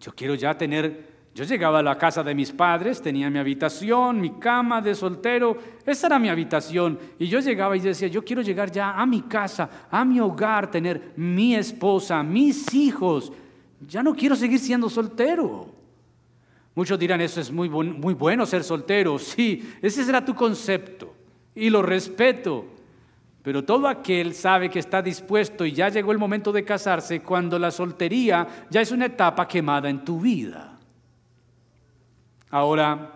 yo 0.00 0.12
quiero 0.14 0.34
ya 0.34 0.56
tener 0.56 1.13
yo 1.34 1.42
llegaba 1.42 1.80
a 1.80 1.82
la 1.82 1.98
casa 1.98 2.22
de 2.22 2.32
mis 2.32 2.52
padres, 2.52 3.02
tenía 3.02 3.28
mi 3.28 3.40
habitación, 3.40 4.20
mi 4.20 4.30
cama 4.38 4.80
de 4.80 4.94
soltero, 4.94 5.58
esa 5.84 6.06
era 6.06 6.18
mi 6.20 6.28
habitación. 6.28 6.96
Y 7.18 7.26
yo 7.26 7.40
llegaba 7.40 7.76
y 7.76 7.80
decía, 7.80 8.06
yo 8.06 8.24
quiero 8.24 8.40
llegar 8.40 8.70
ya 8.70 8.92
a 8.92 9.04
mi 9.04 9.22
casa, 9.22 9.68
a 9.90 10.04
mi 10.04 10.20
hogar, 10.20 10.70
tener 10.70 11.12
mi 11.16 11.56
esposa, 11.56 12.22
mis 12.22 12.72
hijos. 12.72 13.32
Ya 13.84 14.00
no 14.00 14.14
quiero 14.14 14.36
seguir 14.36 14.60
siendo 14.60 14.88
soltero. 14.88 15.66
Muchos 16.76 16.96
dirán, 17.00 17.20
eso 17.20 17.40
es 17.40 17.50
muy, 17.50 17.68
muy 17.68 18.14
bueno 18.14 18.46
ser 18.46 18.62
soltero. 18.62 19.18
Sí, 19.18 19.74
ese 19.82 20.04
será 20.04 20.24
tu 20.24 20.36
concepto. 20.36 21.16
Y 21.52 21.68
lo 21.68 21.82
respeto. 21.82 22.64
Pero 23.42 23.64
todo 23.64 23.88
aquel 23.88 24.34
sabe 24.34 24.70
que 24.70 24.78
está 24.78 25.02
dispuesto 25.02 25.66
y 25.66 25.72
ya 25.72 25.88
llegó 25.88 26.12
el 26.12 26.18
momento 26.18 26.52
de 26.52 26.64
casarse 26.64 27.20
cuando 27.20 27.58
la 27.58 27.72
soltería 27.72 28.66
ya 28.70 28.80
es 28.80 28.92
una 28.92 29.06
etapa 29.06 29.48
quemada 29.48 29.90
en 29.90 30.04
tu 30.04 30.20
vida. 30.20 30.73
Ahora, 32.54 33.10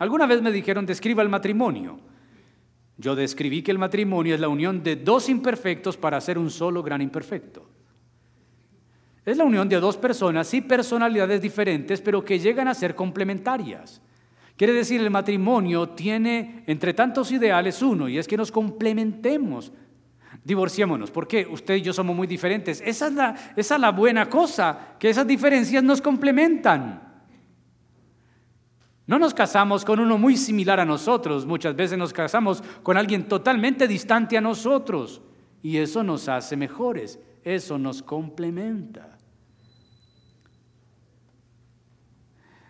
alguna 0.00 0.26
vez 0.26 0.42
me 0.42 0.50
dijeron, 0.50 0.84
describa 0.84 1.22
el 1.22 1.28
matrimonio. 1.28 2.00
Yo 2.96 3.14
describí 3.14 3.62
que 3.62 3.70
el 3.70 3.78
matrimonio 3.78 4.34
es 4.34 4.40
la 4.40 4.48
unión 4.48 4.82
de 4.82 4.96
dos 4.96 5.28
imperfectos 5.28 5.96
para 5.96 6.16
hacer 6.16 6.36
un 6.36 6.50
solo 6.50 6.82
gran 6.82 7.00
imperfecto. 7.00 7.64
Es 9.24 9.36
la 9.36 9.44
unión 9.44 9.68
de 9.68 9.78
dos 9.78 9.96
personas 9.96 10.52
y 10.52 10.62
personalidades 10.62 11.40
diferentes, 11.40 12.00
pero 12.00 12.24
que 12.24 12.40
llegan 12.40 12.66
a 12.66 12.74
ser 12.74 12.96
complementarias. 12.96 14.02
Quiere 14.56 14.72
decir, 14.72 15.00
el 15.00 15.10
matrimonio 15.10 15.90
tiene 15.90 16.64
entre 16.66 16.92
tantos 16.92 17.30
ideales 17.30 17.82
uno, 17.82 18.08
y 18.08 18.18
es 18.18 18.26
que 18.26 18.36
nos 18.36 18.50
complementemos. 18.50 19.70
Divorciémonos, 20.42 21.12
porque 21.12 21.46
usted 21.48 21.76
y 21.76 21.82
yo 21.82 21.92
somos 21.92 22.16
muy 22.16 22.26
diferentes. 22.26 22.82
Esa 22.84 23.06
es 23.06 23.12
la, 23.12 23.36
esa 23.54 23.76
es 23.76 23.80
la 23.80 23.92
buena 23.92 24.28
cosa, 24.28 24.96
que 24.98 25.08
esas 25.08 25.24
diferencias 25.24 25.84
nos 25.84 26.02
complementan. 26.02 27.13
No 29.06 29.18
nos 29.18 29.34
casamos 29.34 29.84
con 29.84 30.00
uno 30.00 30.16
muy 30.16 30.36
similar 30.36 30.80
a 30.80 30.84
nosotros, 30.84 31.44
muchas 31.44 31.76
veces 31.76 31.98
nos 31.98 32.12
casamos 32.12 32.62
con 32.82 32.96
alguien 32.96 33.28
totalmente 33.28 33.86
distante 33.86 34.38
a 34.38 34.40
nosotros 34.40 35.20
y 35.62 35.76
eso 35.76 36.02
nos 36.02 36.28
hace 36.28 36.56
mejores, 36.56 37.18
eso 37.42 37.78
nos 37.78 38.02
complementa. 38.02 39.18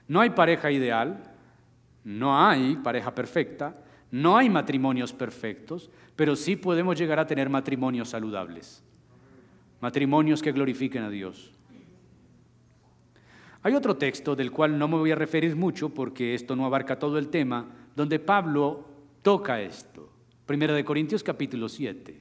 No 0.08 0.20
hay 0.20 0.30
pareja 0.30 0.70
ideal, 0.72 1.22
no 2.02 2.38
hay 2.38 2.76
pareja 2.76 3.14
perfecta, 3.14 3.76
no 4.10 4.36
hay 4.36 4.50
matrimonios 4.50 5.12
perfectos, 5.12 5.90
pero 6.16 6.36
sí 6.36 6.56
podemos 6.56 6.98
llegar 6.98 7.18
a 7.18 7.26
tener 7.26 7.48
matrimonios 7.48 8.10
saludables, 8.10 8.82
matrimonios 9.80 10.42
que 10.42 10.52
glorifiquen 10.52 11.04
a 11.04 11.10
Dios. 11.10 11.53
Hay 13.64 13.74
otro 13.74 13.96
texto 13.96 14.36
del 14.36 14.52
cual 14.52 14.78
no 14.78 14.88
me 14.88 14.98
voy 14.98 15.10
a 15.10 15.14
referir 15.14 15.56
mucho 15.56 15.88
porque 15.88 16.34
esto 16.34 16.54
no 16.54 16.66
abarca 16.66 16.98
todo 16.98 17.16
el 17.16 17.28
tema, 17.28 17.66
donde 17.96 18.18
Pablo 18.18 18.84
toca 19.22 19.58
esto. 19.58 20.12
Primera 20.44 20.74
de 20.74 20.84
Corintios 20.84 21.22
capítulo 21.22 21.70
7. 21.70 22.14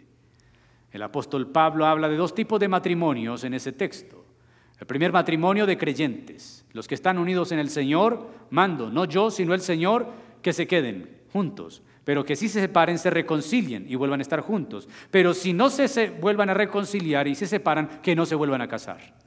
El 0.93 1.01
apóstol 1.01 1.47
Pablo 1.49 1.85
habla 1.85 2.07
de 2.07 2.15
dos 2.15 2.33
tipos 2.33 2.61
de 2.61 2.69
matrimonios 2.69 3.43
en 3.43 3.55
ese 3.55 3.73
texto. 3.73 4.23
El 4.79 4.87
primer 4.87 5.11
matrimonio 5.11 5.65
de 5.65 5.77
creyentes, 5.77 6.65
los 6.71 6.87
que 6.87 6.95
están 6.95 7.17
unidos 7.17 7.51
en 7.51 7.59
el 7.59 7.69
Señor, 7.69 8.25
mando, 8.49 8.89
no 8.89 9.03
yo, 9.03 9.29
sino 9.29 9.53
el 9.53 9.59
Señor, 9.59 10.07
que 10.41 10.53
se 10.53 10.65
queden 10.65 11.23
juntos, 11.33 11.83
pero 12.05 12.23
que 12.23 12.37
si 12.37 12.47
se 12.47 12.61
separen, 12.61 12.97
se 12.97 13.09
reconcilien 13.09 13.85
y 13.89 13.95
vuelvan 13.95 14.21
a 14.21 14.23
estar 14.23 14.39
juntos. 14.39 14.87
Pero 15.11 15.33
si 15.33 15.51
no 15.51 15.69
se, 15.69 15.89
se 15.89 16.09
vuelvan 16.09 16.51
a 16.51 16.53
reconciliar 16.53 17.27
y 17.27 17.35
se 17.35 17.47
separan, 17.47 17.99
que 18.01 18.15
no 18.15 18.25
se 18.25 18.35
vuelvan 18.35 18.61
a 18.61 18.69
casar. 18.69 19.21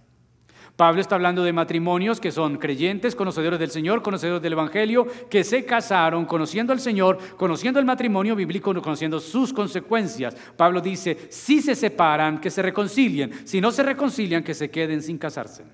Pablo 0.76 1.00
está 1.00 1.14
hablando 1.14 1.42
de 1.42 1.54
matrimonios 1.54 2.20
que 2.20 2.30
son 2.30 2.58
creyentes, 2.58 3.16
conocedores 3.16 3.58
del 3.58 3.70
Señor, 3.70 4.02
conocedores 4.02 4.42
del 4.42 4.52
Evangelio, 4.52 5.06
que 5.30 5.42
se 5.42 5.64
casaron 5.64 6.26
conociendo 6.26 6.72
al 6.72 6.80
Señor, 6.80 7.18
conociendo 7.38 7.80
el 7.80 7.86
matrimonio 7.86 8.36
bíblico, 8.36 8.74
conociendo 8.82 9.18
sus 9.18 9.54
consecuencias. 9.54 10.36
Pablo 10.54 10.82
dice, 10.82 11.28
si 11.30 11.62
se 11.62 11.74
separan, 11.74 12.40
que 12.40 12.50
se 12.50 12.60
reconcilien, 12.60 13.46
si 13.46 13.58
no 13.58 13.72
se 13.72 13.82
reconcilian, 13.82 14.44
que 14.44 14.52
se 14.52 14.70
queden 14.70 15.00
sin 15.00 15.16
casarse. 15.16 15.64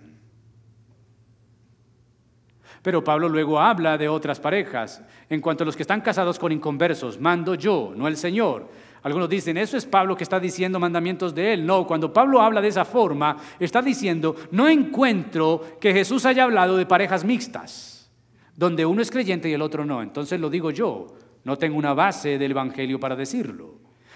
Pero 2.82 3.02
Pablo 3.02 3.28
luego 3.28 3.60
habla 3.60 3.98
de 3.98 4.08
otras 4.08 4.38
parejas. 4.38 5.02
En 5.28 5.40
cuanto 5.40 5.64
a 5.64 5.66
los 5.66 5.76
que 5.76 5.82
están 5.82 6.00
casados 6.00 6.38
con 6.38 6.52
inconversos, 6.52 7.18
mando 7.18 7.56
yo, 7.56 7.92
no 7.96 8.06
el 8.06 8.16
Señor. 8.16 8.68
Algunos 9.02 9.28
dicen, 9.28 9.56
eso 9.56 9.76
es 9.76 9.84
Pablo 9.84 10.16
que 10.16 10.22
está 10.22 10.38
diciendo 10.38 10.78
mandamientos 10.78 11.34
de 11.34 11.54
él. 11.54 11.66
No, 11.66 11.86
cuando 11.86 12.12
Pablo 12.12 12.40
habla 12.40 12.60
de 12.60 12.68
esa 12.68 12.84
forma, 12.84 13.36
está 13.58 13.82
diciendo, 13.82 14.36
no 14.52 14.68
encuentro 14.68 15.76
que 15.80 15.92
Jesús 15.92 16.24
haya 16.24 16.44
hablado 16.44 16.76
de 16.76 16.86
parejas 16.86 17.24
mixtas, 17.24 18.10
donde 18.54 18.86
uno 18.86 19.02
es 19.02 19.10
creyente 19.10 19.48
y 19.48 19.54
el 19.54 19.62
otro 19.62 19.84
no. 19.84 20.02
Entonces 20.02 20.38
lo 20.38 20.48
digo 20.48 20.70
yo, 20.70 21.08
no 21.42 21.58
tengo 21.58 21.78
una 21.78 21.94
base 21.94 22.38
del 22.38 22.52
Evangelio 22.52 23.00
para 23.00 23.16
decirlo. 23.16 23.74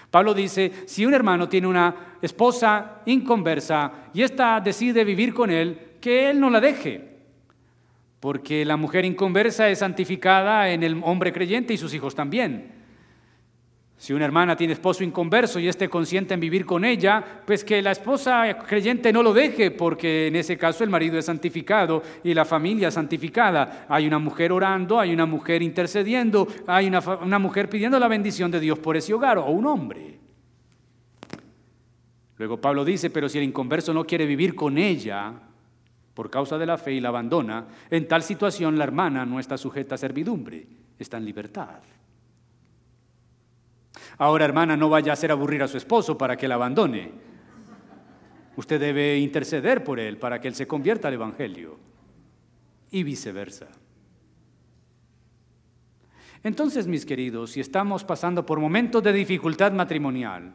Pablo 0.08 0.32
dice, 0.34 0.70
si 0.86 1.04
un 1.04 1.14
hermano 1.14 1.48
tiene 1.48 1.66
una 1.66 2.16
esposa 2.22 3.02
inconversa 3.06 4.10
y 4.14 4.22
ésta 4.22 4.60
decide 4.60 5.04
vivir 5.04 5.34
con 5.34 5.50
él, 5.50 5.96
que 6.00 6.30
él 6.30 6.38
no 6.38 6.48
la 6.48 6.60
deje, 6.60 7.16
porque 8.20 8.64
la 8.64 8.76
mujer 8.76 9.04
inconversa 9.04 9.68
es 9.68 9.80
santificada 9.80 10.70
en 10.70 10.84
el 10.84 11.00
hombre 11.02 11.32
creyente 11.32 11.74
y 11.74 11.76
sus 11.76 11.92
hijos 11.92 12.14
también. 12.14 12.85
Si 13.98 14.12
una 14.12 14.26
hermana 14.26 14.56
tiene 14.56 14.74
esposo 14.74 15.02
inconverso 15.02 15.58
y 15.58 15.68
éste 15.68 15.88
consiente 15.88 16.34
en 16.34 16.40
vivir 16.40 16.66
con 16.66 16.84
ella, 16.84 17.24
pues 17.46 17.64
que 17.64 17.80
la 17.80 17.92
esposa 17.92 18.58
creyente 18.66 19.10
no 19.10 19.22
lo 19.22 19.32
deje, 19.32 19.70
porque 19.70 20.26
en 20.26 20.36
ese 20.36 20.58
caso 20.58 20.84
el 20.84 20.90
marido 20.90 21.18
es 21.18 21.24
santificado 21.24 22.02
y 22.22 22.34
la 22.34 22.44
familia 22.44 22.90
santificada. 22.90 23.86
Hay 23.88 24.06
una 24.06 24.18
mujer 24.18 24.52
orando, 24.52 25.00
hay 25.00 25.14
una 25.14 25.24
mujer 25.24 25.62
intercediendo, 25.62 26.46
hay 26.66 26.88
una, 26.88 27.00
una 27.22 27.38
mujer 27.38 27.70
pidiendo 27.70 27.98
la 27.98 28.08
bendición 28.08 28.50
de 28.50 28.60
Dios 28.60 28.78
por 28.78 28.98
ese 28.98 29.14
hogar, 29.14 29.38
o 29.38 29.46
un 29.46 29.66
hombre. 29.66 30.20
Luego 32.36 32.60
Pablo 32.60 32.84
dice, 32.84 33.08
pero 33.08 33.30
si 33.30 33.38
el 33.38 33.44
inconverso 33.44 33.94
no 33.94 34.04
quiere 34.04 34.26
vivir 34.26 34.54
con 34.54 34.76
ella 34.76 35.32
por 36.12 36.28
causa 36.28 36.58
de 36.58 36.66
la 36.66 36.76
fe 36.76 36.92
y 36.92 37.00
la 37.00 37.08
abandona, 37.08 37.66
en 37.90 38.06
tal 38.06 38.22
situación 38.22 38.76
la 38.76 38.84
hermana 38.84 39.24
no 39.24 39.40
está 39.40 39.56
sujeta 39.56 39.94
a 39.94 39.98
servidumbre, 39.98 40.66
está 40.98 41.16
en 41.16 41.24
libertad. 41.24 41.80
Ahora, 44.18 44.44
hermana, 44.44 44.76
no 44.76 44.88
vaya 44.88 45.12
a 45.12 45.14
hacer 45.14 45.30
aburrir 45.30 45.62
a 45.62 45.68
su 45.68 45.76
esposo 45.76 46.16
para 46.16 46.36
que 46.36 46.48
la 46.48 46.54
abandone. 46.54 47.12
Usted 48.56 48.80
debe 48.80 49.18
interceder 49.18 49.84
por 49.84 50.00
él 50.00 50.16
para 50.16 50.40
que 50.40 50.48
él 50.48 50.54
se 50.54 50.66
convierta 50.66 51.08
al 51.08 51.14
Evangelio 51.14 51.78
y 52.90 53.02
viceversa. 53.02 53.68
Entonces, 56.42 56.86
mis 56.86 57.04
queridos, 57.04 57.50
si 57.50 57.60
estamos 57.60 58.04
pasando 58.04 58.46
por 58.46 58.60
momentos 58.60 59.02
de 59.02 59.12
dificultad 59.12 59.72
matrimonial, 59.72 60.54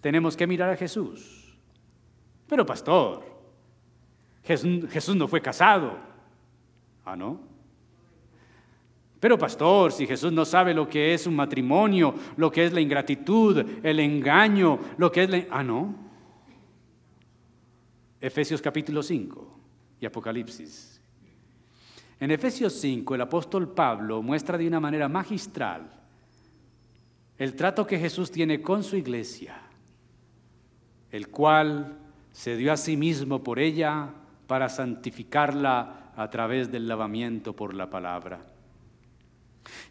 tenemos 0.00 0.36
que 0.36 0.46
mirar 0.46 0.70
a 0.70 0.76
Jesús. 0.76 1.58
Pero 2.46 2.64
pastor, 2.64 3.24
Jesús, 4.42 5.16
no 5.16 5.28
fue 5.28 5.40
casado. 5.40 5.98
¿Ah, 7.04 7.16
no? 7.16 7.51
Pero 9.22 9.38
pastor, 9.38 9.92
si 9.92 10.04
Jesús 10.04 10.32
no 10.32 10.44
sabe 10.44 10.74
lo 10.74 10.88
que 10.88 11.14
es 11.14 11.28
un 11.28 11.36
matrimonio, 11.36 12.12
lo 12.36 12.50
que 12.50 12.64
es 12.64 12.72
la 12.72 12.80
ingratitud, 12.80 13.64
el 13.80 14.00
engaño, 14.00 14.80
lo 14.96 15.12
que 15.12 15.22
es 15.22 15.30
la... 15.30 15.44
Ah, 15.48 15.62
no. 15.62 15.94
Efesios 18.20 18.60
capítulo 18.60 19.00
5 19.00 19.60
y 20.00 20.06
Apocalipsis. 20.06 21.00
En 22.18 22.32
Efesios 22.32 22.72
5 22.72 23.14
el 23.14 23.20
apóstol 23.20 23.72
Pablo 23.72 24.22
muestra 24.22 24.58
de 24.58 24.66
una 24.66 24.80
manera 24.80 25.08
magistral 25.08 25.88
el 27.38 27.54
trato 27.54 27.86
que 27.86 28.00
Jesús 28.00 28.28
tiene 28.28 28.60
con 28.60 28.82
su 28.82 28.96
iglesia, 28.96 29.54
el 31.12 31.28
cual 31.28 31.96
se 32.32 32.56
dio 32.56 32.72
a 32.72 32.76
sí 32.76 32.96
mismo 32.96 33.44
por 33.44 33.60
ella 33.60 34.08
para 34.48 34.68
santificarla 34.68 36.10
a 36.16 36.28
través 36.28 36.72
del 36.72 36.88
lavamiento 36.88 37.54
por 37.54 37.72
la 37.72 37.88
palabra 37.88 38.51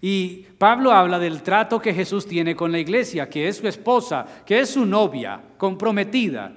y 0.01 0.47
Pablo 0.57 0.91
habla 0.91 1.19
del 1.19 1.43
trato 1.43 1.79
que 1.79 1.93
Jesús 1.93 2.25
tiene 2.25 2.55
con 2.55 2.71
la 2.71 2.79
iglesia, 2.79 3.29
que 3.29 3.47
es 3.47 3.57
su 3.57 3.67
esposa, 3.67 4.25
que 4.45 4.59
es 4.59 4.69
su 4.71 4.85
novia, 4.85 5.39
comprometida. 5.57 6.53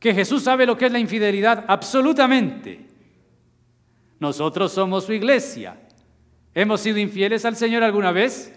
Que 0.00 0.12
Jesús 0.12 0.42
sabe 0.42 0.66
lo 0.66 0.76
que 0.76 0.86
es 0.86 0.92
la 0.92 0.98
infidelidad 0.98 1.64
absolutamente. 1.68 2.86
Nosotros 4.18 4.72
somos 4.72 5.04
su 5.04 5.12
iglesia. 5.12 5.76
¿Hemos 6.54 6.80
sido 6.80 6.98
infieles 6.98 7.44
al 7.44 7.56
Señor 7.56 7.84
alguna 7.84 8.10
vez? 8.10 8.52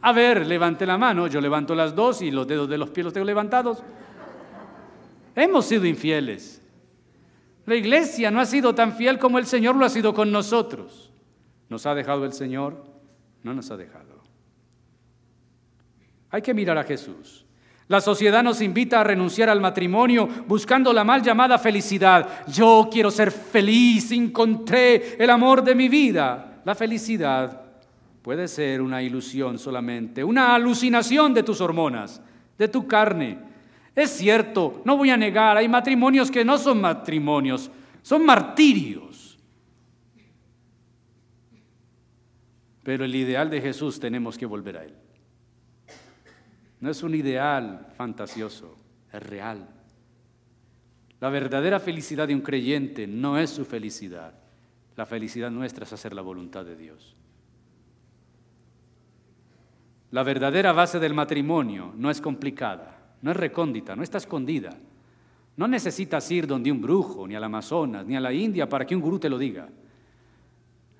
A 0.00 0.12
ver, 0.12 0.46
levante 0.46 0.86
la 0.86 0.96
mano. 0.96 1.26
Yo 1.26 1.40
levanto 1.40 1.74
las 1.74 1.94
dos 1.94 2.22
y 2.22 2.30
los 2.30 2.46
dedos 2.46 2.68
de 2.68 2.78
los 2.78 2.90
pies 2.90 3.04
los 3.04 3.12
tengo 3.12 3.26
levantados. 3.26 3.82
Hemos 5.34 5.66
sido 5.66 5.84
infieles. 5.84 6.62
La 7.66 7.74
iglesia 7.74 8.30
no 8.30 8.40
ha 8.40 8.46
sido 8.46 8.74
tan 8.74 8.94
fiel 8.94 9.18
como 9.18 9.38
el 9.38 9.46
Señor 9.46 9.76
lo 9.76 9.84
ha 9.84 9.88
sido 9.88 10.14
con 10.14 10.32
nosotros. 10.32 11.11
¿Nos 11.72 11.86
ha 11.86 11.94
dejado 11.94 12.26
el 12.26 12.34
Señor? 12.34 12.84
No 13.42 13.54
nos 13.54 13.70
ha 13.70 13.78
dejado. 13.78 14.20
Hay 16.30 16.42
que 16.42 16.52
mirar 16.52 16.76
a 16.76 16.84
Jesús. 16.84 17.46
La 17.88 18.02
sociedad 18.02 18.42
nos 18.42 18.60
invita 18.60 19.00
a 19.00 19.04
renunciar 19.04 19.48
al 19.48 19.62
matrimonio 19.62 20.28
buscando 20.46 20.92
la 20.92 21.02
mal 21.02 21.22
llamada 21.22 21.58
felicidad. 21.58 22.44
Yo 22.46 22.90
quiero 22.92 23.10
ser 23.10 23.30
feliz, 23.30 24.12
encontré 24.12 25.16
el 25.18 25.30
amor 25.30 25.64
de 25.64 25.74
mi 25.74 25.88
vida. 25.88 26.60
La 26.62 26.74
felicidad 26.74 27.62
puede 28.20 28.48
ser 28.48 28.82
una 28.82 29.02
ilusión 29.02 29.58
solamente, 29.58 30.22
una 30.22 30.54
alucinación 30.54 31.32
de 31.32 31.42
tus 31.42 31.62
hormonas, 31.62 32.20
de 32.58 32.68
tu 32.68 32.86
carne. 32.86 33.38
Es 33.96 34.10
cierto, 34.10 34.82
no 34.84 34.98
voy 34.98 35.08
a 35.08 35.16
negar, 35.16 35.56
hay 35.56 35.70
matrimonios 35.70 36.30
que 36.30 36.44
no 36.44 36.58
son 36.58 36.82
matrimonios, 36.82 37.70
son 38.02 38.26
martirios. 38.26 39.11
Pero 42.82 43.04
el 43.04 43.14
ideal 43.14 43.50
de 43.50 43.60
Jesús 43.60 44.00
tenemos 44.00 44.36
que 44.36 44.46
volver 44.46 44.76
a 44.76 44.84
Él. 44.84 44.94
No 46.80 46.90
es 46.90 47.02
un 47.02 47.14
ideal 47.14 47.88
fantasioso, 47.96 48.76
es 49.12 49.22
real. 49.22 49.68
La 51.20 51.28
verdadera 51.28 51.78
felicidad 51.78 52.26
de 52.26 52.34
un 52.34 52.40
creyente 52.40 53.06
no 53.06 53.38
es 53.38 53.50
su 53.50 53.64
felicidad. 53.64 54.34
La 54.96 55.06
felicidad 55.06 55.50
nuestra 55.50 55.84
es 55.84 55.92
hacer 55.92 56.12
la 56.12 56.22
voluntad 56.22 56.64
de 56.64 56.76
Dios. 56.76 57.16
La 60.10 60.24
verdadera 60.24 60.72
base 60.72 60.98
del 60.98 61.14
matrimonio 61.14 61.92
no 61.96 62.10
es 62.10 62.20
complicada, 62.20 63.14
no 63.22 63.30
es 63.30 63.36
recóndita, 63.36 63.94
no 63.94 64.02
está 64.02 64.18
escondida. 64.18 64.76
No 65.56 65.68
necesitas 65.68 66.30
ir 66.30 66.46
donde 66.46 66.72
un 66.72 66.82
brujo, 66.82 67.28
ni 67.28 67.34
al 67.34 67.44
Amazonas, 67.44 68.04
ni 68.04 68.16
a 68.16 68.20
la 68.20 68.32
India 68.32 68.68
para 68.68 68.84
que 68.84 68.96
un 68.96 69.00
gurú 69.00 69.18
te 69.18 69.30
lo 69.30 69.38
diga. 69.38 69.68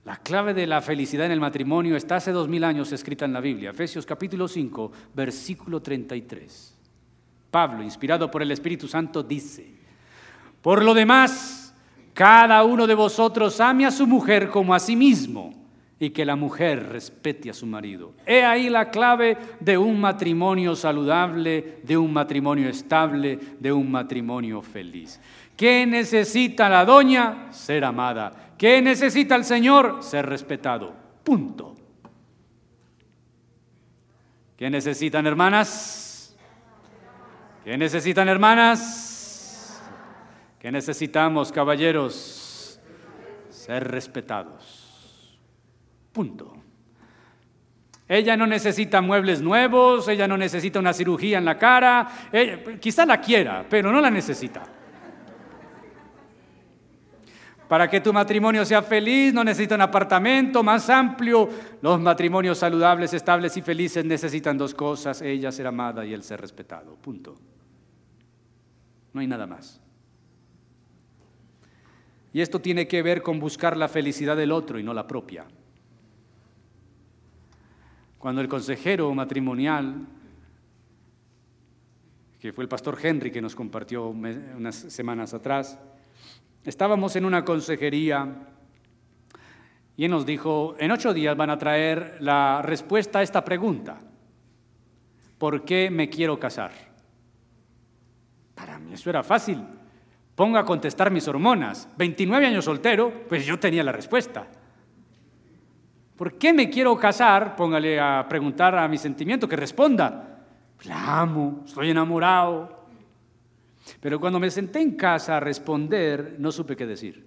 La 0.04 0.16
clave 0.16 0.52
de 0.52 0.66
la 0.66 0.80
felicidad 0.80 1.26
en 1.26 1.32
el 1.32 1.40
matrimonio 1.40 1.94
está 1.94 2.16
hace 2.16 2.32
dos 2.32 2.48
mil 2.48 2.64
años 2.64 2.90
escrita 2.90 3.24
en 3.24 3.32
la 3.32 3.40
Biblia, 3.40 3.70
Efesios 3.70 4.04
capítulo 4.04 4.48
5, 4.48 4.90
versículo 5.14 5.80
33. 5.80 6.76
Pablo, 7.52 7.84
inspirado 7.84 8.28
por 8.28 8.42
el 8.42 8.50
Espíritu 8.50 8.88
Santo, 8.88 9.22
dice, 9.22 9.64
por 10.60 10.82
lo 10.82 10.92
demás, 10.92 11.72
cada 12.14 12.64
uno 12.64 12.88
de 12.88 12.94
vosotros 12.94 13.60
ame 13.60 13.86
a 13.86 13.92
su 13.92 14.06
mujer 14.06 14.48
como 14.48 14.74
a 14.74 14.80
sí 14.80 14.96
mismo 14.96 15.54
y 16.00 16.10
que 16.10 16.24
la 16.24 16.34
mujer 16.34 16.88
respete 16.88 17.48
a 17.48 17.54
su 17.54 17.64
marido. 17.64 18.12
He 18.26 18.42
ahí 18.42 18.68
la 18.68 18.90
clave 18.90 19.38
de 19.60 19.78
un 19.78 20.00
matrimonio 20.00 20.74
saludable, 20.74 21.78
de 21.84 21.96
un 21.96 22.12
matrimonio 22.12 22.68
estable, 22.68 23.38
de 23.60 23.70
un 23.70 23.88
matrimonio 23.88 24.62
feliz. 24.62 25.20
¿Qué 25.56 25.86
necesita 25.86 26.68
la 26.68 26.84
doña? 26.84 27.52
Ser 27.52 27.84
amada. 27.84 28.54
¿Qué 28.58 28.80
necesita 28.80 29.34
el 29.34 29.44
Señor? 29.44 30.02
Ser 30.02 30.26
respetado. 30.26 30.94
Punto. 31.22 31.74
¿Qué 34.56 34.70
necesitan 34.70 35.26
hermanas? 35.26 36.36
¿Qué 37.64 37.76
necesitan 37.76 38.28
hermanas? 38.28 39.82
¿Qué 40.58 40.70
necesitamos 40.70 41.50
caballeros? 41.50 42.80
Ser 43.50 43.88
respetados. 43.88 45.38
Punto. 46.12 46.54
Ella 48.08 48.36
no 48.36 48.46
necesita 48.46 49.00
muebles 49.00 49.40
nuevos, 49.40 50.06
ella 50.08 50.28
no 50.28 50.36
necesita 50.36 50.78
una 50.78 50.92
cirugía 50.92 51.38
en 51.38 51.44
la 51.44 51.56
cara, 51.56 52.08
quizá 52.78 53.06
la 53.06 53.20
quiera, 53.20 53.64
pero 53.68 53.90
no 53.90 54.00
la 54.00 54.10
necesita. 54.10 54.62
Para 57.72 57.88
que 57.88 58.02
tu 58.02 58.12
matrimonio 58.12 58.66
sea 58.66 58.82
feliz 58.82 59.32
no 59.32 59.42
necesita 59.42 59.76
un 59.76 59.80
apartamento 59.80 60.62
más 60.62 60.90
amplio. 60.90 61.48
Los 61.80 61.98
matrimonios 61.98 62.58
saludables, 62.58 63.14
estables 63.14 63.56
y 63.56 63.62
felices 63.62 64.04
necesitan 64.04 64.58
dos 64.58 64.74
cosas, 64.74 65.22
ella 65.22 65.50
ser 65.50 65.66
amada 65.66 66.04
y 66.04 66.12
él 66.12 66.22
ser 66.22 66.38
respetado. 66.38 66.96
Punto. 66.96 67.34
No 69.14 69.22
hay 69.22 69.26
nada 69.26 69.46
más. 69.46 69.80
Y 72.34 72.42
esto 72.42 72.60
tiene 72.60 72.86
que 72.86 73.00
ver 73.00 73.22
con 73.22 73.40
buscar 73.40 73.74
la 73.74 73.88
felicidad 73.88 74.36
del 74.36 74.52
otro 74.52 74.78
y 74.78 74.82
no 74.82 74.92
la 74.92 75.06
propia. 75.06 75.46
Cuando 78.18 78.42
el 78.42 78.48
consejero 78.48 79.14
matrimonial, 79.14 80.08
que 82.38 82.52
fue 82.52 82.64
el 82.64 82.68
pastor 82.68 82.98
Henry 83.02 83.30
que 83.30 83.40
nos 83.40 83.54
compartió 83.54 84.08
unas 84.08 84.74
semanas 84.74 85.32
atrás, 85.32 85.78
estábamos 86.64 87.16
en 87.16 87.24
una 87.24 87.44
consejería 87.44 88.48
y 89.96 90.04
él 90.04 90.10
nos 90.10 90.24
dijo, 90.26 90.74
en 90.78 90.90
ocho 90.90 91.12
días 91.12 91.36
van 91.36 91.50
a 91.50 91.58
traer 91.58 92.16
la 92.20 92.62
respuesta 92.62 93.18
a 93.18 93.22
esta 93.22 93.44
pregunta. 93.44 93.98
¿Por 95.38 95.64
qué 95.64 95.90
me 95.90 96.08
quiero 96.08 96.38
casar? 96.38 96.72
Para 98.54 98.78
mí 98.78 98.94
eso 98.94 99.10
era 99.10 99.22
fácil 99.22 99.62
ponga 100.34 100.60
a 100.60 100.64
contestar 100.64 101.10
mis 101.10 101.28
hormonas. 101.28 101.88
29 101.96 102.46
años 102.46 102.64
soltero, 102.64 103.12
pues 103.28 103.44
yo 103.44 103.58
tenía 103.58 103.84
la 103.84 103.92
respuesta. 103.92 104.46
¿Por 106.16 106.38
qué 106.38 106.52
me 106.52 106.70
quiero 106.70 106.96
casar? 106.96 107.56
Póngale 107.56 108.00
a 108.00 108.26
preguntar 108.28 108.76
a 108.76 108.88
mi 108.88 108.98
sentimiento 108.98 109.48
que 109.48 109.56
responda. 109.56 110.40
La 110.84 111.20
amo, 111.20 111.62
estoy 111.64 111.90
enamorado. 111.90 112.81
Pero 114.00 114.20
cuando 114.20 114.38
me 114.38 114.50
senté 114.50 114.80
en 114.80 114.96
casa 114.96 115.36
a 115.36 115.40
responder, 115.40 116.36
no 116.38 116.52
supe 116.52 116.76
qué 116.76 116.86
decir. 116.86 117.26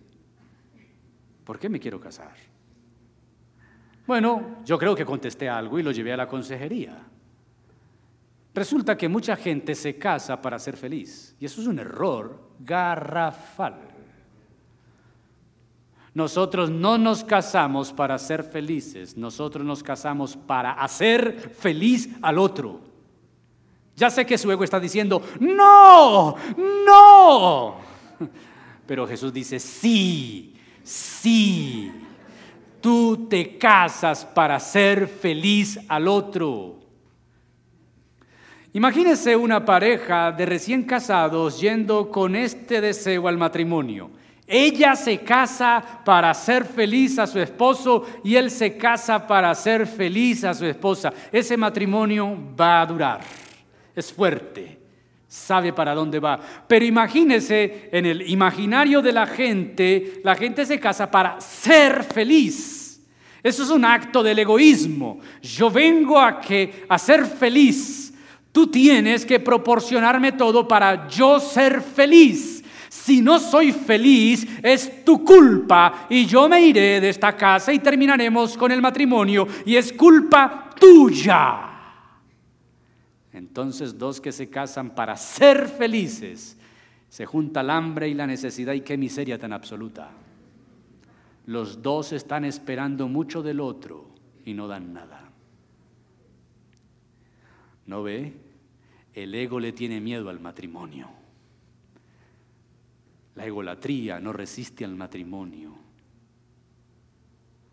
¿Por 1.43 1.59
qué 1.59 1.69
me 1.69 1.79
quiero 1.79 1.99
casar? 1.99 2.33
Bueno, 4.07 4.57
yo 4.65 4.77
creo 4.77 4.95
que 4.95 5.05
contesté 5.05 5.49
algo 5.49 5.79
y 5.79 5.83
lo 5.83 5.91
llevé 5.91 6.13
a 6.13 6.17
la 6.17 6.27
consejería. 6.27 6.97
Resulta 8.53 8.97
que 8.97 9.09
mucha 9.09 9.35
gente 9.35 9.75
se 9.75 9.97
casa 9.97 10.41
para 10.41 10.57
ser 10.59 10.77
feliz 10.77 11.35
y 11.39 11.45
eso 11.45 11.61
es 11.61 11.67
un 11.67 11.79
error 11.79 12.51
garrafal. 12.59 13.95
Nosotros 16.13 16.69
no 16.69 16.97
nos 16.97 17.25
casamos 17.25 17.91
para 17.91 18.17
ser 18.17 18.43
felices, 18.43 19.17
nosotros 19.17 19.65
nos 19.65 19.83
casamos 19.83 20.37
para 20.37 20.71
hacer 20.71 21.53
feliz 21.53 22.09
al 22.21 22.37
otro. 22.37 22.94
Ya 23.95 24.09
sé 24.09 24.25
que 24.25 24.37
su 24.37 24.51
ego 24.51 24.63
está 24.63 24.79
diciendo, 24.79 25.21
no, 25.39 26.35
no. 26.85 27.75
Pero 28.85 29.07
Jesús 29.07 29.31
dice, 29.31 29.59
sí, 29.59 30.55
sí. 30.83 31.91
Tú 32.81 33.27
te 33.29 33.57
casas 33.57 34.25
para 34.25 34.59
ser 34.59 35.07
feliz 35.07 35.79
al 35.87 36.07
otro. 36.07 36.75
Imagínese 38.73 39.35
una 39.37 39.63
pareja 39.63 40.33
de 40.33 40.45
recién 40.45 40.83
casados 40.83 41.61
yendo 41.61 42.11
con 42.11 42.35
este 42.35 42.81
deseo 42.81 43.29
al 43.29 43.37
matrimonio. 43.37 44.11
Ella 44.45 44.95
se 44.95 45.19
casa 45.19 46.01
para 46.03 46.33
ser 46.33 46.65
feliz 46.65 47.17
a 47.17 47.25
su 47.25 47.39
esposo 47.39 48.05
y 48.23 48.35
él 48.35 48.51
se 48.51 48.77
casa 48.77 49.25
para 49.25 49.49
hacer 49.49 49.87
feliz 49.87 50.43
a 50.43 50.53
su 50.53 50.65
esposa. 50.65 51.11
Ese 51.31 51.57
matrimonio 51.57 52.37
va 52.59 52.81
a 52.81 52.85
durar. 52.85 53.44
Es 53.95 54.11
fuerte. 54.11 54.79
Sabe 55.27 55.73
para 55.73 55.93
dónde 55.95 56.19
va. 56.19 56.39
Pero 56.67 56.85
imagínese 56.85 57.89
en 57.91 58.05
el 58.05 58.29
imaginario 58.29 59.01
de 59.01 59.11
la 59.11 59.27
gente, 59.27 60.21
la 60.23 60.35
gente 60.35 60.65
se 60.65 60.79
casa 60.79 61.09
para 61.09 61.39
ser 61.41 62.03
feliz. 62.03 63.01
Eso 63.41 63.63
es 63.63 63.69
un 63.69 63.85
acto 63.85 64.23
del 64.23 64.39
egoísmo. 64.39 65.19
Yo 65.41 65.69
vengo 65.69 66.19
a 66.19 66.39
que 66.39 66.85
a 66.87 66.97
ser 66.97 67.25
feliz 67.25 68.05
Tú 68.55 68.67
tienes 68.67 69.25
que 69.25 69.41
proporcionarme 69.41 70.31
todo 70.31 70.65
para 70.65 71.09
yo 71.09 71.41
ser 71.41 71.81
feliz. 71.81 72.63
Si 72.87 73.21
no 73.21 73.37
soy 73.37 73.73
feliz, 73.73 74.47
es 74.63 75.03
tu 75.03 75.25
culpa 75.25 76.07
y 76.09 76.25
yo 76.25 76.47
me 76.47 76.61
iré 76.61 77.01
de 77.01 77.09
esta 77.09 77.35
casa 77.35 77.73
y 77.73 77.79
terminaremos 77.79 78.55
con 78.55 78.71
el 78.71 78.81
matrimonio 78.81 79.45
y 79.65 79.75
es 79.75 79.91
culpa 79.91 80.69
tuya. 80.79 81.74
Entonces 83.35 83.97
dos 83.97 84.21
que 84.21 84.31
se 84.31 84.49
casan 84.49 84.95
para 84.95 85.17
ser 85.17 85.67
felices, 85.67 86.55
se 87.09 87.25
junta 87.25 87.59
el 87.59 87.69
hambre 87.69 88.07
y 88.07 88.13
la 88.13 88.25
necesidad 88.25 88.71
y 88.71 88.79
qué 88.79 88.95
miseria 88.95 89.37
tan 89.37 89.51
absoluta. 89.51 90.09
Los 91.45 91.81
dos 91.81 92.13
están 92.13 92.45
esperando 92.45 93.09
mucho 93.09 93.43
del 93.43 93.59
otro 93.59 94.09
y 94.45 94.53
no 94.53 94.69
dan 94.69 94.93
nada. 94.93 95.29
¿No 97.85 98.03
ve? 98.03 98.33
El 99.13 99.35
ego 99.35 99.59
le 99.59 99.73
tiene 99.73 99.99
miedo 99.99 100.29
al 100.29 100.39
matrimonio. 100.39 101.09
La 103.35 103.45
egolatría 103.45 104.21
no 104.21 104.31
resiste 104.31 104.85
al 104.85 104.95
matrimonio 104.95 105.75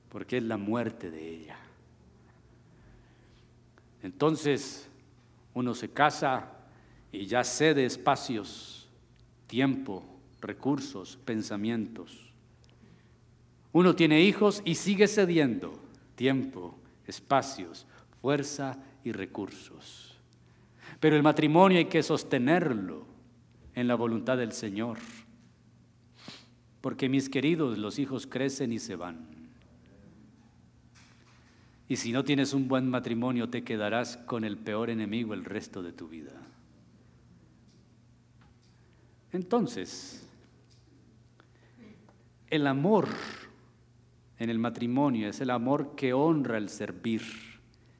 porque 0.08 0.38
es 0.38 0.42
la 0.42 0.56
muerte 0.56 1.08
de 1.12 1.30
ella. 1.30 1.56
Entonces 4.02 4.88
uno 5.54 5.74
se 5.74 5.90
casa 5.90 6.50
y 7.10 7.26
ya 7.26 7.44
cede 7.44 7.84
espacios, 7.84 8.88
tiempo, 9.46 10.04
recursos, 10.40 11.18
pensamientos. 11.24 12.32
Uno 13.72 13.94
tiene 13.94 14.20
hijos 14.20 14.62
y 14.64 14.74
sigue 14.74 15.08
cediendo 15.08 15.78
tiempo, 16.14 16.78
espacios, 17.06 17.86
fuerza 18.20 18.78
y 19.04 19.12
recursos. 19.12 20.16
Pero 21.00 21.16
el 21.16 21.22
matrimonio 21.22 21.78
hay 21.78 21.86
que 21.86 22.02
sostenerlo 22.02 23.06
en 23.74 23.88
la 23.88 23.94
voluntad 23.94 24.36
del 24.36 24.52
Señor. 24.52 24.98
Porque 26.80 27.08
mis 27.08 27.28
queridos, 27.28 27.78
los 27.78 27.98
hijos 27.98 28.26
crecen 28.26 28.72
y 28.72 28.78
se 28.78 28.96
van. 28.96 29.41
Y 31.92 31.96
si 31.96 32.10
no 32.10 32.24
tienes 32.24 32.54
un 32.54 32.68
buen 32.68 32.88
matrimonio, 32.88 33.50
te 33.50 33.64
quedarás 33.64 34.16
con 34.16 34.44
el 34.44 34.56
peor 34.56 34.88
enemigo 34.88 35.34
el 35.34 35.44
resto 35.44 35.82
de 35.82 35.92
tu 35.92 36.08
vida. 36.08 36.32
Entonces, 39.30 40.26
el 42.48 42.66
amor 42.66 43.08
en 44.38 44.48
el 44.48 44.58
matrimonio 44.58 45.28
es 45.28 45.42
el 45.42 45.50
amor 45.50 45.94
que 45.94 46.14
honra 46.14 46.56
el 46.56 46.70
servir, 46.70 47.24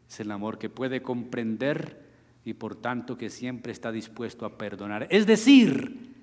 es 0.08 0.20
el 0.20 0.30
amor 0.30 0.56
que 0.56 0.70
puede 0.70 1.02
comprender 1.02 2.02
y 2.46 2.54
por 2.54 2.76
tanto 2.76 3.18
que 3.18 3.28
siempre 3.28 3.72
está 3.72 3.92
dispuesto 3.92 4.46
a 4.46 4.56
perdonar. 4.56 5.06
Es 5.10 5.26
decir, 5.26 6.14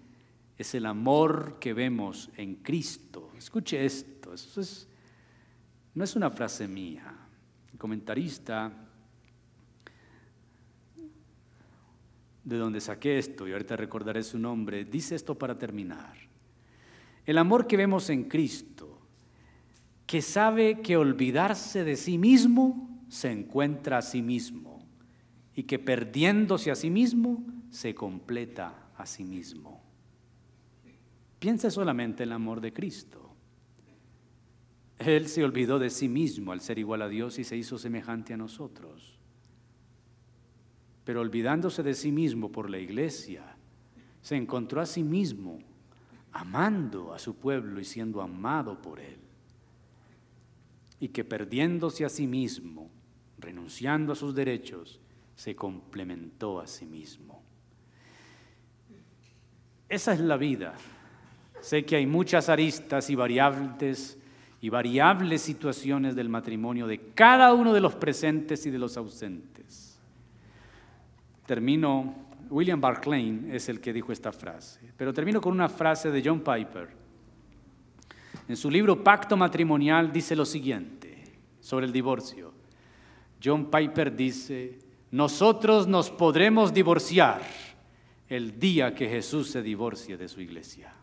es 0.57 0.73
el 0.73 0.87
amor 0.87 1.57
que 1.59 1.75
vemos 1.75 2.31
en 2.35 2.55
Cristo. 2.55 3.29
Escuche 3.37 3.85
esto, 3.85 4.33
no 5.93 6.03
es 6.03 6.15
una 6.15 6.31
frase 6.31 6.67
mía. 6.67 7.18
Comentarista 7.79 8.71
de 12.43 12.57
donde 12.57 12.81
saqué 12.81 13.17
esto, 13.17 13.47
y 13.47 13.53
ahorita 13.53 13.75
recordaré 13.75 14.21
su 14.21 14.37
nombre, 14.37 14.85
dice 14.85 15.15
esto 15.15 15.35
para 15.35 15.57
terminar. 15.57 16.15
El 17.25 17.37
amor 17.37 17.65
que 17.67 17.77
vemos 17.77 18.09
en 18.09 18.25
Cristo, 18.25 18.99
que 20.05 20.21
sabe 20.21 20.81
que 20.81 20.97
olvidarse 20.97 21.83
de 21.83 21.95
sí 21.95 22.17
mismo 22.17 23.03
se 23.07 23.31
encuentra 23.31 23.99
a 23.99 24.01
sí 24.01 24.21
mismo 24.21 24.85
y 25.55 25.63
que 25.63 25.79
perdiéndose 25.79 26.71
a 26.71 26.75
sí 26.75 26.89
mismo, 26.89 27.45
se 27.69 27.93
completa 27.95 28.89
a 28.97 29.05
sí 29.05 29.23
mismo. 29.23 29.83
Piense 31.39 31.71
solamente 31.71 32.23
en 32.23 32.29
el 32.29 32.33
amor 32.33 32.59
de 32.61 32.73
Cristo. 32.73 33.18
Él 34.99 35.29
se 35.29 35.45
olvidó 35.45 35.79
de 35.79 35.89
sí 35.89 36.09
mismo 36.09 36.51
al 36.51 36.59
ser 36.59 36.77
igual 36.77 37.01
a 37.01 37.07
Dios 37.07 37.39
y 37.39 37.45
se 37.45 37.55
hizo 37.55 37.77
semejante 37.77 38.33
a 38.33 38.37
nosotros. 38.37 39.17
Pero 41.05 41.21
olvidándose 41.21 41.83
de 41.83 41.93
sí 41.93 42.11
mismo 42.11 42.51
por 42.51 42.69
la 42.69 42.79
iglesia, 42.79 43.55
se 44.21 44.35
encontró 44.35 44.81
a 44.81 44.85
sí 44.85 45.03
mismo 45.03 45.59
amando 46.33 47.13
a 47.13 47.19
su 47.19 47.35
pueblo 47.37 47.79
y 47.79 47.85
siendo 47.85 48.21
amado 48.21 48.81
por 48.81 48.99
él. 48.99 49.17
Y 50.99 51.07
que 51.07 51.23
perdiéndose 51.23 52.03
a 52.03 52.09
sí 52.09 52.27
mismo, 52.27 52.91
renunciando 53.37 54.11
a 54.11 54.15
sus 54.17 54.35
derechos, 54.35 54.99
se 55.33 55.55
complementó 55.55 56.59
a 56.59 56.67
sí 56.67 56.85
mismo. 56.85 57.41
Esa 59.87 60.13
es 60.13 60.19
la 60.19 60.35
vida. 60.35 60.75
Sé 61.61 61.85
que 61.85 61.95
hay 61.95 62.05
muchas 62.05 62.49
aristas 62.49 63.09
y 63.09 63.15
variables 63.15 64.19
y 64.61 64.69
variables 64.69 65.41
situaciones 65.41 66.15
del 66.15 66.29
matrimonio 66.29 66.87
de 66.87 67.11
cada 67.13 67.53
uno 67.53 67.73
de 67.73 67.79
los 67.79 67.95
presentes 67.95 68.65
y 68.65 68.71
de 68.71 68.79
los 68.79 68.97
ausentes. 68.97 69.99
Termino, 71.45 72.13
William 72.49 72.79
Barclay 72.79 73.47
es 73.51 73.69
el 73.69 73.79
que 73.79 73.93
dijo 73.93 74.11
esta 74.11 74.31
frase, 74.31 74.91
pero 74.97 75.13
termino 75.13 75.39
con 75.39 75.53
una 75.53 75.69
frase 75.69 76.11
de 76.11 76.21
John 76.23 76.41
Piper. 76.41 76.89
en 78.47 78.57
su 78.57 78.69
libro 78.69 79.03
Pacto 79.03 79.37
Matrimonial 79.37 80.11
dice 80.11 80.35
lo 80.35 80.45
siguiente 80.45 81.23
sobre 81.61 81.85
el 81.85 81.93
divorcio. 81.93 82.51
John 83.43 83.69
Piper 83.71 84.15
dice, 84.15 84.79
nosotros 85.11 85.87
nos 85.87 86.09
podremos 86.09 86.73
divorciar 86.73 87.41
el 88.27 88.59
día 88.59 88.93
que 88.93 89.07
Jesús 89.07 89.49
se 89.49 89.61
divorcie 89.61 90.17
de 90.17 90.27
su 90.27 90.41
iglesia. 90.41 90.93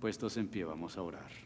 Puestos 0.00 0.36
en 0.36 0.48
pie, 0.48 0.64
vamos 0.64 0.96
a 0.98 1.02
orar. 1.02 1.43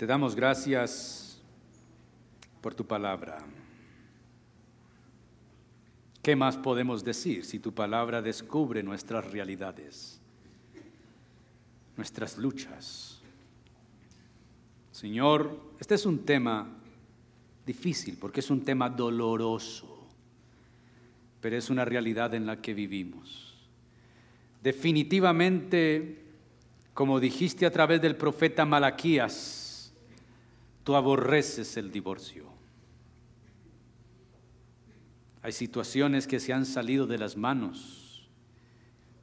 Te 0.00 0.06
damos 0.06 0.34
gracias 0.34 1.36
por 2.62 2.74
tu 2.74 2.86
palabra. 2.86 3.36
¿Qué 6.22 6.34
más 6.34 6.56
podemos 6.56 7.04
decir 7.04 7.44
si 7.44 7.58
tu 7.58 7.74
palabra 7.74 8.22
descubre 8.22 8.82
nuestras 8.82 9.30
realidades, 9.30 10.18
nuestras 11.98 12.38
luchas? 12.38 13.20
Señor, 14.90 15.60
este 15.78 15.96
es 15.96 16.06
un 16.06 16.24
tema 16.24 16.66
difícil 17.66 18.16
porque 18.18 18.40
es 18.40 18.48
un 18.48 18.64
tema 18.64 18.88
doloroso, 18.88 20.08
pero 21.42 21.58
es 21.58 21.68
una 21.68 21.84
realidad 21.84 22.32
en 22.32 22.46
la 22.46 22.62
que 22.62 22.72
vivimos. 22.72 23.54
Definitivamente, 24.62 26.22
como 26.94 27.20
dijiste 27.20 27.66
a 27.66 27.70
través 27.70 28.00
del 28.00 28.16
profeta 28.16 28.64
Malaquías, 28.64 29.59
tú 30.84 30.94
aborreces 30.94 31.76
el 31.76 31.90
divorcio. 31.90 32.46
Hay 35.42 35.52
situaciones 35.52 36.26
que 36.26 36.40
se 36.40 36.52
han 36.52 36.66
salido 36.66 37.06
de 37.06 37.18
las 37.18 37.36
manos. 37.36 38.28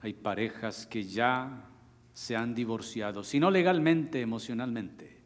Hay 0.01 0.13
parejas 0.13 0.87
que 0.87 1.03
ya 1.03 1.65
se 2.13 2.35
han 2.35 2.55
divorciado, 2.55 3.23
si 3.23 3.39
no 3.39 3.51
legalmente, 3.51 4.21
emocionalmente, 4.21 5.17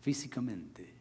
físicamente. 0.00 0.94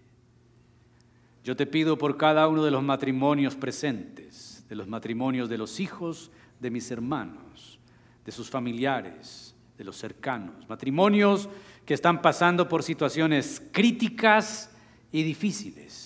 Yo 1.43 1.55
te 1.55 1.65
pido 1.65 1.97
por 1.97 2.17
cada 2.17 2.47
uno 2.47 2.63
de 2.63 2.71
los 2.71 2.83
matrimonios 2.83 3.55
presentes, 3.55 4.63
de 4.69 4.75
los 4.75 4.87
matrimonios 4.87 5.49
de 5.49 5.57
los 5.57 5.79
hijos 5.79 6.31
de 6.59 6.71
mis 6.71 6.89
hermanos, 6.91 7.79
de 8.23 8.31
sus 8.31 8.49
familiares, 8.49 9.55
de 9.77 9.83
los 9.83 9.97
cercanos, 9.97 10.67
matrimonios 10.69 11.49
que 11.85 11.93
están 11.93 12.21
pasando 12.21 12.67
por 12.67 12.83
situaciones 12.83 13.61
críticas 13.71 14.71
y 15.11 15.23
difíciles 15.23 16.05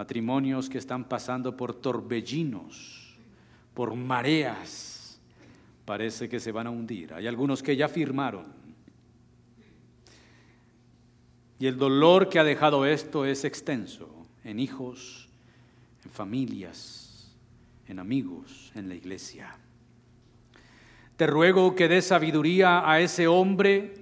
matrimonios 0.00 0.70
que 0.70 0.78
están 0.78 1.04
pasando 1.04 1.54
por 1.54 1.74
torbellinos, 1.74 3.18
por 3.74 3.94
mareas, 3.94 5.20
parece 5.84 6.26
que 6.26 6.40
se 6.40 6.52
van 6.52 6.68
a 6.68 6.70
hundir. 6.70 7.12
Hay 7.12 7.26
algunos 7.26 7.62
que 7.62 7.76
ya 7.76 7.86
firmaron. 7.86 8.46
Y 11.58 11.66
el 11.66 11.76
dolor 11.76 12.30
que 12.30 12.38
ha 12.38 12.44
dejado 12.44 12.86
esto 12.86 13.26
es 13.26 13.44
extenso 13.44 14.08
en 14.42 14.58
hijos, 14.58 15.28
en 16.02 16.10
familias, 16.10 17.30
en 17.86 17.98
amigos, 17.98 18.72
en 18.74 18.88
la 18.88 18.94
iglesia. 18.94 19.54
Te 21.18 21.26
ruego 21.26 21.74
que 21.74 21.88
dé 21.88 22.00
sabiduría 22.00 22.90
a 22.90 23.00
ese 23.00 23.26
hombre 23.28 23.99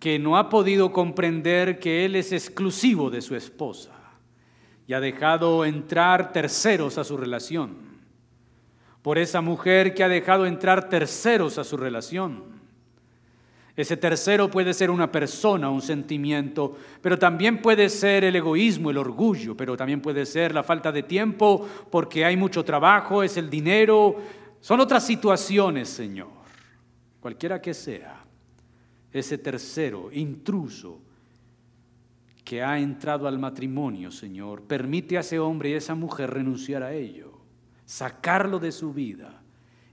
que 0.00 0.18
no 0.18 0.38
ha 0.38 0.48
podido 0.48 0.92
comprender 0.92 1.78
que 1.78 2.06
él 2.06 2.16
es 2.16 2.32
exclusivo 2.32 3.10
de 3.10 3.20
su 3.20 3.36
esposa 3.36 3.90
y 4.86 4.94
ha 4.94 5.00
dejado 5.00 5.64
entrar 5.64 6.32
terceros 6.32 6.98
a 6.98 7.04
su 7.04 7.18
relación. 7.18 7.76
Por 9.02 9.18
esa 9.18 9.42
mujer 9.42 9.94
que 9.94 10.02
ha 10.02 10.08
dejado 10.08 10.46
entrar 10.46 10.88
terceros 10.88 11.58
a 11.58 11.64
su 11.64 11.76
relación. 11.76 12.60
Ese 13.76 13.96
tercero 13.96 14.50
puede 14.50 14.74
ser 14.74 14.90
una 14.90 15.12
persona, 15.12 15.70
un 15.70 15.80
sentimiento, 15.80 16.76
pero 17.00 17.18
también 17.18 17.62
puede 17.62 17.88
ser 17.88 18.24
el 18.24 18.36
egoísmo, 18.36 18.90
el 18.90 18.98
orgullo, 18.98 19.56
pero 19.56 19.76
también 19.76 20.00
puede 20.00 20.26
ser 20.26 20.54
la 20.54 20.62
falta 20.62 20.90
de 20.90 21.02
tiempo 21.02 21.68
porque 21.90 22.24
hay 22.24 22.36
mucho 22.36 22.64
trabajo, 22.64 23.22
es 23.22 23.36
el 23.36 23.48
dinero, 23.48 24.16
son 24.60 24.80
otras 24.80 25.06
situaciones, 25.06 25.88
Señor. 25.88 26.28
Cualquiera 27.20 27.60
que 27.60 27.74
sea, 27.74 28.19
ese 29.12 29.38
tercero, 29.38 30.10
intruso, 30.12 31.00
que 32.44 32.62
ha 32.62 32.78
entrado 32.78 33.28
al 33.28 33.38
matrimonio, 33.38 34.10
Señor, 34.10 34.62
permite 34.62 35.16
a 35.16 35.20
ese 35.20 35.38
hombre 35.38 35.70
y 35.70 35.74
a 35.74 35.78
esa 35.78 35.94
mujer 35.94 36.30
renunciar 36.30 36.82
a 36.82 36.92
ello, 36.92 37.32
sacarlo 37.84 38.58
de 38.58 38.72
su 38.72 38.92
vida 38.92 39.40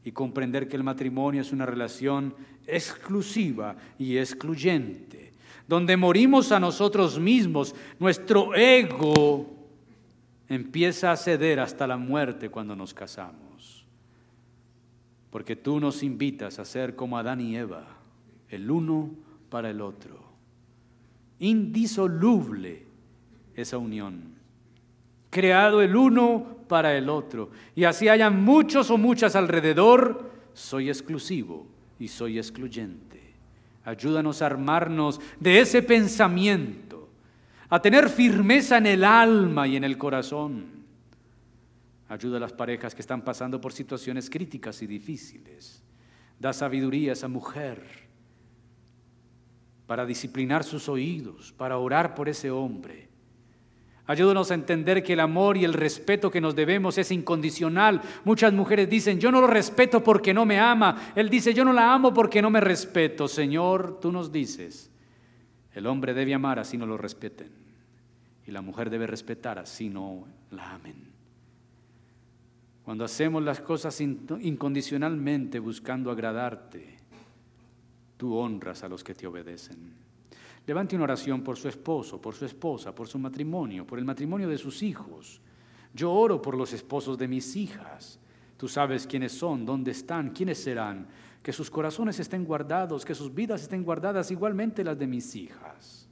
y 0.03 0.11
comprender 0.11 0.67
que 0.67 0.75
el 0.75 0.83
matrimonio 0.83 1.41
es 1.41 1.51
una 1.51 1.65
relación 1.65 2.33
exclusiva 2.65 3.75
y 3.99 4.17
excluyente, 4.17 5.33
donde 5.67 5.97
morimos 5.97 6.51
a 6.51 6.59
nosotros 6.59 7.19
mismos, 7.19 7.75
nuestro 7.99 8.55
ego 8.55 9.53
empieza 10.47 11.11
a 11.11 11.17
ceder 11.17 11.59
hasta 11.59 11.85
la 11.85 11.97
muerte 11.97 12.49
cuando 12.49 12.75
nos 12.75 12.93
casamos, 12.93 13.85
porque 15.29 15.55
tú 15.55 15.79
nos 15.79 16.03
invitas 16.03 16.57
a 16.57 16.65
ser 16.65 16.95
como 16.95 17.17
Adán 17.17 17.41
y 17.41 17.55
Eva, 17.55 17.96
el 18.49 18.69
uno 18.69 19.11
para 19.49 19.69
el 19.69 19.81
otro 19.81 20.27
indisoluble 21.39 22.83
esa 23.55 23.77
unión. 23.77 24.35
Creado 25.29 25.81
el 25.81 25.95
uno 25.95 26.57
para 26.67 26.95
el 26.95 27.09
otro. 27.09 27.51
Y 27.75 27.83
así 27.83 28.09
hayan 28.09 28.43
muchos 28.43 28.89
o 28.89 28.97
muchas 28.97 29.35
alrededor, 29.35 30.31
soy 30.53 30.89
exclusivo 30.89 31.67
y 31.99 32.07
soy 32.07 32.37
excluyente. 32.37 33.21
Ayúdanos 33.85 34.41
a 34.41 34.47
armarnos 34.47 35.21
de 35.39 35.61
ese 35.61 35.81
pensamiento, 35.81 37.09
a 37.69 37.81
tener 37.81 38.09
firmeza 38.09 38.77
en 38.77 38.87
el 38.87 39.03
alma 39.03 39.67
y 39.67 39.75
en 39.75 39.83
el 39.83 39.97
corazón. 39.97 40.77
Ayuda 42.09 42.37
a 42.37 42.41
las 42.41 42.53
parejas 42.53 42.95
que 42.95 43.01
están 43.01 43.21
pasando 43.21 43.59
por 43.59 43.73
situaciones 43.73 44.29
críticas 44.29 44.81
y 44.81 44.87
difíciles. 44.87 45.83
Da 46.39 46.53
sabiduría 46.53 47.11
a 47.11 47.13
esa 47.13 47.27
mujer 47.27 48.06
para 49.87 50.05
disciplinar 50.05 50.63
sus 50.63 50.89
oídos, 50.89 51.53
para 51.53 51.77
orar 51.77 52.13
por 52.13 52.29
ese 52.29 52.51
hombre. 52.51 53.07
Ayúdanos 54.05 54.51
a 54.51 54.53
entender 54.53 55.03
que 55.03 55.13
el 55.13 55.19
amor 55.19 55.57
y 55.57 55.65
el 55.65 55.73
respeto 55.73 56.29
que 56.29 56.39
nos 56.39 56.55
debemos 56.55 56.97
es 56.97 57.11
incondicional. 57.11 58.01
Muchas 58.23 58.53
mujeres 58.53 58.89
dicen, 58.89 59.19
yo 59.19 59.31
no 59.31 59.41
lo 59.41 59.47
respeto 59.47 60.01
porque 60.03 60.33
no 60.33 60.45
me 60.45 60.59
ama. 60.59 61.11
Él 61.15 61.29
dice, 61.29 61.53
yo 61.53 61.65
no 61.65 61.73
la 61.73 61.93
amo 61.93 62.13
porque 62.13 62.41
no 62.41 62.49
me 62.49 62.61
respeto. 62.61 63.27
Señor, 63.27 63.99
tú 63.99 64.11
nos 64.11 64.31
dices, 64.31 64.89
el 65.73 65.85
hombre 65.87 66.13
debe 66.13 66.33
amar 66.33 66.59
así 66.59 66.77
no 66.77 66.85
lo 66.85 66.97
respeten. 66.97 67.51
Y 68.45 68.51
la 68.51 68.61
mujer 68.61 68.89
debe 68.89 69.07
respetar 69.07 69.59
así 69.59 69.89
no 69.89 70.25
la 70.51 70.75
amen. 70.75 70.95
Cuando 72.83 73.03
hacemos 73.03 73.43
las 73.43 73.59
cosas 73.59 73.99
incondicionalmente 73.99 75.59
buscando 75.59 76.11
agradarte, 76.11 76.96
tú 78.17 78.35
honras 78.35 78.83
a 78.83 78.89
los 78.89 79.03
que 79.03 79.13
te 79.13 79.27
obedecen. 79.27 79.93
Levante 80.65 80.95
una 80.95 81.05
oración 81.05 81.43
por 81.43 81.55
su 81.55 81.69
esposo, 81.69 82.19
por 82.19 82.35
su 82.35 82.43
esposa, 82.43 82.93
por 82.93 83.07
su 83.07 83.17
matrimonio, 83.17 83.87
por 83.87 83.99
el 83.99 84.05
matrimonio 84.05 84.49
de 84.49 84.57
sus 84.57 84.83
hijos. 84.83 85.39
Yo 85.93 86.11
oro 86.11 86.41
por 86.41 86.57
los 86.57 86.73
esposos 86.73 87.17
de 87.17 87.27
mis 87.27 87.55
hijas. 87.55 88.19
Tú 88.57 88.67
sabes 88.67 89.07
quiénes 89.07 89.31
son, 89.31 89.65
dónde 89.65 89.91
están, 89.91 90.31
quiénes 90.31 90.61
serán. 90.61 91.07
Que 91.41 91.53
sus 91.53 91.69
corazones 91.69 92.19
estén 92.19 92.43
guardados, 92.43 93.05
que 93.05 93.15
sus 93.15 93.33
vidas 93.33 93.61
estén 93.61 93.83
guardadas 93.83 94.29
igualmente 94.29 94.83
las 94.83 94.99
de 94.99 95.07
mis 95.07 95.33
hijas. 95.35 96.09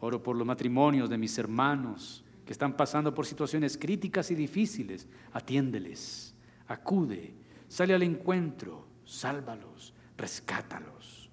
Oro 0.00 0.22
por 0.22 0.36
los 0.36 0.46
matrimonios 0.46 1.08
de 1.08 1.16
mis 1.16 1.38
hermanos 1.38 2.22
que 2.44 2.52
están 2.52 2.76
pasando 2.76 3.14
por 3.14 3.24
situaciones 3.24 3.78
críticas 3.78 4.30
y 4.30 4.34
difíciles. 4.34 5.06
Atiéndeles, 5.32 6.34
acude, 6.66 7.32
sale 7.66 7.94
al 7.94 8.02
encuentro, 8.02 8.84
sálvalos 9.06 9.91
rescátalos. 10.16 11.30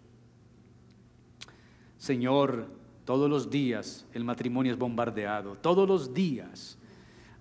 Señor, 1.98 2.68
todos 3.06 3.30
los 3.30 3.50
días 3.50 4.06
el 4.14 4.24
matrimonio 4.24 4.72
es 4.72 4.78
bombardeado, 4.78 5.56
todos 5.56 5.88
los 5.88 6.14
días, 6.14 6.78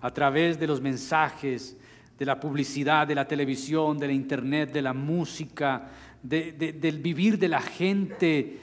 a 0.01 0.11
través 0.11 0.59
de 0.59 0.67
los 0.67 0.81
mensajes, 0.81 1.77
de 2.17 2.25
la 2.25 2.39
publicidad, 2.39 3.07
de 3.07 3.15
la 3.15 3.27
televisión, 3.27 3.97
de 3.97 4.07
la 4.07 4.13
internet, 4.13 4.71
de 4.73 4.81
la 4.81 4.93
música, 4.93 5.89
del 6.21 6.99
vivir 6.99 7.39
de 7.39 7.47
la 7.47 7.61
gente, 7.61 8.59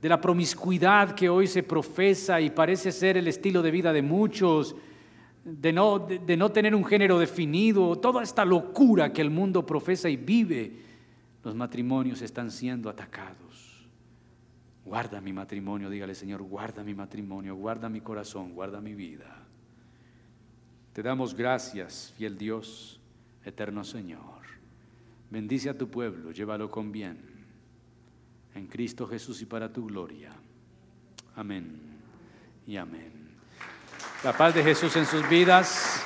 de 0.00 0.08
la 0.08 0.20
promiscuidad 0.20 1.14
que 1.14 1.28
hoy 1.28 1.46
se 1.46 1.62
profesa 1.62 2.40
y 2.40 2.50
parece 2.50 2.92
ser 2.92 3.16
el 3.16 3.28
estilo 3.28 3.62
de 3.62 3.70
vida 3.70 3.92
de 3.92 4.02
muchos, 4.02 4.76
de 5.44 5.72
no, 5.72 5.98
de 5.98 6.36
no 6.36 6.50
tener 6.50 6.74
un 6.74 6.84
género 6.84 7.18
definido, 7.18 7.96
toda 7.96 8.22
esta 8.22 8.44
locura 8.44 9.12
que 9.12 9.22
el 9.22 9.30
mundo 9.30 9.64
profesa 9.64 10.10
y 10.10 10.16
vive 10.16 10.87
los 11.48 11.56
matrimonios 11.56 12.20
están 12.20 12.50
siendo 12.50 12.90
atacados. 12.90 13.88
Guarda 14.84 15.18
mi 15.22 15.32
matrimonio, 15.32 15.88
dígale 15.88 16.14
Señor, 16.14 16.42
guarda 16.42 16.84
mi 16.84 16.94
matrimonio, 16.94 17.56
guarda 17.56 17.88
mi 17.88 18.02
corazón, 18.02 18.52
guarda 18.52 18.82
mi 18.82 18.92
vida. 18.92 19.34
Te 20.92 21.02
damos 21.02 21.32
gracias, 21.32 22.12
fiel 22.18 22.36
Dios, 22.36 23.00
eterno 23.46 23.82
Señor. 23.82 24.42
Bendice 25.30 25.70
a 25.70 25.78
tu 25.78 25.88
pueblo, 25.88 26.32
llévalo 26.32 26.70
con 26.70 26.92
bien. 26.92 27.18
En 28.54 28.66
Cristo 28.66 29.06
Jesús 29.06 29.40
y 29.40 29.46
para 29.46 29.72
tu 29.72 29.86
gloria. 29.86 30.32
Amén 31.34 31.80
y 32.66 32.76
amén. 32.76 33.10
La 34.22 34.36
paz 34.36 34.54
de 34.54 34.62
Jesús 34.62 34.94
en 34.96 35.06
sus 35.06 35.26
vidas. 35.30 36.04